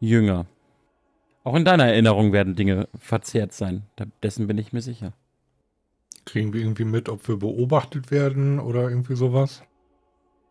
jünger. 0.00 0.46
Auch 1.44 1.54
in 1.54 1.64
deiner 1.64 1.86
Erinnerung 1.86 2.32
werden 2.32 2.56
Dinge 2.56 2.88
verzerrt 2.98 3.52
sein. 3.52 3.82
Dessen 4.22 4.46
bin 4.46 4.58
ich 4.58 4.72
mir 4.72 4.82
sicher. 4.82 5.12
Kriegen 6.28 6.52
wir 6.52 6.60
irgendwie 6.60 6.84
mit, 6.84 7.08
ob 7.08 7.26
wir 7.26 7.38
beobachtet 7.38 8.10
werden 8.10 8.60
oder 8.60 8.90
irgendwie 8.90 9.16
sowas? 9.16 9.62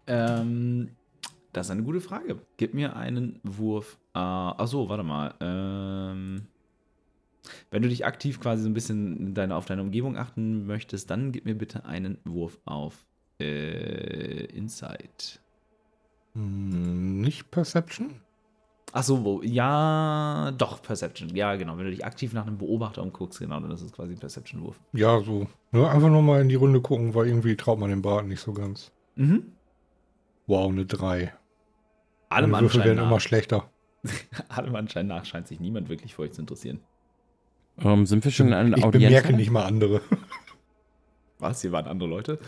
Ähm, 0.08 0.90
das 1.54 1.68
ist 1.68 1.72
eine 1.72 1.84
gute 1.84 2.02
Frage. 2.02 2.42
Gib 2.58 2.74
mir 2.74 2.96
einen 2.96 3.40
Wurf. 3.44 4.00
Äh, 4.16 4.18
achso, 4.18 4.90
warte 4.90 5.04
mal. 5.04 5.36
Ähm, 5.40 6.48
wenn 7.70 7.84
du 7.84 7.90
dich 7.90 8.08
aktiv 8.08 8.40
quasi 8.40 8.64
so 8.64 8.70
ein 8.70 8.74
bisschen 8.74 9.36
deine, 9.36 9.56
auf 9.56 9.66
deine 9.66 9.84
Umgebung 9.84 10.18
achten 10.18 10.66
möchtest, 10.66 11.12
dann 11.12 11.32
gib 11.32 11.46
mir 11.46 11.54
bitte 11.54 11.86
einen 11.86 12.18
Wurf 12.26 12.58
auf 12.66 13.06
äh, 13.40 14.46
Insight. 14.46 15.40
Hm, 16.34 17.22
nicht 17.22 17.52
Perception? 17.52 18.20
Achso, 18.94 19.24
wo? 19.24 19.42
Ja, 19.44 20.52
doch, 20.58 20.82
Perception. 20.82 21.36
Ja, 21.36 21.56
genau. 21.56 21.78
Wenn 21.78 21.86
du 21.86 21.92
dich 21.92 22.06
aktiv 22.06 22.34
nach 22.34 22.48
einem 22.48 22.58
Beobachter 22.58 23.02
umguckst, 23.04 23.40
genau, 23.40 23.60
dann 23.60 23.70
ist 23.72 23.82
es 23.82 23.92
quasi 23.92 24.14
ein 24.14 24.20
Perception-Wurf. 24.20 24.80
Ja, 24.94 25.20
so. 25.22 25.48
Ne, 25.72 25.88
einfach 25.90 26.10
nur 26.10 26.22
mal 26.22 26.42
in 26.42 26.50
die 26.50 26.56
Runde 26.56 26.82
gucken, 26.82 27.14
weil 27.14 27.28
irgendwie 27.28 27.56
traut 27.58 27.80
man 27.80 27.90
den 27.90 28.02
Bart 28.02 28.26
nicht 28.26 28.40
so 28.40 28.54
ganz. 28.54 28.92
Mhm. 29.16 29.52
Wow, 30.48 30.72
eine 30.72 30.86
3. 30.86 31.34
Allem 32.30 32.50
Meine 32.52 32.66
Würfel 32.66 32.80
Anschein, 32.82 32.96
werden 32.98 33.06
immer 33.06 33.16
nach, 33.16 33.22
schlechter. 33.22 33.70
allem 34.50 34.76
Anschein 34.76 35.08
nach 35.08 35.26
scheint 35.26 35.48
sich 35.48 35.60
niemand 35.60 35.90
wirklich 35.90 36.16
für 36.16 36.22
euch 36.24 36.32
zu 36.32 36.42
interessieren. 36.42 36.80
Ähm, 37.80 38.06
sind 38.06 38.24
wir 38.24 38.32
schon 38.32 38.48
in 38.48 38.54
einer 38.54 38.78
ich 38.78 38.84
Audienz? 38.86 39.04
bemerke 39.06 39.34
nicht 39.34 39.52
mal 39.52 39.66
andere. 39.66 40.02
Was? 41.40 41.62
Hier 41.62 41.72
waren 41.72 41.86
andere 41.88 42.10
Leute? 42.10 42.40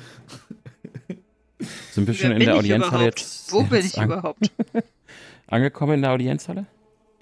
Sind 1.91 2.07
wir 2.07 2.13
schon 2.13 2.29
Wer 2.31 2.37
in 2.37 2.43
der 2.45 2.53
ich 2.53 2.59
Audienzhalle 2.59 2.95
überhaupt? 3.03 3.19
jetzt? 3.19 3.51
Wo 3.51 3.63
bin 3.63 3.85
ich 3.85 3.97
überhaupt? 3.97 4.51
Angekommen 5.49 5.95
in 5.95 6.01
der 6.03 6.11
Audienzhalle? 6.11 6.67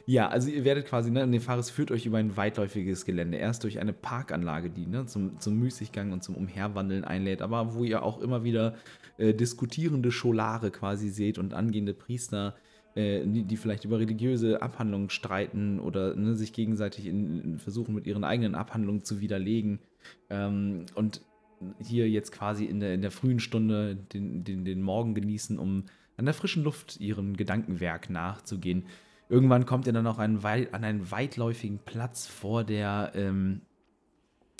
Ja, 0.05 0.30
also 0.30 0.49
ihr 0.49 0.63
werdet 0.63 0.86
quasi, 0.88 1.11
ne, 1.11 1.28
Nefaris 1.28 1.69
führt 1.69 1.91
euch 1.91 2.05
über 2.05 2.17
ein 2.17 2.38
weitläufiges 2.38 3.03
Gelände. 3.03 3.38
Erst 3.38 3.63
durch 3.63 3.80
eine 3.80 3.91
Parkanlage, 3.91 4.69
die 4.69 4.86
ne, 4.86 5.05
zum, 5.05 5.39
zum 5.39 5.59
Müßiggang 5.59 6.13
und 6.13 6.23
zum 6.23 6.36
Umherwandeln 6.36 7.03
einlädt, 7.03 7.41
aber 7.41 7.73
wo 7.73 7.84
ihr 7.84 8.03
auch 8.03 8.21
immer 8.21 8.43
wieder 8.43 8.75
äh, 9.17 9.34
diskutierende 9.34 10.11
Scholare 10.11 10.71
quasi 10.71 11.09
seht 11.09 11.38
und 11.38 11.53
angehende 11.53 11.93
Priester, 11.93 12.55
äh, 12.95 13.25
die, 13.25 13.43
die 13.43 13.57
vielleicht 13.57 13.84
über 13.84 13.99
religiöse 13.99 14.61
Abhandlungen 14.61 15.09
streiten 15.09 15.80
oder 15.80 16.15
ne, 16.15 16.36
sich 16.36 16.53
gegenseitig 16.53 17.05
in 17.05 17.59
versuchen, 17.59 17.93
mit 17.93 18.07
ihren 18.07 18.23
eigenen 18.23 18.55
Abhandlungen 18.55 19.03
zu 19.03 19.19
widerlegen. 19.19 19.80
Ähm, 20.30 20.86
und 20.95 21.21
hier 21.80 22.09
jetzt 22.09 22.32
quasi 22.32 22.65
in 22.65 22.80
der, 22.80 22.93
in 22.93 23.01
der 23.01 23.11
frühen 23.11 23.39
Stunde 23.39 23.97
den, 24.13 24.43
den, 24.43 24.63
den 24.63 24.82
Morgen 24.82 25.15
genießen, 25.15 25.59
um 25.59 25.84
an 26.18 26.26
der 26.26 26.34
frischen 26.34 26.63
Luft 26.63 26.99
ihrem 26.99 27.38
Gedankenwerk 27.38 28.09
nachzugehen. 28.09 28.86
Irgendwann 29.30 29.65
kommt 29.65 29.88
ihr 29.88 29.93
dann 29.93 30.07
auch 30.07 30.18
wei 30.18 30.72
an 30.74 30.84
einen 30.84 31.11
weitläufigen 31.11 31.80
Platz 31.80 32.28
vor 32.28 32.63
der, 32.63 33.11
ähm, 33.13 33.61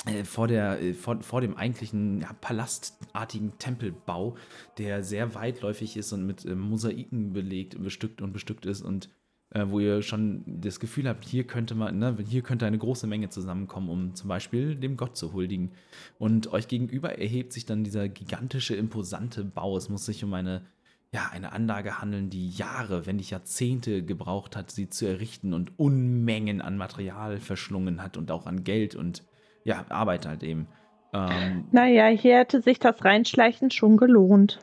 äh, 0.06 0.24
vor, 0.24 0.48
der 0.48 0.82
äh, 0.82 0.94
vor, 0.94 1.22
vor 1.22 1.42
dem 1.42 1.58
eigentlichen 1.58 2.22
ja, 2.22 2.34
palastartigen 2.34 3.58
Tempelbau, 3.58 4.36
der 4.78 5.04
sehr 5.04 5.36
weitläufig 5.36 5.98
ist 5.98 6.14
und 6.14 6.26
mit 6.26 6.46
äh, 6.46 6.54
Mosaiken 6.54 7.34
belegt, 7.34 7.82
bestückt 7.82 8.22
und 8.22 8.34
bestückt 8.34 8.66
ist 8.66 8.82
und 8.82 9.10
äh, 9.52 9.66
wo 9.70 9.80
ihr 9.80 10.02
schon 10.02 10.44
das 10.46 10.82
Gefühl 10.82 11.08
habt, 11.08 11.24
hier 11.24 11.46
könnte 11.46 11.74
man, 11.74 11.98
ne, 11.98 12.18
hier 12.28 12.42
könnte 12.42 12.66
eine 12.66 12.78
große 12.78 13.08
Menge 13.08 13.30
zusammenkommen, 13.30 13.90
um 13.90 14.16
zum 14.16 14.28
Beispiel 14.28 14.76
dem 14.76 14.98
Gott 14.98 15.16
zu 15.16 15.32
huldigen. 15.32 15.72
Und 16.20 16.52
euch 16.52 16.68
gegenüber 16.68 17.18
erhebt 17.18 17.54
sich 17.54 17.66
dann 17.66 17.86
dieser 17.86 18.10
gigantische, 18.10 18.76
imposante 18.76 19.46
Bau. 19.46 19.78
Es 19.78 19.88
muss 19.88 20.06
sich 20.06 20.24
um 20.26 20.34
eine 20.34 20.66
ja, 21.14 21.30
eine 21.32 21.54
Anlage 21.54 22.02
handeln, 22.02 22.30
die 22.30 22.50
Jahre, 22.50 23.06
wenn 23.06 23.16
nicht 23.16 23.30
Jahrzehnte 23.32 24.04
gebraucht 24.04 24.56
hat, 24.56 24.72
sie 24.72 24.90
zu 24.90 25.06
errichten 25.06 25.54
und 25.54 25.80
Unmengen 25.80 26.62
an 26.62 26.78
Material 26.78 27.40
verschlungen 27.40 28.04
hat 28.04 28.18
und 28.18 28.30
auch 28.32 28.46
an 28.46 28.64
Geld 28.64 28.96
und 28.96 29.24
ja, 29.64 29.86
Arbeit 29.90 30.26
halt 30.26 30.44
eben. 30.44 30.68
Ähm, 31.14 31.66
Naja, 31.72 32.08
hier 32.08 32.38
hätte 32.38 32.62
sich 32.62 32.80
das 32.80 33.04
Reinschleichen 33.04 33.72
schon 33.72 33.98
gelohnt. 33.98 34.60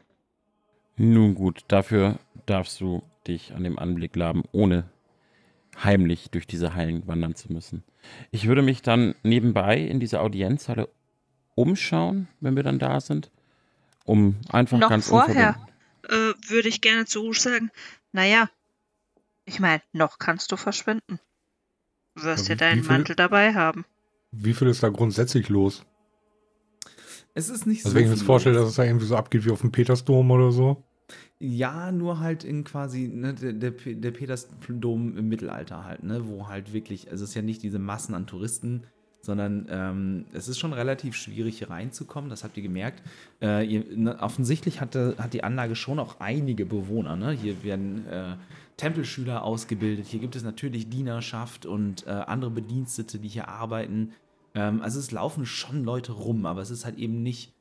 Nun 0.97 1.35
gut, 1.35 1.65
dafür 1.69 2.19
darfst 2.47 2.81
du 2.81 3.03
dich 3.27 3.55
an 3.55 3.65
dem 3.65 3.79
Anblick 3.79 4.15
laben, 4.15 4.43
ohne 4.53 4.85
heimlich 5.83 6.31
durch 6.31 6.47
diese 6.47 6.75
Hallen 6.75 7.07
wandern 7.07 7.35
zu 7.35 7.53
müssen. 7.53 7.83
Ich 8.31 8.47
würde 8.47 8.63
mich 8.63 8.83
dann 8.83 9.15
nebenbei 9.23 9.79
in 9.79 9.99
dieser 9.99 10.23
Audienzhalle 10.23 10.89
umschauen, 11.55 12.29
wenn 12.41 12.55
wir 12.55 12.63
dann 12.63 12.79
da 12.79 13.01
sind, 13.01 13.31
um 14.05 14.37
einfach 14.51 14.79
Noch 14.79 14.91
ganz 14.91 15.09
vorher. 15.09 15.57
Äh, 16.09 16.35
würde 16.49 16.69
ich 16.69 16.81
gerne 16.81 17.07
zu 17.07 17.21
Rouge 17.21 17.39
sagen, 17.41 17.71
naja, 18.13 18.49
ich 19.45 19.61
meine, 19.61 19.83
noch 19.93 20.19
kannst 20.19 20.51
du 20.53 20.57
verschwinden. 20.57 21.21
Du 22.15 22.23
wirst 22.23 22.49
Ja, 22.49 22.55
ja 22.55 22.59
deinen 22.59 22.83
viel- 22.83 22.93
Mantel 22.93 23.17
dabei 23.17 23.55
haben. 23.55 23.85
Wie 24.31 24.55
viel 24.55 24.69
ist 24.69 24.83
da 24.83 24.89
grundsätzlich 24.89 25.49
los? 25.49 25.85
es 27.35 27.49
ist 27.49 27.67
nicht 27.67 27.85
Also 27.85 27.97
wenn 27.97 28.05
ich 28.05 28.11
mir 28.11 28.17
vorstelle, 28.25 28.57
dass 28.57 28.69
es 28.69 28.77
da 28.77 28.85
irgendwie 28.85 29.07
so 29.07 29.17
abgeht 29.17 29.45
wie 29.45 29.51
auf 29.51 29.61
dem 29.61 29.73
Petersdom 29.73 30.31
oder 30.31 30.53
so. 30.53 30.85
Ja, 31.41 31.91
nur 31.93 32.21
halt 32.21 32.45
in 32.45 32.65
quasi 32.65 33.09
ne, 33.09 33.35
der, 33.35 33.53
der 33.73 34.11
Petersdom 34.13 35.19
im 35.19 35.29
Mittelalter 35.29 35.85
halt, 35.85 36.03
ne, 36.05 36.27
wo 36.29 36.49
halt 36.49 36.73
wirklich, 36.73 37.11
also 37.11 37.25
es 37.25 37.31
ist 37.31 37.35
ja 37.37 37.43
nicht 37.43 37.63
diese 37.63 37.79
Massen 37.79 38.15
an 38.15 38.27
Touristen, 38.27 38.85
sondern 39.25 39.67
ähm, 39.71 40.27
es 40.33 40.49
ist 40.49 40.59
schon 40.59 40.73
relativ 40.73 41.17
schwierig 41.17 41.59
hier 41.59 41.71
reinzukommen, 41.71 42.31
das 42.31 42.45
habt 42.45 42.57
ihr 42.57 42.63
gemerkt. 42.63 43.03
Äh, 43.41 43.67
ihr, 43.67 43.85
ne, 43.97 44.19
offensichtlich 44.21 44.81
hatte, 44.81 45.17
hat 45.19 45.33
die 45.33 45.45
Anlage 45.45 45.77
schon 45.77 45.99
auch 45.99 46.21
einige 46.21 46.67
Bewohner, 46.67 47.17
ne? 47.17 47.33
Hier 47.33 47.63
werden 47.63 48.07
äh, 48.07 48.37
Tempelschüler 48.77 49.43
ausgebildet, 49.43 50.07
hier 50.07 50.21
gibt 50.21 50.37
es 50.37 50.43
natürlich 50.43 50.89
Dienerschaft 50.89 51.67
und 51.67 52.07
äh, 52.07 52.11
andere 52.11 52.51
Bedienstete, 52.51 53.19
die 53.19 53.29
hier 53.29 53.49
arbeiten. 53.49 54.13
Ähm, 54.55 54.83
also 54.83 54.99
es 54.99 55.11
laufen 55.11 55.47
schon 55.47 55.85
Leute 55.85 56.13
rum, 56.13 56.47
aber 56.47 56.61
es 56.61 56.71
ist 56.71 56.85
halt 56.85 56.99
eben 56.99 57.23
nicht 57.23 57.53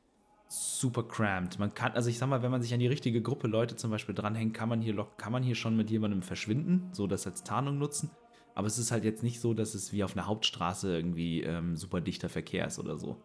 super 0.48 1.04
cramped. 1.04 1.58
Man 1.60 1.74
kann, 1.74 1.94
also 1.94 2.10
ich 2.10 2.18
sag 2.18 2.30
mal, 2.30 2.44
wenn 2.44 2.52
man 2.52 2.62
sich 2.62 2.74
an 2.74 2.80
die 2.80 2.88
richtige 2.88 3.22
Gruppe 3.22 3.48
Leute 3.48 3.76
zum 3.76 3.90
Beispiel 3.90 4.14
dranhängt, 4.14 4.54
kann 4.54 4.70
man 4.70 4.82
hier, 4.82 5.08
kann 5.18 5.32
man 5.32 5.44
hier 5.44 5.56
schon 5.56 5.76
mit 5.76 5.90
jemandem 5.90 6.22
verschwinden, 6.22 6.90
so 6.92 7.08
das 7.08 7.26
als 7.26 7.44
Tarnung 7.44 7.80
nutzen. 7.80 8.12
Aber 8.56 8.68
es 8.68 8.78
ist 8.78 8.92
halt 8.92 9.04
jetzt 9.04 9.24
nicht 9.24 9.40
so, 9.40 9.54
dass 9.54 9.74
es 9.74 9.92
wie 9.94 10.04
auf 10.04 10.16
einer 10.16 10.28
Hauptstraße 10.28 10.96
irgendwie 10.96 11.42
ähm, 11.42 11.76
super 11.76 12.02
dichter 12.02 12.30
Verkehr 12.30 12.68
ist 12.68 12.80
oder 12.80 12.98
so. 12.98 13.18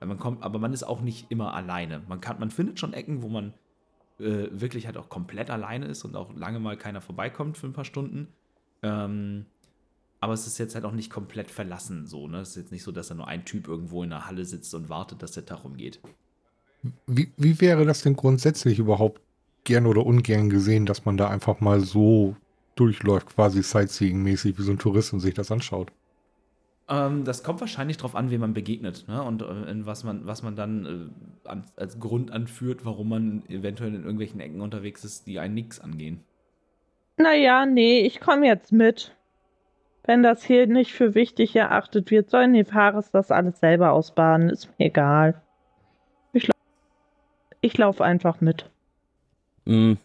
Man 0.00 0.18
kommt, 0.18 0.42
aber 0.42 0.58
man 0.58 0.72
ist 0.72 0.84
auch 0.84 1.00
nicht 1.00 1.30
immer 1.30 1.54
alleine. 1.54 2.02
Man 2.06 2.20
kann, 2.20 2.38
man 2.38 2.50
findet 2.50 2.78
schon 2.78 2.92
Ecken, 2.92 3.22
wo 3.22 3.28
man 3.28 3.54
äh, 4.20 4.48
wirklich 4.50 4.86
halt 4.86 4.96
auch 4.96 5.08
komplett 5.08 5.50
alleine 5.50 5.86
ist 5.86 6.04
und 6.04 6.16
auch 6.16 6.34
lange 6.36 6.60
mal 6.60 6.76
keiner 6.76 7.00
vorbeikommt 7.00 7.56
für 7.56 7.66
ein 7.66 7.72
paar 7.72 7.84
Stunden. 7.84 8.28
Ähm, 8.82 9.46
aber 10.20 10.32
es 10.34 10.46
ist 10.46 10.58
jetzt 10.58 10.74
halt 10.74 10.84
auch 10.84 10.92
nicht 10.92 11.10
komplett 11.10 11.50
verlassen 11.50 12.06
so. 12.06 12.28
Ne? 12.28 12.40
Es 12.40 12.50
ist 12.50 12.56
jetzt 12.56 12.72
nicht 12.72 12.82
so, 12.82 12.92
dass 12.92 13.08
da 13.08 13.14
nur 13.14 13.28
ein 13.28 13.44
Typ 13.44 13.68
irgendwo 13.68 14.02
in 14.02 14.10
der 14.10 14.26
Halle 14.26 14.44
sitzt 14.44 14.74
und 14.74 14.88
wartet, 14.88 15.22
dass 15.22 15.32
der 15.32 15.46
Tag 15.46 15.64
rumgeht. 15.64 16.00
Wie, 17.06 17.32
wie 17.36 17.60
wäre 17.60 17.84
das 17.84 18.02
denn 18.02 18.16
grundsätzlich 18.16 18.78
überhaupt 18.78 19.20
gern 19.64 19.86
oder 19.86 20.06
ungern 20.06 20.48
gesehen, 20.50 20.86
dass 20.86 21.04
man 21.04 21.16
da 21.16 21.28
einfach 21.28 21.60
mal 21.60 21.80
so 21.80 22.36
durchläuft, 22.76 23.34
quasi 23.34 23.62
Sightseeing-mäßig 23.62 24.58
wie 24.58 24.62
so 24.62 24.70
ein 24.70 24.78
Tourist 24.78 25.12
und 25.12 25.20
sich 25.20 25.34
das 25.34 25.50
anschaut? 25.50 25.90
Ähm, 26.88 27.24
das 27.24 27.42
kommt 27.42 27.60
wahrscheinlich 27.60 27.96
darauf 27.96 28.14
an, 28.14 28.30
wem 28.30 28.40
man 28.40 28.54
begegnet 28.54 29.06
ne? 29.08 29.22
und 29.22 29.42
äh, 29.42 29.70
in 29.70 29.86
was 29.86 30.04
man, 30.04 30.24
was 30.26 30.42
man 30.42 30.54
dann 30.54 30.86
äh, 31.44 31.48
an, 31.48 31.64
als 31.76 31.98
Grund 31.98 32.30
anführt, 32.30 32.84
warum 32.84 33.08
man 33.08 33.42
eventuell 33.48 33.92
in 33.92 34.02
irgendwelchen 34.02 34.38
Ecken 34.38 34.60
unterwegs 34.60 35.04
ist, 35.04 35.26
die 35.26 35.40
einen 35.40 35.54
nichts 35.54 35.80
angehen. 35.80 36.20
Naja, 37.16 37.66
nee, 37.66 38.00
ich 38.00 38.20
komme 38.20 38.46
jetzt 38.46 38.72
mit. 38.72 39.12
Wenn 40.04 40.22
das 40.22 40.44
hier 40.44 40.68
nicht 40.68 40.92
für 40.92 41.16
wichtig 41.16 41.56
erachtet 41.56 42.12
wird, 42.12 42.30
sollen 42.30 42.52
die 42.52 42.64
Fahrer 42.64 43.02
das 43.10 43.32
alles 43.32 43.58
selber 43.58 43.90
ausbaden. 43.90 44.50
Ist 44.50 44.68
mir 44.78 44.86
egal. 44.86 45.42
Ich, 46.32 46.48
ich 47.60 47.76
laufe 47.76 48.04
einfach 48.04 48.40
mit. 48.40 48.70
Mhm. 49.64 49.98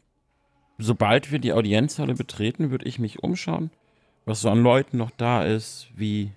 Sobald 0.83 1.31
wir 1.31 1.37
die 1.37 1.53
Audienzhalle 1.53 2.15
betreten, 2.15 2.71
würde 2.71 2.87
ich 2.87 2.97
mich 2.97 3.21
umschauen, 3.21 3.69
was 4.25 4.41
so 4.41 4.49
an 4.49 4.63
Leuten 4.63 4.97
noch 4.97 5.11
da 5.11 5.43
ist, 5.43 5.89
wie 5.95 6.31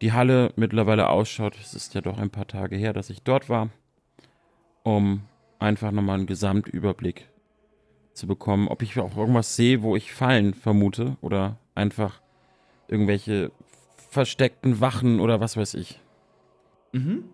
die 0.00 0.12
Halle 0.12 0.52
mittlerweile 0.54 1.08
ausschaut. 1.08 1.56
Es 1.60 1.74
ist 1.74 1.92
ja 1.94 2.00
doch 2.00 2.18
ein 2.18 2.30
paar 2.30 2.46
Tage 2.46 2.76
her, 2.76 2.92
dass 2.92 3.10
ich 3.10 3.24
dort 3.24 3.48
war, 3.48 3.70
um 4.84 5.22
einfach 5.58 5.90
nochmal 5.90 6.18
einen 6.18 6.26
Gesamtüberblick 6.28 7.28
zu 8.12 8.28
bekommen. 8.28 8.68
Ob 8.68 8.82
ich 8.82 8.96
auch 9.00 9.16
irgendwas 9.16 9.56
sehe, 9.56 9.82
wo 9.82 9.96
ich 9.96 10.12
Fallen 10.12 10.54
vermute 10.54 11.16
oder 11.20 11.56
einfach 11.74 12.20
irgendwelche 12.86 13.50
versteckten 14.10 14.80
Wachen 14.80 15.18
oder 15.18 15.40
was 15.40 15.56
weiß 15.56 15.74
ich. 15.74 15.98
Mhm. 16.92 17.24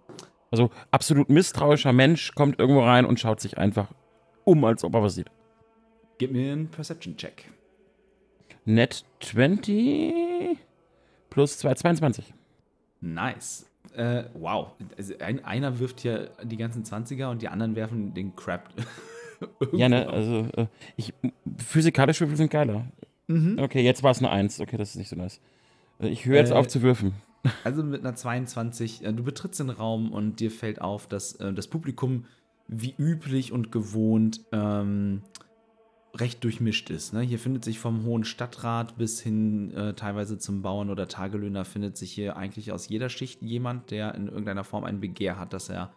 Also 0.50 0.70
absolut 0.90 1.28
misstrauischer 1.28 1.92
Mensch 1.92 2.34
kommt 2.34 2.58
irgendwo 2.58 2.82
rein 2.82 3.04
und 3.04 3.20
schaut 3.20 3.42
sich 3.42 3.58
einfach 3.58 3.88
um, 4.44 4.64
als 4.64 4.82
ob 4.82 4.94
er 4.94 5.02
was 5.02 5.14
sieht. 5.14 5.30
Gib 6.18 6.32
mir 6.32 6.52
einen 6.52 6.68
Perception-Check. 6.68 7.50
Net 8.64 9.04
20 9.20 10.58
plus 11.30 11.58
2, 11.58 11.74
22. 11.74 12.34
Nice. 13.00 13.66
Äh, 13.94 14.24
wow. 14.34 14.72
Also 14.96 15.14
ein, 15.18 15.44
einer 15.44 15.78
wirft 15.78 16.00
hier 16.00 16.30
die 16.42 16.56
ganzen 16.56 16.84
20er 16.84 17.30
und 17.30 17.42
die 17.42 17.48
anderen 17.48 17.76
werfen 17.76 18.14
den 18.14 18.34
Crap. 18.34 18.68
ja, 19.72 19.88
ne, 19.88 20.08
also 20.08 20.48
äh, 20.56 20.66
ich, 20.96 21.12
physikalische 21.58 22.24
Würfel 22.24 22.36
sind 22.36 22.50
geiler. 22.50 22.86
Mhm. 23.26 23.58
Okay, 23.58 23.82
jetzt 23.82 24.02
war 24.02 24.10
es 24.10 24.18
eine 24.18 24.30
1. 24.30 24.60
Okay, 24.60 24.76
das 24.76 24.90
ist 24.90 24.96
nicht 24.96 25.08
so 25.08 25.16
nice. 25.16 25.40
Äh, 26.00 26.08
ich 26.08 26.26
höre 26.26 26.36
jetzt 26.36 26.50
äh, 26.50 26.54
auf 26.54 26.68
zu 26.68 26.82
würfen. 26.82 27.14
Also 27.64 27.82
mit 27.82 28.00
einer 28.00 28.14
22, 28.14 29.04
äh, 29.04 29.12
du 29.12 29.22
betrittst 29.22 29.60
den 29.60 29.70
Raum 29.70 30.12
und 30.12 30.40
dir 30.40 30.50
fällt 30.50 30.80
auf, 30.80 31.06
dass 31.06 31.38
das 31.38 31.68
Publikum 31.68 32.24
wie 32.68 32.94
üblich 32.98 33.52
und 33.52 33.70
gewohnt 33.70 34.40
ähm, 34.52 35.22
recht 36.20 36.42
durchmischt 36.44 36.90
ist. 36.90 37.12
Ne? 37.12 37.20
Hier 37.20 37.38
findet 37.38 37.64
sich 37.64 37.78
vom 37.78 38.04
Hohen 38.04 38.24
Stadtrat 38.24 38.96
bis 38.96 39.20
hin 39.20 39.72
äh, 39.72 39.94
teilweise 39.94 40.38
zum 40.38 40.62
Bauern 40.62 40.90
oder 40.90 41.08
Tagelöhner 41.08 41.64
findet 41.64 41.96
sich 41.96 42.12
hier 42.12 42.36
eigentlich 42.36 42.72
aus 42.72 42.88
jeder 42.88 43.08
Schicht 43.08 43.42
jemand, 43.42 43.90
der 43.90 44.14
in 44.14 44.28
irgendeiner 44.28 44.64
Form 44.64 44.84
ein 44.84 45.00
Begehr 45.00 45.38
hat, 45.38 45.52
dass 45.52 45.68
er 45.68 45.92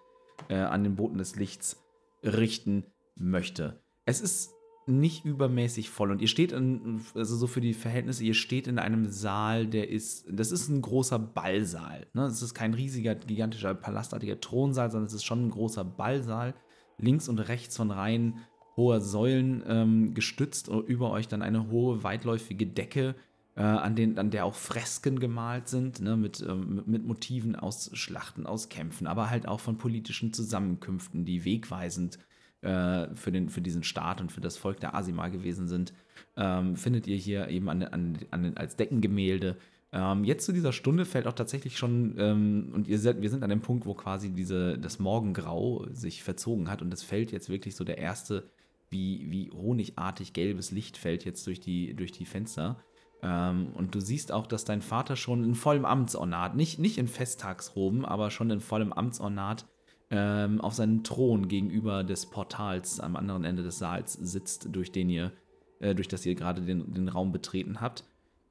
äh, 0.49 0.55
an 0.55 0.83
den 0.83 0.95
Boten 0.95 1.17
des 1.17 1.35
Lichts 1.35 1.83
richten 2.23 2.85
möchte. 3.15 3.81
Es 4.05 4.21
ist 4.21 4.51
nicht 4.87 5.23
übermäßig 5.23 5.89
voll 5.89 6.09
und 6.11 6.21
ihr 6.21 6.27
steht 6.27 6.51
in, 6.51 7.01
also 7.13 7.35
so 7.35 7.45
für 7.45 7.61
die 7.61 7.75
Verhältnisse, 7.75 8.23
ihr 8.23 8.33
steht 8.33 8.67
in 8.67 8.79
einem 8.79 9.05
Saal, 9.05 9.67
der 9.67 9.89
ist, 9.89 10.25
das 10.31 10.51
ist 10.51 10.67
ein 10.67 10.81
großer 10.81 11.19
Ballsaal. 11.19 12.07
Ne? 12.13 12.23
Es 12.25 12.41
ist 12.41 12.55
kein 12.55 12.73
riesiger, 12.73 13.13
gigantischer, 13.13 13.75
palastartiger 13.75 14.39
Thronsaal, 14.39 14.89
sondern 14.89 15.07
es 15.07 15.13
ist 15.13 15.25
schon 15.25 15.45
ein 15.45 15.51
großer 15.51 15.83
Ballsaal. 15.83 16.55
Links 16.97 17.29
und 17.29 17.39
rechts 17.39 17.77
von 17.77 17.91
Reihen 17.91 18.39
hoher 18.79 19.01
Säulen 19.01 19.61
ähm, 19.67 20.13
gestützt 20.15 20.69
über 20.69 21.11
euch 21.11 21.27
dann 21.27 21.43
eine 21.43 21.69
hohe, 21.69 22.03
weitläufige 22.03 22.65
Decke, 22.65 23.13
äh, 23.59 23.61
an, 23.61 23.95
den, 23.95 24.17
an 24.17 24.31
der 24.31 24.45
auch 24.45 24.55
Fresken 24.55 25.19
gemalt 25.19 25.67
sind, 25.67 25.99
ne, 25.99 26.15
mit, 26.15 26.41
ähm, 26.47 26.81
mit 26.85 27.05
Motiven 27.05 27.57
aus 27.57 27.91
Schlachten, 27.93 28.45
aus 28.45 28.69
Kämpfen, 28.69 29.05
aber 29.05 29.29
halt 29.29 29.47
auch 29.47 29.59
von 29.59 29.77
politischen 29.77 30.31
Zusammenkünften, 30.31 31.25
die 31.25 31.43
wegweisend 31.43 32.19
äh, 32.61 33.13
für, 33.15 33.33
den, 33.33 33.49
für 33.49 33.61
diesen 33.61 33.83
Staat 33.83 34.21
und 34.21 34.31
für 34.31 34.39
das 34.39 34.55
Volk 34.55 34.79
der 34.79 34.95
Asima 34.95 35.27
gewesen 35.27 35.67
sind, 35.67 35.93
ähm, 36.37 36.77
findet 36.77 37.05
ihr 37.05 37.17
hier 37.17 37.49
eben 37.49 37.69
an, 37.69 37.83
an, 37.83 38.17
an, 38.31 38.55
als 38.55 38.77
Deckengemälde. 38.77 39.57
Ähm, 39.91 40.23
jetzt 40.23 40.45
zu 40.45 40.53
dieser 40.53 40.71
Stunde 40.71 41.03
fällt 41.03 41.27
auch 41.27 41.33
tatsächlich 41.33 41.77
schon, 41.77 42.15
ähm, 42.17 42.71
und 42.73 42.87
ihr 42.87 42.99
seid, 42.99 43.21
wir 43.21 43.29
sind 43.29 43.43
an 43.43 43.49
dem 43.49 43.61
Punkt, 43.61 43.85
wo 43.85 43.93
quasi 43.93 44.29
diese, 44.29 44.77
das 44.77 44.99
Morgengrau 44.99 45.85
sich 45.91 46.23
verzogen 46.23 46.69
hat 46.69 46.81
und 46.81 46.93
es 46.93 47.03
fällt 47.03 47.33
jetzt 47.33 47.49
wirklich 47.49 47.75
so 47.75 47.83
der 47.83 47.97
erste 47.97 48.49
wie, 48.89 49.29
wie 49.29 49.51
honigartig 49.51 50.33
gelbes 50.33 50.71
Licht 50.71 50.97
fällt 50.97 51.25
jetzt 51.25 51.45
durch 51.47 51.59
die, 51.59 51.95
durch 51.95 52.11
die 52.11 52.25
Fenster. 52.25 52.77
Ähm, 53.21 53.71
und 53.75 53.93
du 53.93 53.99
siehst 53.99 54.31
auch, 54.31 54.47
dass 54.47 54.65
dein 54.65 54.81
Vater 54.81 55.15
schon 55.15 55.43
in 55.43 55.55
vollem 55.55 55.85
Amtsornat, 55.85 56.55
nicht, 56.55 56.79
nicht 56.79 56.97
in 56.97 57.07
Festtagsroben, 57.07 58.05
aber 58.05 58.31
schon 58.31 58.49
in 58.49 58.61
vollem 58.61 58.93
Amtsornat 58.93 59.65
ähm, 60.09 60.59
auf 60.61 60.73
seinem 60.73 61.03
Thron 61.03 61.47
gegenüber 61.47 62.03
des 62.03 62.25
Portals 62.27 62.99
am 62.99 63.15
anderen 63.15 63.43
Ende 63.43 63.63
des 63.63 63.77
Saals 63.77 64.13
sitzt, 64.13 64.69
durch 64.71 64.91
den 64.91 65.09
ihr, 65.09 65.33
äh, 65.79 65.93
durch 65.93 66.07
das 66.07 66.25
ihr 66.25 66.35
gerade 66.35 66.61
den, 66.61 66.93
den 66.93 67.09
Raum 67.09 67.31
betreten 67.31 67.81
habt. 67.81 68.05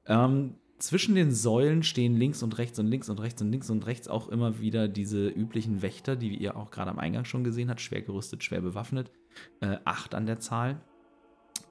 Ähm, 0.05 0.55
zwischen 0.77 1.15
den 1.15 1.33
Säulen 1.33 1.83
stehen 1.83 2.15
links 2.15 2.41
und 2.41 2.57
rechts 2.57 2.79
und 2.79 2.87
links 2.87 3.09
und 3.09 3.19
rechts 3.19 3.41
und 3.41 3.51
links 3.51 3.69
und 3.69 3.85
rechts 3.85 4.07
auch 4.07 4.29
immer 4.29 4.61
wieder 4.61 4.87
diese 4.87 5.27
üblichen 5.27 5.81
Wächter, 5.81 6.15
die 6.15 6.37
ihr 6.37 6.55
auch 6.55 6.71
gerade 6.71 6.91
am 6.91 6.99
Eingang 6.99 7.25
schon 7.25 7.43
gesehen 7.43 7.69
habt, 7.69 7.81
schwer 7.81 8.01
gerüstet, 8.01 8.45
schwer 8.45 8.61
bewaffnet 8.61 9.11
äh, 9.61 9.77
acht 9.85 10.15
an 10.15 10.25
der 10.25 10.39
Zahl. 10.39 10.81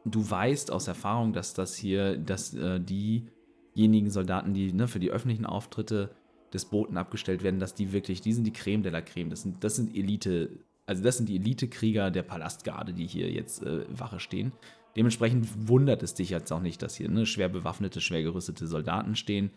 Du 0.05 0.29
weißt 0.29 0.71
aus 0.71 0.89
Erfahrung, 0.89 1.33
dass 1.33 1.55
das 1.55 1.75
hier, 1.75 2.17
dass 2.17 2.55
äh, 2.55 2.81
diejenigen 2.81 4.11
Soldaten, 4.11 4.55
die 4.55 4.73
ne, 4.73 4.89
für 4.89 5.01
die 5.01 5.11
öffentlichen 5.11 5.47
Auftritte 5.47 6.15
des 6.53 6.65
Boten 6.65 6.97
abgestellt 6.97 7.43
werden, 7.43 7.61
dass 7.61 7.75
die 7.75 7.93
wirklich, 7.93 8.21
die 8.21 8.33
sind 8.33 8.45
die 8.45 8.53
Creme 8.53 8.83
de 8.83 8.93
la 8.93 9.03
Creme. 9.03 9.31
Das 9.31 9.43
sind, 9.43 9.63
das 9.63 9.77
sind 9.77 9.95
Elite, 9.95 10.51
also 10.87 11.03
das 11.03 11.19
sind 11.19 11.29
die 11.29 11.37
Elite-Krieger 11.37 12.11
der 12.11 12.23
Palastgarde, 12.23 12.95
die 12.95 13.07
hier 13.07 13.31
jetzt 13.31 13.63
äh, 13.63 13.85
Wache 13.91 14.21
stehen. 14.21 14.53
Dementsprechend 14.97 15.69
wundert 15.69 16.03
es 16.03 16.15
dich 16.15 16.31
jetzt 16.31 16.51
auch 16.53 16.61
nicht, 16.61 16.83
dass 16.83 16.97
hier 16.97 17.11
ne, 17.11 17.27
schwer 17.27 17.49
bewaffnete, 17.49 18.01
schwer 18.01 18.23
gerüstete 18.23 18.67
Soldaten 18.67 19.15
stehen. 19.15 19.51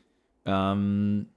Ähm, 0.46 1.28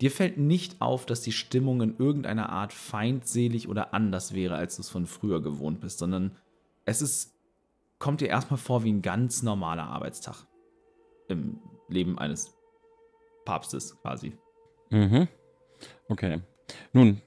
Dir 0.00 0.10
fällt 0.12 0.38
nicht 0.38 0.80
auf, 0.80 1.06
dass 1.06 1.22
die 1.22 1.32
Stimmung 1.32 1.82
in 1.82 1.96
irgendeiner 1.98 2.50
Art 2.50 2.72
feindselig 2.72 3.68
oder 3.68 3.92
anders 3.94 4.32
wäre, 4.32 4.54
als 4.54 4.76
du 4.76 4.82
es 4.82 4.88
von 4.88 5.06
früher 5.06 5.42
gewohnt 5.42 5.80
bist, 5.80 5.98
sondern 5.98 6.36
es 6.84 7.02
ist, 7.02 7.34
kommt 7.98 8.20
dir 8.20 8.28
erstmal 8.28 8.58
vor 8.58 8.84
wie 8.84 8.92
ein 8.92 9.02
ganz 9.02 9.42
normaler 9.42 9.88
Arbeitstag 9.88 10.46
im 11.28 11.58
Leben 11.88 12.16
eines 12.18 12.54
Papstes 13.44 13.96
quasi. 14.00 14.32
Mhm. 14.90 15.26
Okay. 16.08 16.42
Nun, 16.92 17.20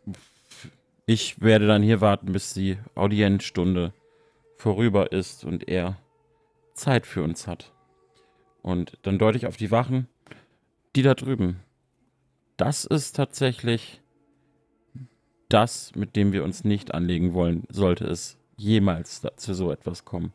ich 1.05 1.41
werde 1.41 1.67
dann 1.67 1.83
hier 1.83 1.99
warten, 1.99 2.31
bis 2.31 2.53
die 2.53 2.77
Audienzstunde 2.95 3.93
vorüber 4.55 5.11
ist 5.11 5.43
und 5.43 5.67
er 5.67 5.97
Zeit 6.73 7.05
für 7.05 7.23
uns 7.23 7.47
hat. 7.47 7.73
Und 8.61 8.97
dann 9.01 9.19
deute 9.19 9.37
ich 9.37 9.47
auf 9.47 9.57
die 9.57 9.71
Wachen, 9.71 10.07
die 10.95 11.01
da 11.01 11.15
drüben 11.15 11.59
das 12.61 12.85
ist 12.85 13.15
tatsächlich 13.15 14.01
das, 15.49 15.93
mit 15.95 16.15
dem 16.15 16.31
wir 16.31 16.43
uns 16.43 16.63
nicht 16.63 16.93
anlegen 16.93 17.33
wollen, 17.33 17.63
sollte 17.69 18.05
es 18.05 18.37
jemals 18.55 19.23
zu 19.35 19.55
so 19.55 19.71
etwas 19.71 20.05
kommen. 20.05 20.31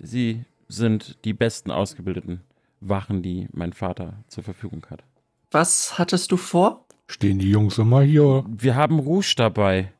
Sie 0.00 0.46
sind 0.68 1.22
die 1.26 1.34
besten 1.34 1.70
ausgebildeten 1.70 2.40
Wachen, 2.80 3.22
die 3.22 3.46
mein 3.52 3.74
Vater 3.74 4.24
zur 4.28 4.42
Verfügung 4.42 4.86
hat. 4.88 5.04
Was 5.50 5.98
hattest 5.98 6.32
du 6.32 6.38
vor? 6.38 6.86
Stehen 7.08 7.38
die 7.38 7.50
Jungs 7.50 7.76
immer 7.76 8.00
hier? 8.00 8.46
Wir 8.48 8.74
haben 8.74 8.98
Rouge 8.98 9.34
dabei. 9.36 9.92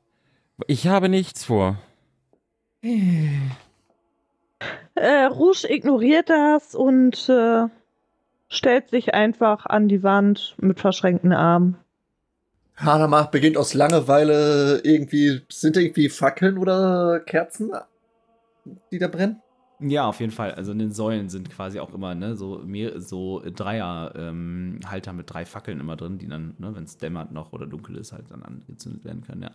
Ich 0.66 0.86
habe 0.86 1.10
nichts 1.10 1.44
vor. 1.44 1.78
Äh, 4.94 5.24
Rouge 5.24 5.66
ignoriert 5.68 6.30
das 6.30 6.74
und 6.74 7.28
äh, 7.28 7.66
stellt 8.48 8.88
sich 8.88 9.14
einfach 9.14 9.66
an 9.66 9.88
die 9.88 10.02
Wand 10.02 10.54
mit 10.58 10.80
verschränkten 10.80 11.32
Armen. 11.32 11.76
Hanama 12.76 13.22
beginnt 13.22 13.56
aus 13.56 13.74
Langeweile 13.74 14.80
irgendwie, 14.84 15.42
sind 15.48 15.76
irgendwie 15.76 16.08
Fackeln 16.08 16.58
oder 16.58 17.20
Kerzen, 17.20 17.72
die 18.92 18.98
da 18.98 19.08
brennen? 19.08 19.42
Ja, 19.80 20.06
auf 20.08 20.20
jeden 20.20 20.32
Fall. 20.32 20.52
Also 20.52 20.72
in 20.72 20.78
den 20.78 20.92
Säulen 20.92 21.28
sind 21.28 21.50
quasi 21.50 21.78
auch 21.78 21.92
immer 21.92 22.14
ne, 22.14 22.36
so, 22.36 22.60
mehr, 22.64 23.00
so 23.00 23.42
Dreier-Halter 23.44 25.10
ähm, 25.10 25.16
mit 25.16 25.32
drei 25.32 25.44
Fackeln 25.44 25.78
immer 25.78 25.96
drin, 25.96 26.18
die 26.18 26.28
dann, 26.28 26.54
ne, 26.58 26.74
wenn 26.74 26.84
es 26.84 26.98
dämmert 26.98 27.32
noch 27.32 27.52
oder 27.52 27.66
dunkel 27.66 27.96
ist, 27.96 28.12
halt 28.12 28.30
dann 28.30 28.42
angezündet 28.42 29.04
werden 29.04 29.22
können, 29.22 29.42
ja. 29.42 29.50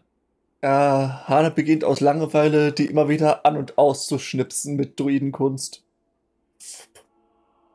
Äh, 0.61 1.09
Hana 1.27 1.49
beginnt 1.49 1.83
aus 1.83 1.99
Langeweile, 1.99 2.71
die 2.71 2.85
immer 2.85 3.09
wieder 3.09 3.45
an 3.45 3.57
und 3.57 3.77
auszuschnipsen 3.77 4.77
mit 4.77 4.97
Druidenkunst. 4.97 5.83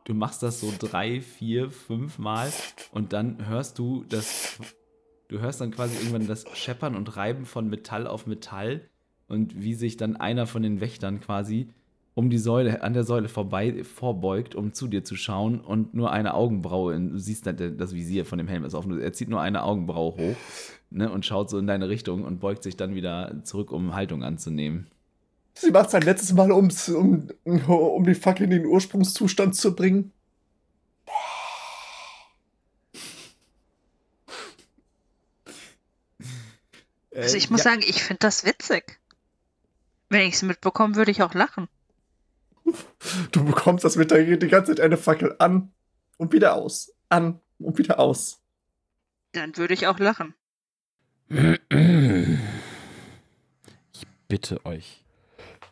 Du 0.09 0.15
machst 0.15 0.43
das 0.43 0.63
so 0.63 0.73
drei, 0.79 1.21
vier, 1.21 1.71
fünf 1.71 2.19
Mal 2.19 2.51
und 2.93 3.13
dann 3.13 3.47
hörst 3.47 3.79
du 3.79 4.07
das, 4.09 4.59
du 5.29 5.39
hörst 5.39 5.61
dann 5.61 5.71
quasi 5.71 5.99
irgendwann 5.99 6.27
das 6.27 6.47
Scheppern 6.55 6.97
und 6.97 7.19
Reiben 7.19 7.45
von 7.45 7.69
Metall 7.69 8.07
auf 8.07 8.27
Metall 8.27 8.89
und 9.29 9.61
wie 9.61 9.75
sich 9.75 9.99
dann 9.99 10.17
einer 10.17 10.47
von 10.47 10.63
den 10.63 10.81
Wächtern 10.81 11.21
quasi 11.21 11.69
um 12.15 12.31
die 12.31 12.39
Säule, 12.39 12.83
an 12.83 12.95
der 12.95 13.05
Säule 13.05 13.29
vorbei 13.29 13.85
vorbeugt, 13.85 14.55
um 14.55 14.73
zu 14.73 14.89
dir 14.89 15.05
zu 15.05 15.15
schauen 15.15 15.61
und 15.61 15.93
nur 15.93 16.11
eine 16.11 16.33
Augenbraue, 16.33 16.99
du 16.99 17.19
siehst 17.19 17.47
das 17.47 17.95
Visier 17.95 18.25
von 18.25 18.39
dem 18.39 18.49
Helm 18.49 18.65
ist 18.65 18.75
offen, 18.75 18.99
er 18.99 19.13
zieht 19.13 19.29
nur 19.29 19.43
eine 19.43 19.63
Augenbraue 19.63 20.17
hoch 20.17 20.37
ne, 20.89 21.13
und 21.13 21.27
schaut 21.27 21.51
so 21.51 21.59
in 21.59 21.67
deine 21.67 21.91
Richtung 21.91 22.25
und 22.25 22.41
beugt 22.41 22.63
sich 22.63 22.79
dann 22.79 22.95
wieder 22.95 23.45
zurück, 23.45 23.71
um 23.73 23.95
Haltung 23.95 24.25
anzunehmen. 24.25 24.87
Sie 25.61 25.73
macht 25.73 25.91
sein 25.91 26.03
letztes 26.03 26.33
Mal, 26.33 26.53
ums, 26.53 26.89
um, 26.89 27.29
um 27.45 28.05
die 28.05 28.15
Fackel 28.15 28.45
in 28.45 28.51
den 28.51 28.67
Ursprungszustand 28.67 29.57
zu 29.57 29.75
bringen. 29.75 30.13
Also 37.13 37.37
ich 37.37 37.51
muss 37.51 37.65
ja. 37.65 37.73
sagen, 37.73 37.83
ich 37.85 38.05
finde 38.05 38.21
das 38.21 38.45
witzig. 38.45 39.01
Wenn 40.09 40.29
ich 40.29 40.35
es 40.35 40.43
mitbekomme, 40.43 40.95
würde 40.95 41.11
ich 41.11 41.23
auch 41.23 41.35
lachen. 41.35 41.69
Du 43.33 43.45
bekommst 43.45 43.85
das 43.85 43.97
mit, 43.97 44.11
geht 44.11 44.43
die 44.43 44.49
ganze 44.49 44.73
Zeit 44.77 44.81
eine 44.81 44.97
Fackel 44.97 45.35
an 45.41 45.73
und 46.19 46.33
wieder 46.33 46.55
aus. 46.55 46.95
An 47.09 47.41
und 47.59 47.79
wieder 47.79 47.99
aus. 47.99 48.41
Dann 49.33 49.57
würde 49.57 49.75
ich 49.75 49.89
auch 49.89 49.99
lachen. 49.99 50.35
Ich 53.93 54.07
bitte 54.29 54.65
euch. 54.65 55.03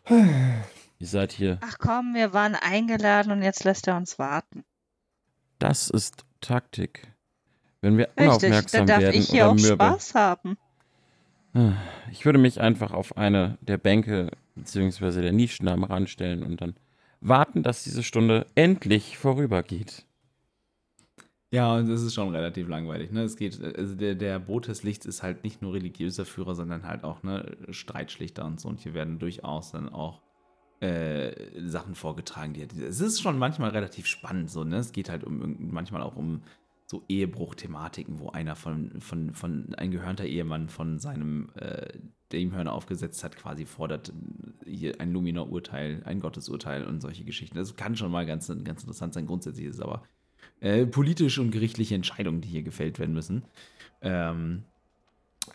Ihr 0.99 1.07
seid 1.07 1.31
hier. 1.31 1.59
Ach 1.61 1.77
komm, 1.79 2.13
wir 2.15 2.33
waren 2.33 2.55
eingeladen 2.55 3.31
und 3.31 3.41
jetzt 3.41 3.63
lässt 3.63 3.87
er 3.87 3.97
uns 3.97 4.17
warten. 4.17 4.63
Das 5.59 5.89
ist 5.89 6.25
Taktik. 6.41 7.13
Wenn 7.81 7.97
wir 7.97 8.09
unaufmerksam 8.15 8.51
Richtig, 8.51 8.71
dann 8.71 8.87
darf 8.87 9.01
werden 9.01 9.21
ich 9.21 9.29
hier 9.29 9.43
oder 9.43 9.51
auch 9.51 9.55
mürbe. 9.55 9.83
Spaß 9.83 10.15
haben. 10.15 10.57
Ich 12.09 12.23
würde 12.23 12.39
mich 12.39 12.61
einfach 12.61 12.93
auf 12.93 13.17
eine 13.17 13.57
der 13.59 13.77
Bänke 13.77 14.31
bzw. 14.55 15.21
der 15.21 15.33
Nischen 15.33 15.65
da 15.65 15.75
mal 15.75 15.87
ranstellen 15.87 16.41
und 16.41 16.61
dann 16.61 16.75
warten, 17.19 17.63
dass 17.63 17.83
diese 17.83 18.01
Stunde 18.01 18.47
endlich 18.55 19.17
vorübergeht. 19.17 20.06
Ja, 21.49 21.77
und 21.77 21.89
es 21.89 22.01
ist 22.01 22.13
schon 22.13 22.35
relativ 22.35 22.67
langweilig. 22.67 23.11
Ne? 23.11 23.23
Es 23.23 23.37
geht, 23.37 23.61
also 23.63 23.95
der, 23.95 24.15
der 24.15 24.37
Boot 24.39 24.67
des 24.67 24.83
Lichts 24.83 25.05
ist 25.05 25.23
halt 25.23 25.43
nicht 25.45 25.61
nur 25.61 25.73
religiöser 25.73 26.25
Führer, 26.25 26.55
sondern 26.55 26.83
halt 26.85 27.05
auch 27.05 27.23
ne, 27.23 27.55
Streitschlichter 27.69 28.45
und 28.45 28.59
so. 28.59 28.67
Und 28.67 28.81
hier 28.81 28.93
werden 28.93 29.17
durchaus 29.17 29.71
dann 29.71 29.87
auch 29.87 30.21
äh, 30.81 31.31
Sachen 31.61 31.95
vorgetragen. 31.95 32.53
Die, 32.53 32.67
es 32.83 32.99
ist 32.99 33.21
schon 33.21 33.37
manchmal 33.37 33.69
relativ 33.69 34.07
spannend. 34.07 34.51
So, 34.51 34.65
ne? 34.65 34.77
Es 34.77 34.91
geht 34.91 35.09
halt 35.09 35.23
um 35.23 35.55
manchmal 35.71 36.01
auch 36.01 36.17
um 36.17 36.41
so 36.85 37.03
Ehebruch-Thematiken, 37.07 38.19
wo 38.19 38.29
einer 38.29 38.55
von, 38.55 38.99
von, 38.99 39.33
von 39.33 39.73
ein 39.75 39.91
gehörnter 39.91 40.25
Ehemann 40.25 40.69
von 40.69 40.99
seinem, 40.99 41.49
äh, 41.55 41.87
Hörner 42.51 42.73
aufgesetzt 42.73 43.23
hat, 43.23 43.37
quasi 43.37 43.65
fordert 43.65 44.13
hier 44.65 44.99
ein 44.99 45.13
Luminor-Urteil, 45.13 46.03
ein 46.05 46.19
Gottesurteil 46.19 46.85
und 46.85 47.01
solche 47.01 47.23
Geschichten. 47.23 47.57
Das 47.57 47.75
kann 47.77 47.95
schon 47.95 48.11
mal 48.11 48.25
ganz, 48.25 48.47
ganz 48.47 48.83
interessant 48.83 49.13
sein. 49.13 49.25
Grundsätzlich 49.25 49.65
ist 49.65 49.75
es 49.75 49.81
aber 49.81 50.03
äh, 50.61 50.85
politische 50.85 51.41
und 51.41 51.51
gerichtliche 51.51 51.95
Entscheidungen, 51.95 52.41
die 52.41 52.49
hier 52.49 52.63
gefällt 52.63 52.99
werden 52.99 53.13
müssen. 53.13 53.43
Ähm, 54.01 54.63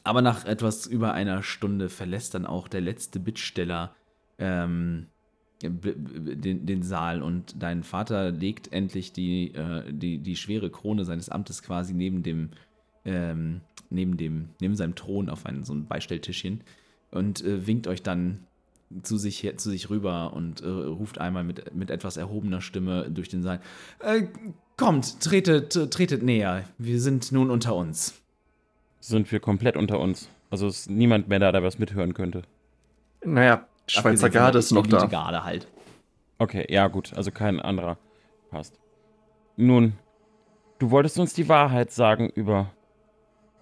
aber 0.04 0.22
nach 0.22 0.44
etwas 0.44 0.86
über 0.86 1.12
einer 1.12 1.42
Stunde 1.42 1.88
verlässt 1.88 2.34
dann 2.34 2.46
auch 2.46 2.68
der 2.68 2.80
letzte 2.80 3.20
Bittsteller 3.20 3.94
ähm, 4.38 5.06
den, 5.62 6.66
den 6.66 6.82
Saal 6.82 7.22
und 7.22 7.62
dein 7.62 7.84
Vater 7.84 8.32
legt 8.32 8.72
endlich 8.72 9.12
die, 9.12 9.54
äh, 9.54 9.92
die, 9.92 10.18
die 10.18 10.36
schwere 10.36 10.70
Krone 10.70 11.04
seines 11.04 11.28
Amtes 11.28 11.62
quasi 11.62 11.94
neben 11.94 12.22
dem, 12.22 12.50
ähm, 13.04 13.60
neben 13.90 14.16
dem, 14.16 14.48
neben 14.60 14.74
seinem 14.74 14.94
Thron 14.94 15.28
auf 15.28 15.46
ein, 15.46 15.64
so 15.64 15.72
ein 15.72 15.86
Beistelltischchen 15.86 16.62
und 17.10 17.44
äh, 17.44 17.66
winkt 17.66 17.86
euch 17.86 18.02
dann 18.02 18.44
zu 19.02 19.16
sich, 19.16 19.50
zu 19.56 19.70
sich 19.70 19.88
rüber 19.88 20.32
und 20.34 20.62
äh, 20.62 20.68
ruft 20.68 21.18
einmal 21.18 21.44
mit, 21.44 21.74
mit 21.74 21.90
etwas 21.90 22.16
erhobener 22.16 22.60
Stimme 22.60 23.10
durch 23.10 23.28
den 23.28 23.42
Saal. 23.42 23.60
Kommt, 24.82 25.20
tretet, 25.20 25.92
tretet 25.92 26.24
näher. 26.24 26.64
Wir 26.76 27.00
sind 27.00 27.30
nun 27.30 27.52
unter 27.52 27.76
uns. 27.76 28.20
Sind 28.98 29.30
wir 29.30 29.38
komplett 29.38 29.76
unter 29.76 30.00
uns? 30.00 30.28
Also 30.50 30.66
ist 30.66 30.90
niemand 30.90 31.28
mehr 31.28 31.38
da, 31.38 31.52
der 31.52 31.62
was 31.62 31.78
mithören 31.78 32.14
könnte. 32.14 32.42
Naja, 33.24 33.64
Schweizer 33.86 34.28
Garde 34.28 34.58
ist 34.58 34.72
noch 34.72 34.88
da. 34.88 35.06
Garde 35.06 35.44
halt. 35.44 35.68
Okay, 36.38 36.66
ja 36.68 36.88
gut, 36.88 37.14
also 37.14 37.30
kein 37.30 37.60
anderer. 37.60 37.96
Passt. 38.50 38.80
Nun, 39.56 39.92
du 40.80 40.90
wolltest 40.90 41.16
uns 41.16 41.32
die 41.32 41.48
Wahrheit 41.48 41.92
sagen 41.92 42.28
über. 42.30 42.72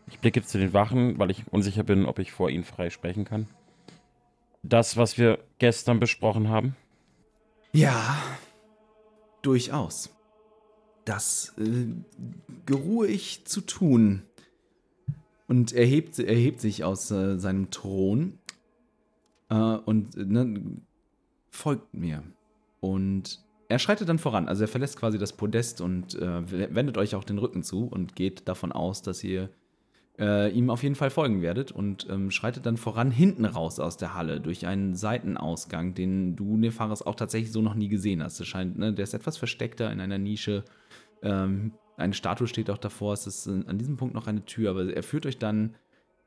Ich 0.09 0.21
blicke 0.21 0.43
zu 0.43 0.57
den 0.57 0.73
Wachen, 0.73 1.19
weil 1.19 1.31
ich 1.31 1.45
unsicher 1.53 1.83
bin, 1.83 2.07
ob 2.07 2.19
ich 2.19 2.33
vor 2.33 2.49
ihnen 2.49 2.65
frei 2.65 2.89
sprechen 2.89 3.27
kann. 3.27 3.47
Das, 4.63 4.97
was 4.97 5.19
wir 5.19 5.39
gestern 5.59 6.01
besprochen 6.01 6.49
haben? 6.49 6.77
Ja, 7.73 8.17
durchaus. 9.43 10.09
Das 11.05 11.55
äh, 11.59 11.87
geruhe 12.67 13.07
ich 13.07 13.45
zu 13.45 13.61
tun. 13.61 14.23
Und 15.49 15.73
er 15.73 15.85
hebt, 15.85 16.19
er 16.19 16.35
hebt 16.35 16.61
sich 16.61 16.85
aus 16.85 17.11
äh, 17.11 17.39
seinem 17.39 17.71
Thron 17.71 18.39
äh, 19.49 19.55
und 19.55 20.17
ne, 20.17 20.63
folgt 21.51 21.93
mir. 21.95 22.23
Und 22.81 23.41
er 23.69 23.79
schreitet 23.79 24.09
dann 24.09 24.19
voran. 24.19 24.49
Also 24.49 24.65
er 24.65 24.69
verlässt 24.69 24.97
quasi 24.97 25.19
das 25.19 25.33
Podest 25.33 25.81
und 25.81 26.15
äh, 26.15 26.75
wendet 26.75 26.99
euch 26.99 27.15
auch 27.15 27.25
den 27.25 27.39
Rücken 27.39 27.63
zu 27.63 27.87
und 27.87 28.17
geht 28.17 28.49
davon 28.49 28.73
aus, 28.73 29.03
dass 29.03 29.23
ihr 29.23 29.51
äh, 30.19 30.51
ihm 30.51 30.71
auf 30.71 30.83
jeden 30.83 30.95
Fall 30.95 31.11
folgen 31.11 31.43
werdet 31.43 31.73
und 31.73 32.07
ähm, 32.11 32.31
schreitet 32.31 32.67
dann 32.67 32.77
voran 32.77 33.11
hinten 33.11 33.45
raus 33.45 33.81
aus 33.81 33.97
der 33.97 34.15
Halle 34.15 34.41
durch 34.41 34.67
einen 34.67 34.95
Seitenausgang, 34.95 35.95
den 35.95 36.37
du, 36.37 36.57
Nefaris, 36.57 37.03
auch 37.03 37.15
tatsächlich 37.15 37.53
so 37.53 37.63
noch 37.63 37.75
nie 37.75 37.89
gesehen 37.89 38.23
hast. 38.23 38.39
Das 38.41 38.47
scheint, 38.47 38.79
ne, 38.79 38.93
der 38.93 39.05
ist 39.05 39.15
etwas 39.15 39.37
versteckter 39.37 39.91
in 39.91 40.01
einer 40.01 40.19
Nische. 40.19 40.65
Ähm, 41.23 41.73
eine 41.97 42.15
Statue 42.15 42.47
steht 42.47 42.71
auch 42.71 42.79
davor. 42.79 43.13
Es 43.15 43.27
ist 43.27 43.47
an 43.49 43.79
diesem 43.79 43.97
Punkt 43.97 44.15
noch 44.15 44.27
eine 44.27 44.45
Tür, 44.45 44.71
aber 44.71 44.93
er 44.93 45.03
führt 45.03 45.27
euch 45.27 45.39
dann 45.39 45.77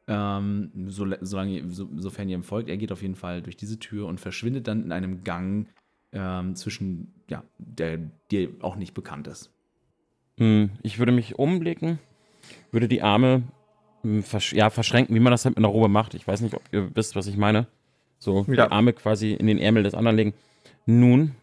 ähm, 0.07 0.71
so, 0.87 1.07
solange, 1.21 1.69
so, 1.69 1.87
sofern 1.95 2.29
ihr 2.29 2.35
ihm 2.35 2.43
folgt, 2.43 2.69
er 2.69 2.77
geht 2.77 2.91
auf 2.91 3.01
jeden 3.01 3.15
Fall 3.15 3.41
durch 3.41 3.57
diese 3.57 3.79
Tür 3.79 4.07
und 4.07 4.19
verschwindet 4.19 4.67
dann 4.67 4.83
in 4.83 4.91
einem 4.91 5.23
Gang 5.23 5.67
ähm, 6.11 6.55
zwischen, 6.55 7.13
ja, 7.29 7.43
der 7.57 7.97
dir 8.29 8.49
auch 8.61 8.75
nicht 8.75 8.93
bekannt 8.93 9.27
ist. 9.27 9.51
Hm, 10.37 10.71
ich 10.81 10.99
würde 10.99 11.11
mich 11.11 11.39
umblicken, 11.39 11.99
würde 12.71 12.87
die 12.87 13.01
Arme 13.01 13.43
versch 14.21 14.53
ja, 14.53 14.69
verschränken, 14.69 15.15
wie 15.15 15.19
man 15.19 15.31
das 15.31 15.45
halt 15.45 15.55
mit 15.55 15.65
einer 15.65 15.73
Robe 15.73 15.87
macht. 15.87 16.13
Ich 16.13 16.27
weiß 16.27 16.41
nicht, 16.41 16.55
ob 16.55 16.61
ihr 16.71 16.95
wisst, 16.95 17.15
was 17.15 17.27
ich 17.27 17.37
meine. 17.37 17.67
So, 18.19 18.45
ja. 18.47 18.65
die 18.65 18.71
Arme 18.71 18.93
quasi 18.93 19.33
in 19.33 19.47
den 19.47 19.57
Ärmel 19.57 19.83
des 19.83 19.93
anderen 19.93 20.17
legen. 20.17 20.33
Nun, 20.85 21.35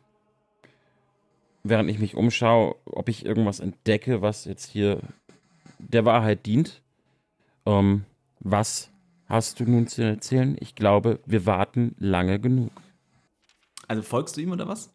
während 1.63 1.91
ich 1.91 1.99
mich 1.99 2.15
umschaue, 2.15 2.77
ob 2.85 3.09
ich 3.09 3.25
irgendwas 3.25 3.61
entdecke, 3.61 4.23
was 4.23 4.45
jetzt 4.45 4.71
hier 4.71 5.01
der 5.79 6.05
Wahrheit 6.05 6.47
dient. 6.47 6.83
Ähm, 7.67 8.05
was 8.41 8.91
hast 9.27 9.61
du 9.61 9.65
nun 9.65 9.87
zu 9.87 10.03
erzählen? 10.03 10.57
Ich 10.61 10.75
glaube, 10.75 11.21
wir 11.27 11.47
warten 11.47 11.95
lange 11.99 12.41
genug. 12.41 12.73
Also 13.89 14.03
folgst 14.03 14.37
du 14.37 14.41
ihm 14.41 14.53
oder 14.53 14.69
was? 14.69 14.95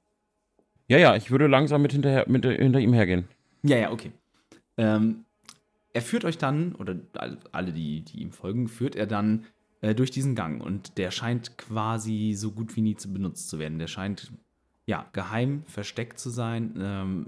Ja, 0.87 0.97
ja, 0.97 1.15
ich 1.15 1.31
würde 1.31 1.47
langsam 1.47 1.81
mit, 1.81 1.91
hinterher, 1.91 2.25
mit 2.27 2.45
hinter 2.45 2.79
ihm 2.79 2.93
hergehen. 2.93 3.27
Ja, 3.63 3.77
ja, 3.77 3.91
okay. 3.91 4.11
Ähm, 4.77 5.24
er 5.95 6.01
führt 6.01 6.25
euch 6.25 6.37
dann, 6.37 6.75
oder 6.75 6.97
alle, 7.53 7.71
die, 7.71 8.01
die 8.01 8.21
ihm 8.21 8.33
folgen, 8.33 8.67
führt 8.67 8.97
er 8.97 9.07
dann 9.07 9.45
äh, 9.79 9.95
durch 9.95 10.11
diesen 10.11 10.35
Gang. 10.35 10.61
Und 10.61 10.97
der 10.97 11.09
scheint 11.09 11.57
quasi 11.57 12.33
so 12.35 12.51
gut 12.51 12.75
wie 12.75 12.81
nie 12.81 12.97
zu 12.97 13.13
benutzt 13.13 13.47
zu 13.47 13.59
werden. 13.59 13.79
Der 13.79 13.87
scheint, 13.87 14.33
ja, 14.85 15.05
geheim, 15.13 15.63
versteckt 15.67 16.19
zu 16.19 16.29
sein. 16.29 16.73
Ähm, 16.77 17.27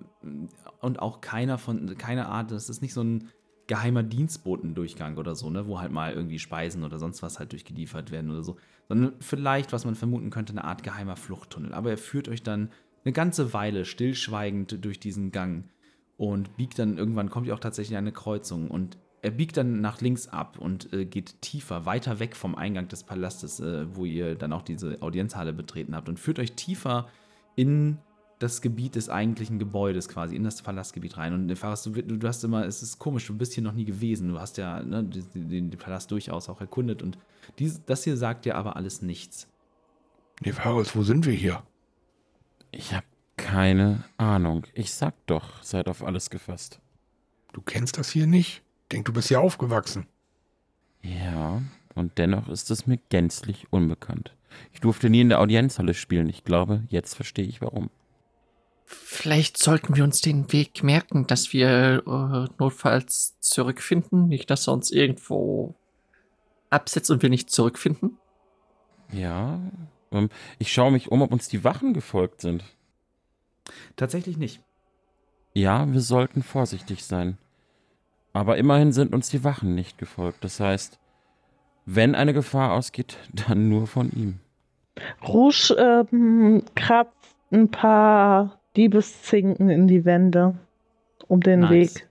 und 0.82 0.99
auch 0.99 1.22
keiner 1.22 1.57
von, 1.57 1.97
keine 1.97 2.28
Art, 2.28 2.51
das 2.51 2.68
ist 2.68 2.82
nicht 2.82 2.93
so 2.93 3.01
ein 3.01 3.30
geheimer 3.68 4.03
Dienstbotendurchgang 4.03 5.15
oder 5.15 5.34
so, 5.34 5.49
ne, 5.49 5.65
wo 5.65 5.80
halt 5.80 5.93
mal 5.93 6.11
irgendwie 6.11 6.39
Speisen 6.39 6.84
oder 6.84 6.99
sonst 6.99 7.24
was 7.24 7.39
halt 7.39 7.53
durchgeliefert 7.53 8.11
werden 8.11 8.32
oder 8.32 8.43
so, 8.43 8.57
sondern 8.89 9.13
vielleicht, 9.22 9.72
was 9.72 9.86
man 9.86 9.95
vermuten 9.95 10.30
könnte, 10.30 10.51
eine 10.51 10.65
Art 10.65 10.84
geheimer 10.84 11.15
Fluchttunnel. 11.15 11.74
Aber 11.74 11.89
er 11.89 11.97
führt 11.97 12.28
euch 12.28 12.43
dann 12.43 12.70
eine 13.05 13.13
ganze 13.13 13.53
Weile 13.53 13.86
stillschweigend 13.86 14.84
durch 14.84 14.99
diesen 14.99 15.32
Gang 15.32 15.70
und 16.18 16.57
biegt 16.57 16.80
dann 16.80 16.97
irgendwann, 16.97 17.30
kommt 17.30 17.47
ihr 17.47 17.53
auch 17.53 17.59
tatsächlich 17.59 17.97
an 17.97 18.03
eine 18.03 18.11
Kreuzung 18.11 18.70
und 18.70 18.97
er 19.22 19.32
biegt 19.32 19.57
dann 19.57 19.82
nach 19.82 20.01
links 20.01 20.28
ab 20.28 20.57
und 20.59 20.93
äh, 20.93 21.05
geht 21.05 21.41
tiefer, 21.41 21.86
weiter 21.86 22.20
weg 22.20 22.36
vom 22.36 22.55
Eingang 22.55 22.88
des 22.88 23.03
Palastes, 23.03 23.59
äh, 23.59 23.86
wo 23.95 24.05
ihr 24.05 24.36
dann 24.36 24.53
auch 24.53 24.61
diese 24.61 25.01
Audienzhalle 25.01 25.53
betreten 25.53 25.95
habt 25.95 26.07
und 26.07 26.20
führt 26.20 26.39
euch 26.39 26.53
tiefer 26.53 27.07
in 27.55 27.97
das 28.39 28.61
Gebiet 28.61 28.95
des 28.95 29.09
eigentlichen 29.09 29.57
Gebäudes 29.57 30.07
quasi, 30.07 30.36
in 30.36 30.43
das 30.43 30.61
Palastgebiet 30.61 31.18
rein. 31.18 31.34
Und 31.34 31.57
Faras, 31.57 31.84
du, 31.84 31.91
du 31.91 32.28
hast 32.28 32.43
immer, 32.43 32.65
es 32.65 32.84
ist 32.84 32.99
komisch, 32.99 33.26
du 33.26 33.36
bist 33.36 33.53
hier 33.53 33.63
noch 33.63 33.74
nie 33.74 33.86
gewesen. 33.86 34.30
Du 34.30 34.39
hast 34.39 34.57
ja 34.57 34.84
ne, 34.84 35.03
den, 35.03 35.49
den, 35.49 35.72
den 35.72 35.80
Palast 35.80 36.11
durchaus 36.11 36.47
auch 36.47 36.61
erkundet 36.61 37.01
und 37.01 37.18
dies, 37.57 37.84
das 37.86 38.03
hier 38.03 38.15
sagt 38.15 38.45
dir 38.45 38.55
aber 38.55 38.76
alles 38.76 39.01
nichts. 39.01 39.47
Nefaris, 40.45 40.95
wo 40.95 41.01
sind 41.01 41.26
wir 41.26 41.34
hier? 41.34 41.63
Ich 42.72 42.93
habe 42.93 43.05
keine 43.48 44.04
Ahnung. 44.18 44.66
Ich 44.74 44.91
sag 44.93 45.14
doch, 45.26 45.64
seid 45.64 45.88
auf 45.88 46.04
alles 46.04 46.30
gefasst. 46.30 46.80
Du 47.54 47.62
kennst 47.62 47.98
das 47.98 48.10
hier 48.10 48.28
nicht? 48.28 48.62
Denk, 48.91 49.06
du 49.06 49.14
bist 49.14 49.30
hier 49.30 49.39
aufgewachsen. 49.39 50.06
Ja, 51.02 51.62
und 51.95 52.18
dennoch 52.18 52.50
ist 52.50 52.70
es 52.72 52.88
mir 52.88 53.00
gänzlich 53.10 53.68
unbekannt. 53.72 54.36
Ich 54.74 54.82
durfte 54.82 55.10
nie 55.10 55.22
in 55.22 55.30
der 55.30 55.39
Audienzhalle 55.39 55.93
spielen. 55.93 56.28
Ich 56.30 56.43
glaube, 56.43 56.84
jetzt 56.89 57.16
verstehe 57.16 57.45
ich 57.45 57.62
warum. 57.62 57.89
Vielleicht 58.86 59.58
sollten 59.58 59.95
wir 59.95 60.04
uns 60.04 60.22
den 60.22 60.52
Weg 60.52 60.84
merken, 60.84 61.28
dass 61.28 61.52
wir 61.54 62.04
äh, 62.06 62.54
notfalls 62.60 63.38
zurückfinden. 63.39 64.28
Nicht, 64.28 64.50
dass 64.50 64.68
er 64.68 64.74
uns 64.74 64.91
irgendwo 64.91 65.76
absetzt 66.70 67.12
und 67.12 67.22
wir 67.22 67.30
nicht 67.30 67.50
zurückfinden. 67.50 68.18
Ja, 69.12 69.60
ähm, 70.12 70.30
ich 70.60 70.72
schaue 70.72 70.91
mich 70.91 71.12
um, 71.12 71.22
ob 71.22 71.32
uns 71.32 71.48
die 71.48 71.64
Wachen 71.64 71.93
gefolgt 71.93 72.41
sind. 72.41 72.64
Tatsächlich 73.95 74.38
nicht. 74.38 74.61
Ja, 75.53 75.91
wir 75.91 76.01
sollten 76.01 76.43
vorsichtig 76.43 77.03
sein. 77.03 77.38
Aber 78.34 78.57
immerhin 78.57 78.91
sind 78.91 79.13
uns 79.13 79.30
die 79.30 79.43
Wachen 79.43 79.74
nicht 79.74 79.97
gefolgt. 79.97 80.43
Das 80.43 80.59
heißt, 80.59 80.99
wenn 81.86 82.13
eine 82.15 82.34
Gefahr 82.34 82.74
ausgeht, 82.74 83.18
dann 83.47 83.70
nur 83.70 83.88
von 83.88 84.11
ihm. 84.11 84.39
Rouge 85.28 85.74
ähm, 85.78 86.63
kratzt 86.76 87.36
ein 87.51 87.70
paar 87.72 88.59
Diebeszinken 88.76 89.70
in 89.70 89.88
die 89.88 90.05
Wände, 90.05 90.57
um 91.28 91.41
den 91.41 91.61
Nice. 91.61 91.72
Weg 91.72 92.09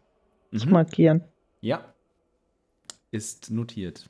zu 0.58 0.66
Mhm. 0.66 0.72
markieren. 0.72 1.24
Ja. 1.60 1.84
Ist 3.10 3.50
notiert. 3.50 4.08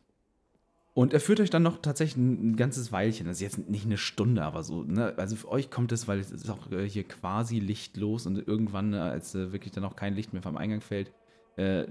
Und 0.97 1.13
er 1.13 1.21
führt 1.21 1.41
euch 1.41 1.51
dann 1.51 1.63
noch 1.63 1.83
tatsächlich 1.83 2.17
ein, 2.17 2.57
ganzes 2.57 2.91
Weilchen. 2.91 3.29
Also 3.29 3.45
jetzt 3.45 3.69
nicht 3.69 3.85
eine 3.85 3.99
Stunde, 3.99 4.43
aber 4.43 4.63
so. 4.63 4.83
Ne? 4.83 5.13
Also 5.19 5.37
für 5.37 5.51
euch 5.51 5.71
kommt 5.71 5.93
es, 5.93 6.09
weil 6.09 6.19
es 6.19 6.31
ist 6.31 6.49
auch 6.49 6.73
äh, 6.73 6.89
hier 6.89 7.05
quasi 7.05 7.59
lichtlos 7.59 8.27
und 8.27 8.49
irgendwann, 8.49 8.95
äh, 8.95 8.97
als 8.97 9.35
äh, 9.35 9.53
wirklich 9.53 9.75
dann 9.75 9.85
auch 9.85 9.95
kein 9.95 10.15
Licht 10.15 10.33
mehr 10.33 10.41
vom 10.41 10.57
Eingang 10.57 10.81
fällt, 10.81 11.13
äh, 11.57 11.85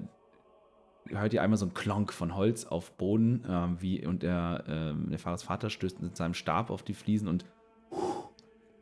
hört 1.10 1.34
ihr 1.34 1.44
einmal 1.44 1.58
so 1.60 1.68
ein 1.68 1.76
Klonk 1.76 2.14
von 2.14 2.36
Holz 2.36 2.66
auf 2.66 2.94
Boden, 2.94 3.46
ähm, 3.48 3.78
wie 3.80 4.04
und 4.08 4.24
der, 4.24 4.64
ähm, 4.68 5.12
der 5.12 5.20
Fahrers 5.20 5.44
Vater 5.44 5.70
stößt 5.70 6.02
mit 6.02 6.18
seinem 6.18 6.34
Stab 6.34 6.72
auf 6.72 6.82
die 6.82 6.96
Fliesen 6.96 7.28
und 7.28 7.46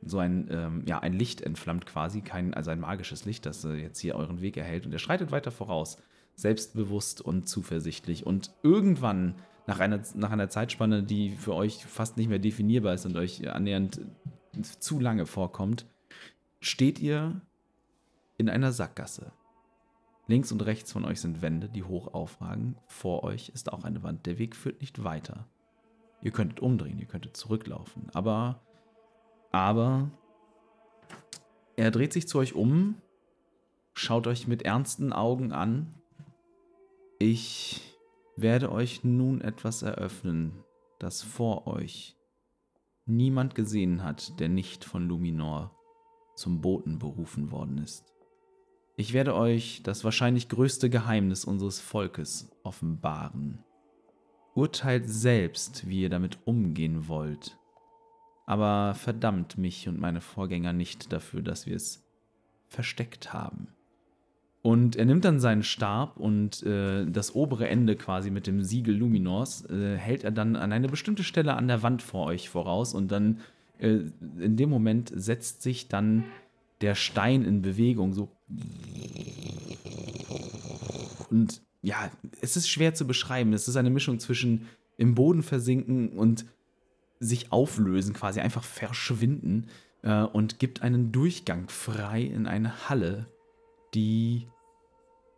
so 0.06 0.20
ein, 0.20 0.48
ähm, 0.50 0.84
ja, 0.86 1.00
ein 1.00 1.12
Licht 1.12 1.42
entflammt 1.42 1.86
quasi, 1.86 2.22
kein, 2.22 2.54
also 2.54 2.72
ein 2.72 2.80
magisches 2.80 3.26
Licht, 3.26 3.46
das 3.46 3.66
äh, 3.66 3.74
jetzt 3.74 4.00
hier 4.00 4.16
euren 4.16 4.40
Weg 4.40 4.56
erhält. 4.56 4.86
Und 4.86 4.94
er 4.94 5.00
schreitet 5.00 5.34
weiter 5.34 5.52
voraus, 5.52 5.98
selbstbewusst 6.36 7.20
und 7.20 7.50
zuversichtlich. 7.50 8.26
Und 8.26 8.52
irgendwann, 8.64 9.36
nach 9.66 9.80
einer, 9.80 10.02
nach 10.16 10.32
einer 10.32 10.50
Zeitspanne, 10.50 11.04
die 11.04 11.32
für 11.32 11.54
euch 11.54 11.86
fast 11.86 12.18
nicht 12.18 12.30
mehr 12.30 12.40
definierbar 12.40 12.94
ist 12.94 13.06
und 13.06 13.16
euch 13.16 13.50
annähernd 13.50 14.02
zu 14.80 15.00
lange 15.00 15.26
vorkommt, 15.26 15.86
steht 16.60 17.00
ihr 17.00 17.42
in 18.38 18.50
einer 18.50 18.72
Sackgasse. 18.72 19.32
Links 20.28 20.52
und 20.52 20.62
rechts 20.66 20.92
von 20.92 21.06
euch 21.06 21.20
sind 21.20 21.42
Wände, 21.42 21.70
die 21.70 21.84
hoch 21.84 22.14
aufragen. 22.14 22.78
Vor 22.88 23.24
euch 23.24 23.50
ist 23.50 23.72
auch 23.72 23.84
eine 23.84 24.04
Wand. 24.04 24.26
Der 24.26 24.38
Weg 24.38 24.56
führt 24.56 24.80
nicht 24.80 25.04
weiter. 25.04 25.48
Ihr 26.22 26.32
könntet 26.32 26.62
umdrehen, 26.62 27.00
ihr 27.00 27.06
könntet 27.06 27.36
zurücklaufen. 27.36 28.08
Aber, 28.14 28.62
aber, 29.52 30.10
er 31.76 31.92
dreht 31.92 32.14
sich 32.14 32.28
zu 32.28 32.40
euch 32.40 32.56
um, 32.56 32.96
schaut 33.94 34.28
euch 34.28 34.48
mit 34.48 34.62
ernsten 34.62 35.12
Augen 35.12 35.52
an. 35.52 35.94
Ich 37.20 37.93
werde 38.36 38.72
euch 38.72 39.04
nun 39.04 39.42
etwas 39.42 39.82
eröffnen, 39.82 40.64
das 41.00 41.22
vor 41.22 41.68
euch 41.68 42.18
niemand 43.06 43.56
gesehen 43.56 44.04
hat, 44.04 44.40
der 44.40 44.50
nicht 44.50 44.86
von 44.86 45.08
Luminor 45.08 45.78
zum 46.36 46.62
Boten 46.62 47.00
berufen 47.00 47.52
worden 47.52 47.78
ist. 47.78 48.14
Ich 48.96 49.14
werde 49.14 49.36
euch 49.36 49.82
das 49.84 50.04
wahrscheinlich 50.04 50.50
größte 50.50 50.90
Geheimnis 50.90 51.46
unseres 51.46 51.80
Volkes 51.80 52.52
offenbaren. 52.64 53.64
Urteilt 54.54 55.10
selbst, 55.10 55.88
wie 55.88 56.02
ihr 56.02 56.10
damit 56.10 56.40
umgehen 56.46 57.08
wollt. 57.08 57.58
Aber 58.46 58.94
verdammt 58.94 59.58
mich 59.58 59.88
und 59.88 60.00
meine 60.00 60.22
Vorgänger 60.22 60.74
nicht 60.74 61.12
dafür, 61.12 61.42
dass 61.42 61.66
wir 61.66 61.76
es 61.76 62.08
versteckt 62.68 63.34
haben. 63.34 63.70
Und 64.64 64.96
er 64.96 65.04
nimmt 65.04 65.26
dann 65.26 65.42
seinen 65.42 65.62
Stab 65.62 66.18
und 66.18 66.64
äh, 66.64 67.06
das 67.06 67.36
obere 67.36 67.68
Ende 67.68 67.98
quasi 67.98 68.32
mit 68.32 68.48
dem 68.48 68.64
Siegel 68.64 68.96
Luminors 68.96 69.70
äh, 69.70 69.98
hält 69.98 70.24
er 70.24 70.32
dann 70.32 70.56
an 70.56 70.72
eine 70.72 70.88
bestimmte 70.88 71.24
Stelle 71.24 71.56
an 71.56 71.68
der 71.68 71.84
Wand 71.84 72.02
vor 72.02 72.28
euch 72.28 72.50
voraus 72.50 72.94
und 72.94 73.12
dann 73.12 73.42
äh, 73.78 74.00
in 74.40 74.56
dem 74.56 74.70
Moment 74.70 75.12
setzt 75.14 75.64
sich 75.64 75.90
dann 75.90 76.24
der 76.80 76.96
Stein 76.96 77.44
in 77.44 77.62
Bewegung 77.62 78.14
so 78.14 78.32
und 81.30 81.62
ja, 81.82 82.10
es 82.42 82.56
ist 82.56 82.70
schwer 82.70 82.94
zu 82.94 83.06
beschreiben. 83.06 83.54
Es 83.54 83.68
ist 83.68 83.76
eine 83.76 83.90
Mischung 83.90 84.20
zwischen 84.20 84.68
im 84.98 85.16
Boden 85.16 85.44
versinken 85.44 86.10
und 86.10 86.46
sich 87.20 87.52
auflösen, 87.52 88.14
quasi 88.14 88.40
einfach 88.40 88.64
verschwinden 88.64 89.68
äh, 90.04 90.22
und 90.22 90.60
gibt 90.60 90.84
einen 90.84 91.12
Durchgang 91.12 91.68
frei 91.70 92.22
in 92.22 92.48
eine 92.48 92.88
Halle, 92.88 93.28
die 93.94 94.48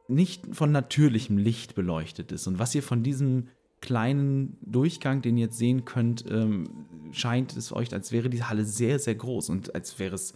nicht 0.07 0.55
von 0.55 0.71
natürlichem 0.71 1.37
Licht 1.37 1.75
beleuchtet 1.75 2.31
ist. 2.31 2.47
Und 2.47 2.59
was 2.59 2.75
ihr 2.75 2.83
von 2.83 3.03
diesem 3.03 3.47
kleinen 3.81 4.57
Durchgang, 4.61 5.21
den 5.21 5.37
ihr 5.37 5.45
jetzt 5.45 5.57
sehen 5.57 5.85
könnt, 5.85 6.25
ähm, 6.29 6.69
scheint 7.11 7.55
es 7.55 7.71
euch, 7.71 7.93
als 7.93 8.11
wäre 8.11 8.29
die 8.29 8.43
Halle 8.43 8.65
sehr, 8.65 8.99
sehr 8.99 9.15
groß 9.15 9.49
und 9.49 9.75
als 9.75 9.99
wäre 9.99 10.15
es 10.15 10.33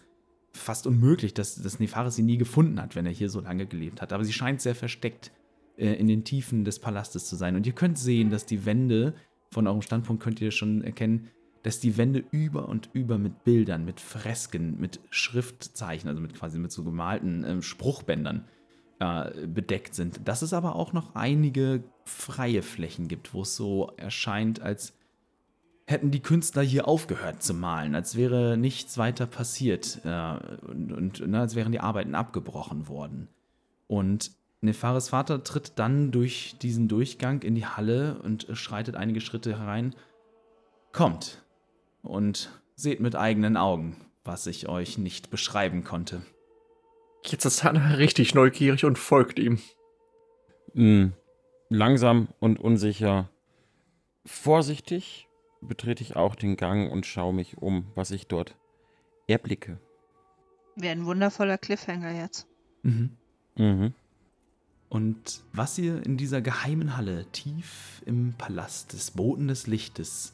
fast 0.53 0.87
unmöglich, 0.87 1.33
dass, 1.33 1.61
dass 1.61 1.79
Nefaris 1.79 2.15
sie 2.15 2.23
nie 2.23 2.37
gefunden 2.37 2.81
hat, 2.81 2.95
wenn 2.95 3.05
er 3.05 3.11
hier 3.11 3.29
so 3.29 3.39
lange 3.39 3.65
gelebt 3.65 4.01
hat. 4.01 4.13
Aber 4.13 4.23
sie 4.23 4.33
scheint 4.33 4.61
sehr 4.61 4.75
versteckt 4.75 5.31
äh, 5.77 5.93
in 5.93 6.07
den 6.07 6.23
Tiefen 6.23 6.65
des 6.65 6.79
Palastes 6.79 7.25
zu 7.25 7.35
sein. 7.35 7.55
Und 7.55 7.65
ihr 7.65 7.73
könnt 7.73 7.97
sehen, 7.97 8.29
dass 8.29 8.45
die 8.45 8.65
Wände, 8.65 9.13
von 9.51 9.67
eurem 9.67 9.81
Standpunkt 9.81 10.21
könnt 10.21 10.41
ihr 10.41 10.51
schon 10.51 10.83
erkennen, 10.83 11.29
dass 11.63 11.79
die 11.79 11.97
Wände 11.97 12.23
über 12.31 12.69
und 12.69 12.89
über 12.93 13.17
mit 13.17 13.43
Bildern, 13.43 13.85
mit 13.85 13.99
Fresken, 13.99 14.79
mit 14.79 14.99
Schriftzeichen, 15.09 16.07
also 16.07 16.21
mit 16.21 16.33
quasi 16.33 16.57
mit 16.57 16.71
so 16.71 16.83
gemalten 16.83 17.43
ähm, 17.45 17.61
Spruchbändern 17.61 18.45
äh, 18.99 19.47
bedeckt 19.47 19.95
sind. 19.95 20.27
Dass 20.27 20.41
es 20.41 20.53
aber 20.53 20.75
auch 20.75 20.93
noch 20.93 21.15
einige 21.15 21.83
freie 22.05 22.61
Flächen 22.61 23.07
gibt, 23.07 23.33
wo 23.33 23.41
es 23.41 23.55
so 23.55 23.91
erscheint, 23.97 24.61
als 24.61 24.93
hätten 25.85 26.11
die 26.11 26.21
Künstler 26.21 26.61
hier 26.61 26.87
aufgehört 26.87 27.41
zu 27.41 27.53
malen, 27.53 27.95
als 27.95 28.15
wäre 28.15 28.57
nichts 28.57 28.97
weiter 28.97 29.25
passiert 29.25 30.01
äh, 30.05 30.37
und, 30.67 30.91
und 30.91 31.27
ne, 31.27 31.39
als 31.39 31.55
wären 31.55 31.71
die 31.71 31.79
Arbeiten 31.79 32.15
abgebrochen 32.15 32.87
worden. 32.87 33.27
Und 33.87 34.31
Nefaris 34.61 35.09
Vater 35.09 35.43
tritt 35.43 35.73
dann 35.79 36.11
durch 36.11 36.55
diesen 36.61 36.87
Durchgang 36.87 37.41
in 37.41 37.55
die 37.55 37.65
Halle 37.65 38.21
und 38.21 38.47
schreitet 38.53 38.95
einige 38.95 39.21
Schritte 39.21 39.57
herein. 39.57 39.95
Kommt 40.91 41.41
und 42.01 42.49
seht 42.75 42.99
mit 42.99 43.15
eigenen 43.15 43.57
Augen, 43.57 43.95
was 44.23 44.47
ich 44.47 44.67
euch 44.69 44.97
nicht 44.97 45.29
beschreiben 45.29 45.83
konnte. 45.83 46.21
Jetzt 47.25 47.45
ist 47.45 47.63
Hannah 47.63 47.95
richtig 47.95 48.33
neugierig 48.33 48.85
und 48.85 48.97
folgt 48.97 49.39
ihm. 49.39 49.59
Mm, 50.73 51.09
Langsam 51.69 52.29
und 52.39 52.59
unsicher. 52.59 53.29
Vorsichtig 54.25 55.27
betrete 55.61 56.03
ich 56.03 56.15
auch 56.15 56.33
den 56.33 56.57
Gang 56.57 56.91
und 56.91 57.05
schaue 57.05 57.33
mich 57.33 57.59
um, 57.59 57.85
was 57.93 58.09
ich 58.09 58.25
dort 58.25 58.55
erblicke. 59.27 59.79
Wäre 60.75 60.93
ein 60.93 61.05
wundervoller 61.05 61.59
Cliffhanger 61.59 62.11
jetzt. 62.11 62.47
Mhm. 62.81 63.11
Mhm. 63.55 63.93
Und 64.89 65.43
was 65.53 65.77
ihr 65.77 66.03
in 66.03 66.17
dieser 66.17 66.41
geheimen 66.41 66.97
Halle 66.97 67.27
tief 67.31 68.01
im 68.07 68.33
Palast 68.35 68.93
des 68.93 69.11
Boten 69.11 69.47
des 69.47 69.67
Lichtes 69.67 70.33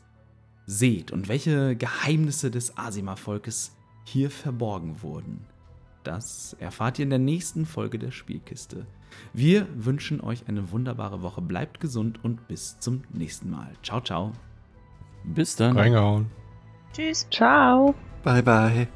seht 0.66 1.12
und 1.12 1.28
welche 1.28 1.76
Geheimnisse 1.76 2.52
des 2.52 2.78
Asima-Volkes 2.78 3.76
hier 4.04 4.30
verborgen 4.32 5.02
wurden, 5.02 5.46
das 6.04 6.56
erfahrt 6.60 7.00
ihr 7.00 7.04
in 7.04 7.10
der 7.10 7.20
nächsten 7.20 7.66
Folge 7.66 7.98
der 7.98 8.12
Spielkiste. 8.12 8.86
Wir 9.34 9.68
wünschen 9.76 10.22
euch 10.22 10.48
eine 10.48 10.72
wunderbare 10.72 11.22
Woche. 11.22 11.42
Bleibt 11.42 11.80
gesund 11.80 12.24
und 12.24 12.48
bis 12.48 12.80
zum 12.80 13.04
nächsten 13.12 13.50
Mal. 13.50 13.72
Ciao, 13.82 14.02
ciao. 14.02 14.32
Bis 15.24 15.56
dann. 15.56 15.78
Reingehauen. 15.78 16.28
Tschüss. 16.94 17.28
Ciao. 17.32 17.96
Bye, 18.24 18.44
bye. 18.44 18.88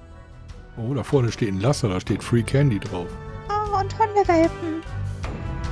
Oh, 0.77 0.93
da 0.93 1.03
vorne 1.03 1.31
steht 1.31 1.49
ein 1.49 1.59
Laster, 1.59 1.89
da 1.89 1.99
steht 1.99 2.23
Free 2.23 2.43
Candy 2.43 2.79
drauf. 2.79 3.07
Oh, 3.49 3.79
und 3.79 3.97
Hundewelpen. 3.99 4.81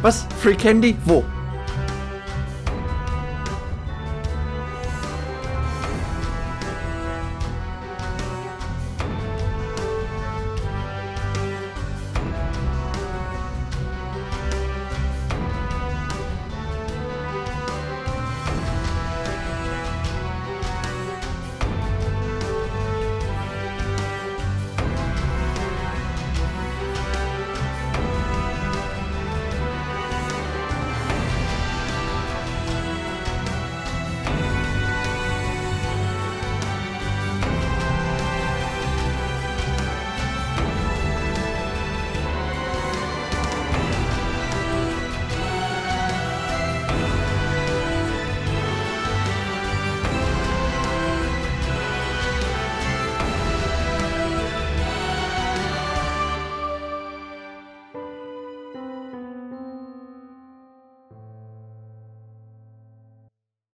Was? 0.01 0.23
Free 0.39 0.55
Candy? 0.55 0.95
Wo? 1.05 1.23